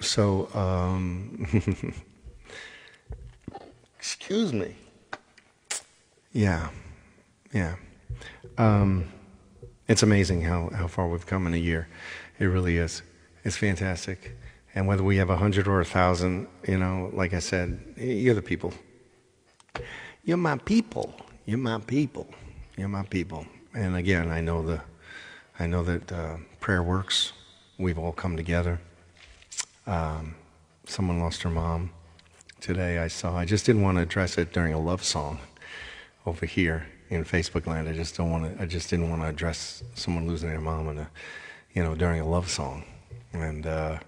so, 0.00 0.48
um, 0.54 1.92
excuse 4.04 4.52
me. 4.52 4.76
Yeah, 6.34 6.68
yeah. 7.54 7.76
Um, 8.58 9.08
it's 9.88 10.02
amazing 10.02 10.42
how, 10.42 10.68
how 10.74 10.88
far 10.88 11.08
we've 11.08 11.26
come 11.26 11.46
in 11.46 11.54
a 11.54 11.62
year. 11.70 11.88
It 12.38 12.44
really 12.44 12.76
is. 12.76 13.00
It's 13.44 13.56
fantastic. 13.56 14.36
And 14.74 14.86
whether 14.86 15.02
we 15.02 15.16
have 15.16 15.30
a 15.30 15.36
hundred 15.38 15.66
or 15.66 15.80
a 15.80 15.86
thousand, 15.86 16.48
you 16.68 16.76
know, 16.76 17.10
like 17.14 17.32
I 17.32 17.38
said, 17.38 17.80
you're 17.96 18.34
the 18.34 18.42
people. 18.42 18.74
You're 20.22 20.36
my 20.36 20.58
people. 20.58 21.14
You're 21.46 21.56
my 21.56 21.78
people. 21.78 22.26
You're 22.76 22.88
my 22.88 23.04
people. 23.04 23.46
And 23.72 23.96
again, 23.96 24.30
I 24.30 24.42
know 24.42 24.60
the, 24.60 24.82
I 25.58 25.66
know 25.66 25.82
that 25.82 26.12
uh, 26.12 26.36
prayer 26.60 26.82
works. 26.82 27.32
We've 27.78 27.98
all 27.98 28.12
come 28.12 28.36
together. 28.36 28.80
Um, 29.86 30.34
someone 30.86 31.20
lost 31.20 31.40
her 31.42 31.50
mom 31.50 31.90
today. 32.64 32.98
I 32.98 33.08
saw. 33.08 33.36
I 33.36 33.44
just 33.44 33.66
didn't 33.66 33.82
want 33.82 33.98
to 33.98 34.02
address 34.02 34.38
it 34.38 34.52
during 34.52 34.72
a 34.72 34.80
love 34.80 35.04
song 35.04 35.38
over 36.24 36.46
here 36.46 36.86
in 37.10 37.22
Facebook 37.22 37.66
land. 37.66 37.88
I 37.88 37.92
just 37.92 38.16
don't 38.16 38.30
want 38.30 38.56
to. 38.56 38.62
I 38.62 38.64
just 38.64 38.88
didn't 38.88 39.10
want 39.10 39.20
to 39.20 39.28
address 39.28 39.84
someone 39.94 40.26
losing 40.26 40.48
their 40.48 40.62
mom 40.62 40.88
in 40.88 40.98
a, 40.98 41.10
you 41.74 41.82
know, 41.82 41.94
during 41.94 42.20
a 42.20 42.26
love 42.26 42.48
song. 42.48 42.84
And 43.34 43.66
uh, 43.66 43.98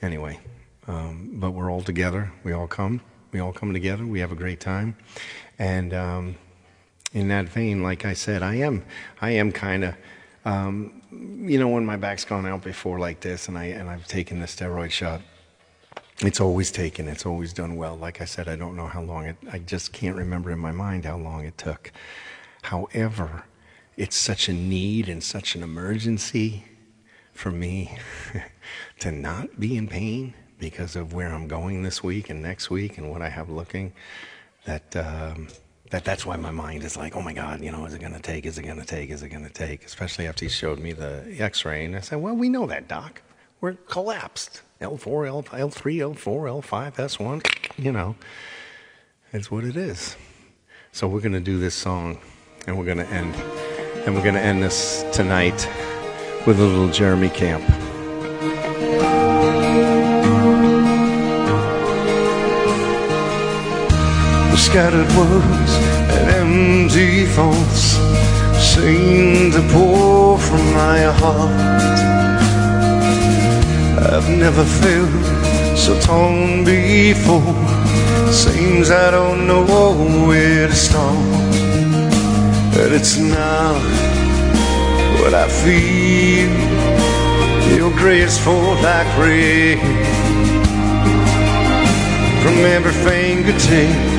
anyway, 0.00 0.40
um, 0.88 1.32
but 1.34 1.50
we're 1.50 1.70
all 1.70 1.82
together. 1.82 2.32
We 2.42 2.52
all 2.52 2.66
come. 2.66 3.02
We 3.32 3.40
all 3.40 3.52
come 3.52 3.74
together. 3.74 4.06
We 4.06 4.20
have 4.20 4.32
a 4.32 4.36
great 4.36 4.60
time. 4.60 4.96
And 5.58 5.92
um, 5.92 6.36
in 7.12 7.28
that 7.28 7.50
vein, 7.50 7.82
like 7.82 8.06
I 8.06 8.14
said, 8.14 8.42
I 8.42 8.54
am. 8.56 8.82
I 9.20 9.32
am 9.32 9.52
kind 9.52 9.84
of. 9.84 9.94
Um, 10.46 11.02
you 11.10 11.58
know, 11.58 11.68
when 11.68 11.84
my 11.84 11.96
back's 11.96 12.24
gone 12.24 12.46
out 12.46 12.62
before 12.62 12.98
like 12.98 13.20
this, 13.20 13.48
and 13.48 13.58
I 13.58 13.64
and 13.64 13.90
I've 13.90 14.08
taken 14.08 14.40
the 14.40 14.46
steroid 14.46 14.90
shot, 14.90 15.20
it's 16.20 16.40
always 16.40 16.70
taken. 16.70 17.08
It's 17.08 17.26
always 17.26 17.52
done 17.52 17.76
well. 17.76 17.96
Like 17.96 18.20
I 18.20 18.24
said, 18.24 18.48
I 18.48 18.56
don't 18.56 18.76
know 18.76 18.86
how 18.86 19.02
long 19.02 19.26
it. 19.26 19.36
I 19.50 19.58
just 19.58 19.92
can't 19.92 20.16
remember 20.16 20.50
in 20.50 20.58
my 20.58 20.72
mind 20.72 21.04
how 21.04 21.16
long 21.16 21.44
it 21.44 21.58
took. 21.58 21.92
However, 22.62 23.44
it's 23.96 24.16
such 24.16 24.48
a 24.48 24.52
need 24.52 25.08
and 25.08 25.22
such 25.22 25.54
an 25.54 25.62
emergency 25.62 26.64
for 27.32 27.50
me 27.50 27.98
to 29.00 29.10
not 29.10 29.58
be 29.58 29.76
in 29.76 29.88
pain 29.88 30.34
because 30.58 30.96
of 30.96 31.12
where 31.12 31.32
I'm 31.32 31.48
going 31.48 31.82
this 31.82 32.02
week 32.02 32.30
and 32.30 32.40
next 32.40 32.70
week 32.70 32.96
and 32.96 33.10
what 33.10 33.22
I 33.22 33.28
have 33.28 33.50
looking. 33.50 33.92
That. 34.64 34.96
Um, 34.96 35.48
that 35.90 36.04
that's 36.04 36.26
why 36.26 36.34
my 36.34 36.50
mind 36.50 36.82
is 36.82 36.96
like, 36.96 37.14
oh 37.14 37.22
my 37.22 37.32
God, 37.32 37.60
you 37.60 37.70
know, 37.70 37.84
is 37.84 37.94
it 37.94 38.00
going 38.00 38.14
to 38.14 38.20
take? 38.20 38.46
Is 38.46 38.58
it 38.58 38.62
going 38.62 38.80
to 38.80 38.86
take? 38.86 39.10
Is 39.10 39.22
it 39.22 39.28
going 39.28 39.44
to 39.44 39.52
take? 39.52 39.84
Especially 39.84 40.26
after 40.26 40.44
he 40.44 40.48
showed 40.48 40.80
me 40.80 40.92
the 40.92 41.36
X-ray, 41.38 41.84
and 41.84 41.94
I 41.94 42.00
said, 42.00 42.20
well, 42.20 42.34
we 42.34 42.48
know 42.48 42.66
that, 42.66 42.88
doc. 42.88 43.22
We're 43.60 43.74
collapsed. 43.74 44.62
L4, 44.84 45.26
L, 45.26 45.42
L3, 45.42 46.14
L4, 46.14 46.62
L5, 46.62 46.94
S1. 46.96 47.82
You 47.82 47.92
know, 47.92 48.16
it's 49.32 49.50
what 49.50 49.64
it 49.64 49.76
is. 49.76 50.16
So 50.92 51.08
we're 51.08 51.20
going 51.20 51.32
to 51.32 51.40
do 51.40 51.58
this 51.58 51.74
song, 51.74 52.18
and 52.66 52.78
we're 52.78 52.84
going 52.84 52.98
to 52.98 53.08
end, 53.08 53.34
and 54.04 54.14
we're 54.14 54.22
going 54.22 54.34
to 54.34 54.40
end 54.40 54.62
this 54.62 55.04
tonight 55.12 55.68
with 56.46 56.60
a 56.60 56.62
little 56.62 56.90
Jeremy 56.90 57.30
Camp. 57.30 57.66
The 64.50 64.56
scattered 64.56 65.08
words 65.16 65.72
and 66.14 66.30
empty 66.30 67.24
thoughts 67.26 67.98
seem 68.60 69.50
to 69.50 69.60
pour 69.72 70.38
from 70.38 70.64
my 70.74 71.00
heart. 71.18 72.33
I've 74.12 74.28
never 74.28 74.64
felt 74.64 75.76
so 75.76 75.98
torn 76.00 76.64
before. 76.64 77.54
Seems 78.32 78.90
I 78.90 79.10
don't 79.10 79.46
know 79.46 79.64
where 80.28 80.68
to 80.68 80.74
start. 80.74 81.16
But 82.74 82.92
it's 82.92 83.16
now 83.18 83.74
what 85.20 85.34
I 85.34 85.48
feel. 85.48 86.52
Your 87.78 87.90
grace 87.96 88.38
fall 88.38 88.74
like 88.82 89.10
rain 89.18 89.78
from 92.42 92.56
every 92.76 92.92
fingertip 92.92 94.14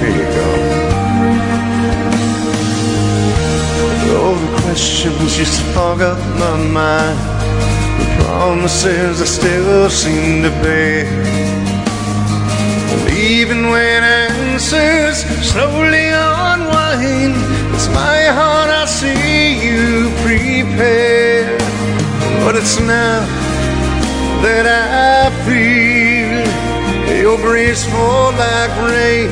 Here 0.00 0.30
the 4.34 4.62
questions 4.62 5.58
to 5.58 5.64
fog 5.74 6.00
up 6.02 6.18
my 6.38 6.56
mind. 6.56 7.18
The 8.00 8.24
promises 8.24 9.20
I 9.20 9.24
still 9.24 9.90
seem 9.90 10.42
to 10.42 10.50
bear. 10.62 11.06
And 12.92 13.10
even 13.10 13.70
when 13.70 14.02
answers 14.04 15.24
slowly 15.50 16.08
unwind, 16.08 17.34
it's 17.74 17.88
my 17.88 18.22
heart 18.36 18.70
I 18.70 18.84
see 18.86 19.66
you 19.66 20.10
prepare. 20.22 21.59
But 22.44 22.56
it's 22.56 22.80
now 22.80 23.20
that 24.42 24.66
I 24.66 25.30
feel 25.44 26.44
your 27.22 27.36
grace 27.36 27.84
fall 27.84 28.32
like 28.32 28.70
rain 28.90 29.30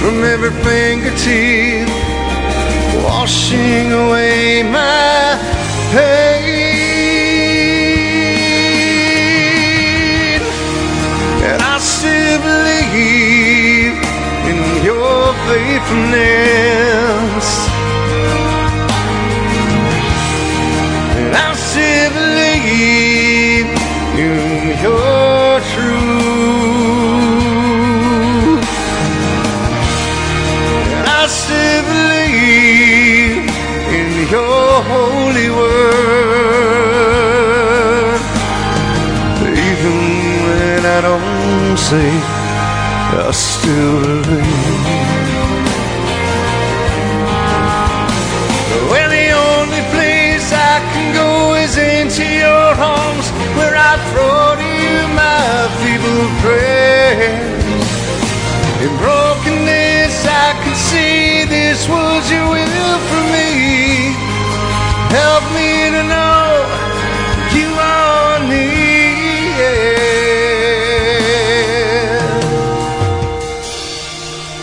from 0.00 0.22
every 0.22 0.52
fingertip 0.62 1.88
washing 3.02 3.92
away 3.92 4.62
my 4.62 5.38
pain. 5.92 6.72
And 11.48 11.62
I 11.62 11.78
still 11.78 12.38
believe 12.50 13.96
in 14.50 14.58
your 14.84 15.34
faithfulness. 15.48 17.81
Your 24.80 25.60
truth. 25.72 26.62
I 31.20 31.26
still 31.28 31.82
believe 31.92 33.48
in 33.98 34.10
your 34.30 34.82
holy 34.92 35.48
word. 35.50 35.92
Even 39.68 39.98
when 40.46 40.80
I 40.96 41.00
don't 41.08 41.76
say, 41.88 42.10
I 43.28 43.30
still 43.32 44.22
believe. 44.24 44.90
Well, 48.90 49.10
the 49.10 49.28
only 49.48 49.82
place 49.94 50.46
I 50.52 50.56
can 50.92 51.06
go 51.14 51.30
is 51.54 51.74
into 51.76 52.24
your 52.24 52.68
arms 52.96 53.26
where 53.56 53.76
I 53.76 53.81
prayers. 56.42 57.64
In 58.84 58.92
brokenness, 58.98 60.16
I 60.26 60.48
can 60.62 60.74
see 60.74 61.44
this 61.44 61.88
was 61.88 62.22
your 62.34 62.48
will 62.54 62.98
for 63.08 63.24
me. 63.34 63.50
Help 65.18 65.44
me 65.58 65.70
to 65.96 66.02
know 66.12 66.44
you 67.58 67.68
are 67.78 68.38
near. 68.52 69.70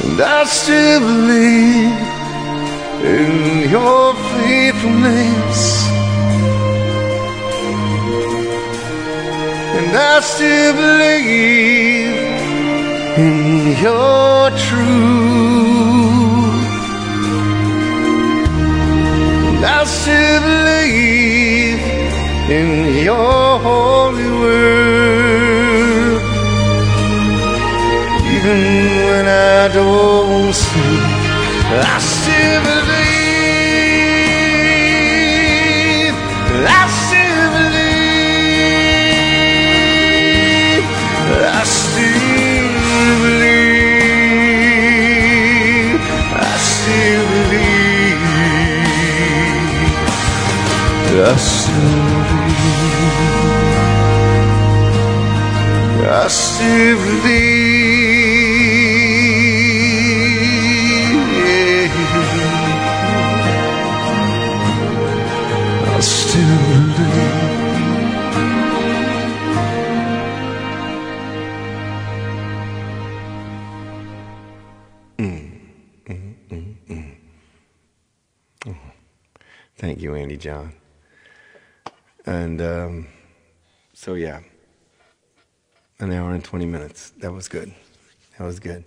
And 0.04 0.20
I 0.20 0.44
still 0.44 1.00
believe 1.00 1.96
in 3.16 3.34
your 3.72 4.14
faithfulness. 4.32 5.39
And 9.90 9.98
I 9.98 10.20
still 10.20 10.74
believe 10.76 12.14
in 13.18 13.74
your 13.82 14.52
truth. 14.52 14.94
And 19.50 19.66
I 19.66 19.84
still 19.86 20.42
believe 20.42 21.82
in 22.58 22.70
your 23.04 23.60
holy 23.66 24.30
word. 24.42 26.22
Even 28.36 28.60
when 29.08 29.26
I 29.26 29.70
don't 29.74 30.54
see, 30.54 31.00
I 31.82 31.98
believe. 56.30 57.59
20 86.50 86.66
minutes. 86.66 87.12
That 87.20 87.32
was 87.32 87.48
good. 87.48 87.72
That 88.40 88.46
was 88.46 88.60
good. 88.60 88.84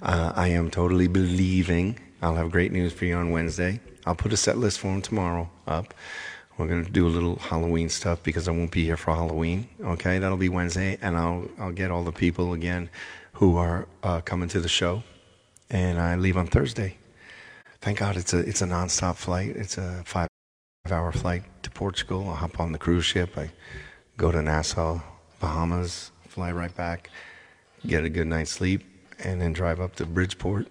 Uh, 0.00 0.32
I 0.34 0.48
am 0.48 0.70
totally 0.70 1.06
believing 1.06 1.98
I'll 2.22 2.36
have 2.36 2.50
great 2.50 2.72
news 2.72 2.94
for 2.94 3.04
you 3.04 3.14
on 3.16 3.30
Wednesday. 3.30 3.80
I'll 4.06 4.14
put 4.14 4.32
a 4.32 4.38
set 4.38 4.56
list 4.56 4.78
for 4.78 4.88
him 4.88 5.02
tomorrow 5.02 5.50
up. 5.66 5.92
We're 6.56 6.66
going 6.66 6.82
to 6.82 6.90
do 6.90 7.06
a 7.06 7.12
little 7.12 7.36
Halloween 7.36 7.90
stuff 7.90 8.22
because 8.22 8.48
I 8.48 8.52
won't 8.52 8.70
be 8.70 8.86
here 8.86 8.96
for 8.96 9.14
Halloween. 9.14 9.68
Okay, 9.82 10.18
that'll 10.18 10.38
be 10.38 10.48
Wednesday, 10.48 10.96
and 11.02 11.14
I'll 11.18 11.46
I'll 11.58 11.72
get 11.72 11.90
all 11.90 12.04
the 12.04 12.12
people 12.12 12.54
again 12.54 12.88
who 13.34 13.58
are 13.58 13.86
uh, 14.02 14.22
coming 14.22 14.48
to 14.48 14.60
the 14.60 14.68
show, 14.68 15.02
and 15.68 16.00
I 16.00 16.16
leave 16.16 16.38
on 16.38 16.46
Thursday. 16.46 16.96
Thank 17.82 17.98
God 17.98 18.16
it's 18.16 18.32
a 18.32 18.38
it's 18.38 18.62
a 18.62 18.66
nonstop 18.66 19.16
flight. 19.16 19.54
It's 19.56 19.76
a 19.76 20.02
five 20.06 20.28
hour 20.90 21.12
flight 21.12 21.42
to 21.64 21.70
Portugal. 21.70 22.30
I'll 22.30 22.36
hop 22.36 22.58
on 22.60 22.72
the 22.72 22.78
cruise 22.78 23.04
ship. 23.04 23.36
I 23.36 23.50
go 24.16 24.32
to 24.32 24.40
Nassau, 24.40 25.02
Bahamas, 25.38 26.12
fly 26.34 26.50
right 26.50 26.74
back, 26.76 27.10
get 27.86 28.02
a 28.04 28.10
good 28.10 28.26
night's 28.26 28.50
sleep, 28.50 28.82
and 29.22 29.40
then 29.40 29.52
drive 29.52 29.80
up 29.80 29.94
to 29.96 30.04
Bridgeport. 30.04 30.66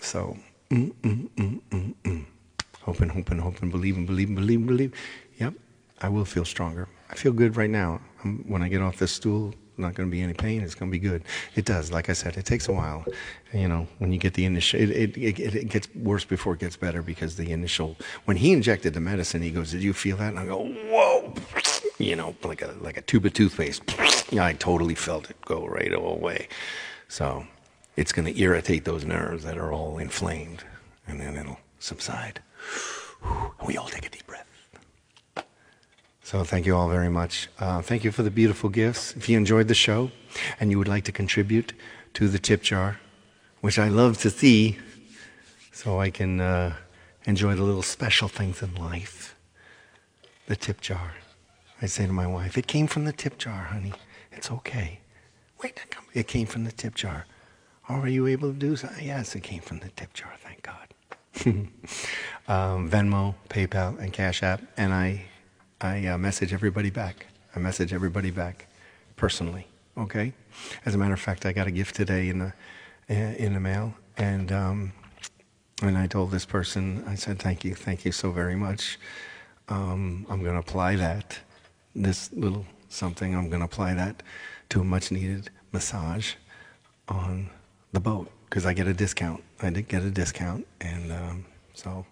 So, 0.00 0.38
mm, 0.70 0.92
mm, 1.02 1.28
mm, 1.30 1.60
mm, 1.70 1.94
mm. 2.04 2.24
hoping, 2.82 3.08
hoping, 3.08 3.38
hoping, 3.38 3.68
believing, 3.68 4.06
believing, 4.06 4.36
believing, 4.36 4.66
believe. 4.66 4.92
Yep, 5.38 5.54
I 6.00 6.08
will 6.08 6.24
feel 6.24 6.44
stronger. 6.44 6.88
I 7.10 7.16
feel 7.16 7.32
good 7.32 7.56
right 7.56 7.70
now. 7.70 8.00
I'm, 8.22 8.44
when 8.46 8.62
I 8.62 8.68
get 8.68 8.80
off 8.80 8.98
this 8.98 9.10
stool, 9.10 9.54
not 9.76 9.94
going 9.94 10.08
to 10.08 10.10
be 10.10 10.22
any 10.22 10.34
pain. 10.34 10.62
It's 10.62 10.74
going 10.74 10.90
to 10.90 10.92
be 10.92 10.98
good. 10.98 11.22
It 11.56 11.64
does. 11.64 11.90
Like 11.90 12.08
I 12.08 12.12
said, 12.12 12.36
it 12.36 12.44
takes 12.44 12.68
a 12.68 12.72
while. 12.72 13.04
You 13.52 13.68
know, 13.68 13.86
when 13.98 14.12
you 14.12 14.18
get 14.18 14.34
the 14.34 14.44
initial, 14.44 14.80
it, 14.80 14.90
it, 14.90 15.18
it, 15.18 15.54
it 15.54 15.68
gets 15.68 15.88
worse 15.94 16.24
before 16.24 16.54
it 16.54 16.60
gets 16.60 16.76
better 16.76 17.02
because 17.02 17.36
the 17.36 17.50
initial, 17.52 17.96
when 18.24 18.36
he 18.36 18.52
injected 18.52 18.94
the 18.94 19.00
medicine, 19.00 19.42
he 19.42 19.50
goes, 19.50 19.72
did 19.72 19.82
you 19.82 19.92
feel 19.92 20.16
that? 20.18 20.30
And 20.30 20.38
I 20.38 20.46
go, 20.46 20.64
whoa, 20.64 21.32
you 21.98 22.16
know, 22.16 22.34
like 22.42 22.62
a, 22.62 22.74
like 22.80 22.96
a 22.96 23.02
tube 23.02 23.26
of 23.26 23.32
toothpaste. 23.34 23.82
I 24.38 24.54
totally 24.54 24.94
felt 24.94 25.30
it 25.30 25.36
go 25.44 25.66
right 25.66 25.92
away. 25.92 26.48
So 27.08 27.46
it's 27.96 28.12
going 28.12 28.32
to 28.32 28.40
irritate 28.40 28.84
those 28.84 29.04
nerves 29.04 29.44
that 29.44 29.58
are 29.58 29.72
all 29.72 29.98
inflamed 29.98 30.64
and 31.06 31.20
then 31.20 31.36
it'll 31.36 31.60
subside. 31.78 32.40
We 33.66 33.76
all 33.76 33.88
take 33.88 34.06
a 34.06 34.08
deep 34.08 34.24
breath. 34.28 34.46
So 36.22 36.44
thank 36.44 36.66
you 36.66 36.76
all 36.76 36.88
very 36.88 37.08
much. 37.08 37.48
Uh, 37.58 37.82
thank 37.82 38.04
you 38.04 38.12
for 38.12 38.22
the 38.22 38.30
beautiful 38.30 38.70
gifts. 38.70 39.12
If 39.16 39.28
you 39.28 39.36
enjoyed 39.36 39.66
the 39.66 39.74
show 39.74 40.12
and 40.60 40.70
you 40.70 40.78
would 40.78 40.86
like 40.86 41.02
to 41.04 41.12
contribute 41.12 41.72
to 42.14 42.28
the 42.28 42.38
tip 42.38 42.62
jar, 42.62 43.00
which 43.60 43.76
I 43.76 43.88
love 43.88 44.18
to 44.18 44.30
see, 44.30 44.78
so 45.72 45.98
I 45.98 46.10
can 46.10 46.40
uh, 46.40 46.76
enjoy 47.24 47.56
the 47.56 47.64
little 47.64 47.82
special 47.82 48.28
things 48.28 48.62
in 48.62 48.74
life, 48.76 49.34
the 50.46 50.54
tip 50.54 50.80
jar. 50.80 51.14
I 51.80 51.86
say 51.86 52.06
to 52.06 52.12
my 52.12 52.26
wife, 52.26 52.58
"It 52.58 52.66
came 52.66 52.86
from 52.86 53.04
the 53.04 53.12
tip 53.12 53.38
jar, 53.38 53.64
honey. 53.64 53.94
It's 54.32 54.50
okay." 54.50 55.00
Wait, 55.62 55.80
it 56.14 56.28
came 56.28 56.46
from 56.46 56.64
the 56.64 56.72
tip 56.72 56.94
jar. 56.94 57.26
Oh, 57.88 57.96
are 57.96 58.08
you 58.08 58.26
able 58.26 58.52
to 58.52 58.58
do 58.58 58.76
so? 58.76 58.88
Yes, 59.00 59.34
it 59.34 59.42
came 59.42 59.60
from 59.60 59.80
the 59.80 59.88
tip 59.90 60.12
jar. 60.12 60.34
Thank 60.38 60.62
God. 60.62 60.88
um, 62.48 62.90
Venmo, 62.90 63.34
PayPal, 63.48 63.98
and 63.98 64.12
Cash 64.12 64.42
App, 64.42 64.62
and 64.76 64.92
I 64.92 65.24
I 65.80 66.06
uh, 66.06 66.18
message 66.18 66.52
everybody 66.52 66.90
back. 66.90 67.26
I 67.54 67.60
message 67.60 67.92
everybody 67.92 68.30
back 68.30 68.66
personally. 69.16 69.66
Okay. 69.96 70.32
As 70.84 70.94
a 70.94 70.98
matter 70.98 71.14
of 71.14 71.20
fact, 71.20 71.46
I 71.46 71.52
got 71.52 71.66
a 71.66 71.70
gift 71.70 71.94
today 71.94 72.28
in 72.28 72.38
the 72.38 72.52
in 73.08 73.54
the 73.54 73.60
mail, 73.60 73.94
and 74.16 74.52
um, 74.52 74.92
and 75.82 75.96
I 75.96 76.06
told 76.06 76.30
this 76.30 76.44
person, 76.44 77.04
I 77.06 77.14
said, 77.14 77.38
"Thank 77.38 77.64
you, 77.64 77.74
thank 77.74 78.04
you 78.04 78.12
so 78.12 78.30
very 78.32 78.56
much. 78.56 78.98
Um, 79.68 80.26
I'm 80.28 80.42
going 80.42 80.54
to 80.54 80.60
apply 80.60 80.96
that, 80.96 81.38
this 81.94 82.32
little 82.32 82.66
something. 82.88 83.34
I'm 83.34 83.48
going 83.48 83.60
to 83.60 83.66
apply 83.66 83.94
that 83.94 84.22
to 84.70 84.80
a 84.80 84.84
much 84.84 85.10
needed 85.10 85.50
massage 85.72 86.34
on 87.08 87.50
the 87.92 88.00
boat 88.00 88.30
because 88.44 88.66
I 88.66 88.72
get 88.72 88.86
a 88.86 88.94
discount. 88.94 89.42
I 89.62 89.70
did 89.70 89.88
get 89.88 90.02
a 90.02 90.10
discount, 90.10 90.66
and 90.80 91.12
um, 91.12 91.44
so 91.74 92.06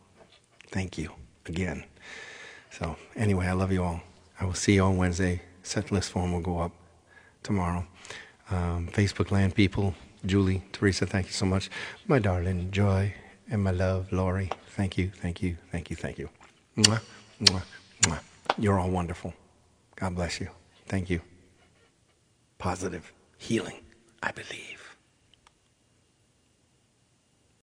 thank 0.70 0.98
you 0.98 1.10
again." 1.46 1.84
So 2.70 2.96
anyway, 3.14 3.46
I 3.46 3.52
love 3.52 3.72
you 3.72 3.82
all. 3.82 4.00
I 4.40 4.44
will 4.44 4.54
see 4.54 4.74
you 4.74 4.82
on 4.84 4.96
Wednesday. 4.96 5.40
Set 5.62 5.90
list 5.90 6.10
form 6.10 6.32
will 6.32 6.40
go 6.40 6.58
up 6.58 6.72
tomorrow. 7.42 7.86
Um, 8.50 8.88
Facebook 8.92 9.30
land 9.30 9.54
people, 9.54 9.94
Julie, 10.24 10.62
Teresa, 10.72 11.06
thank 11.06 11.26
you 11.26 11.32
so 11.32 11.46
much. 11.46 11.70
My 12.06 12.18
darling 12.18 12.70
Joy 12.70 13.14
and 13.50 13.62
my 13.64 13.70
love, 13.70 14.12
Lori, 14.12 14.50
thank 14.76 14.98
you, 14.98 15.10
thank 15.22 15.42
you, 15.42 15.56
thank 15.72 15.90
you, 15.90 15.96
thank 15.96 16.18
you. 16.18 16.28
Mwah, 16.76 17.00
mwah, 17.40 17.62
mwah. 18.02 18.20
You're 18.58 18.78
all 18.78 18.90
wonderful. 18.90 19.32
God 19.96 20.14
bless 20.14 20.40
you. 20.40 20.48
Thank 20.86 21.10
you. 21.10 21.20
Positive 22.58 23.12
healing, 23.38 23.80
I 24.22 24.30
believe. 24.32 24.85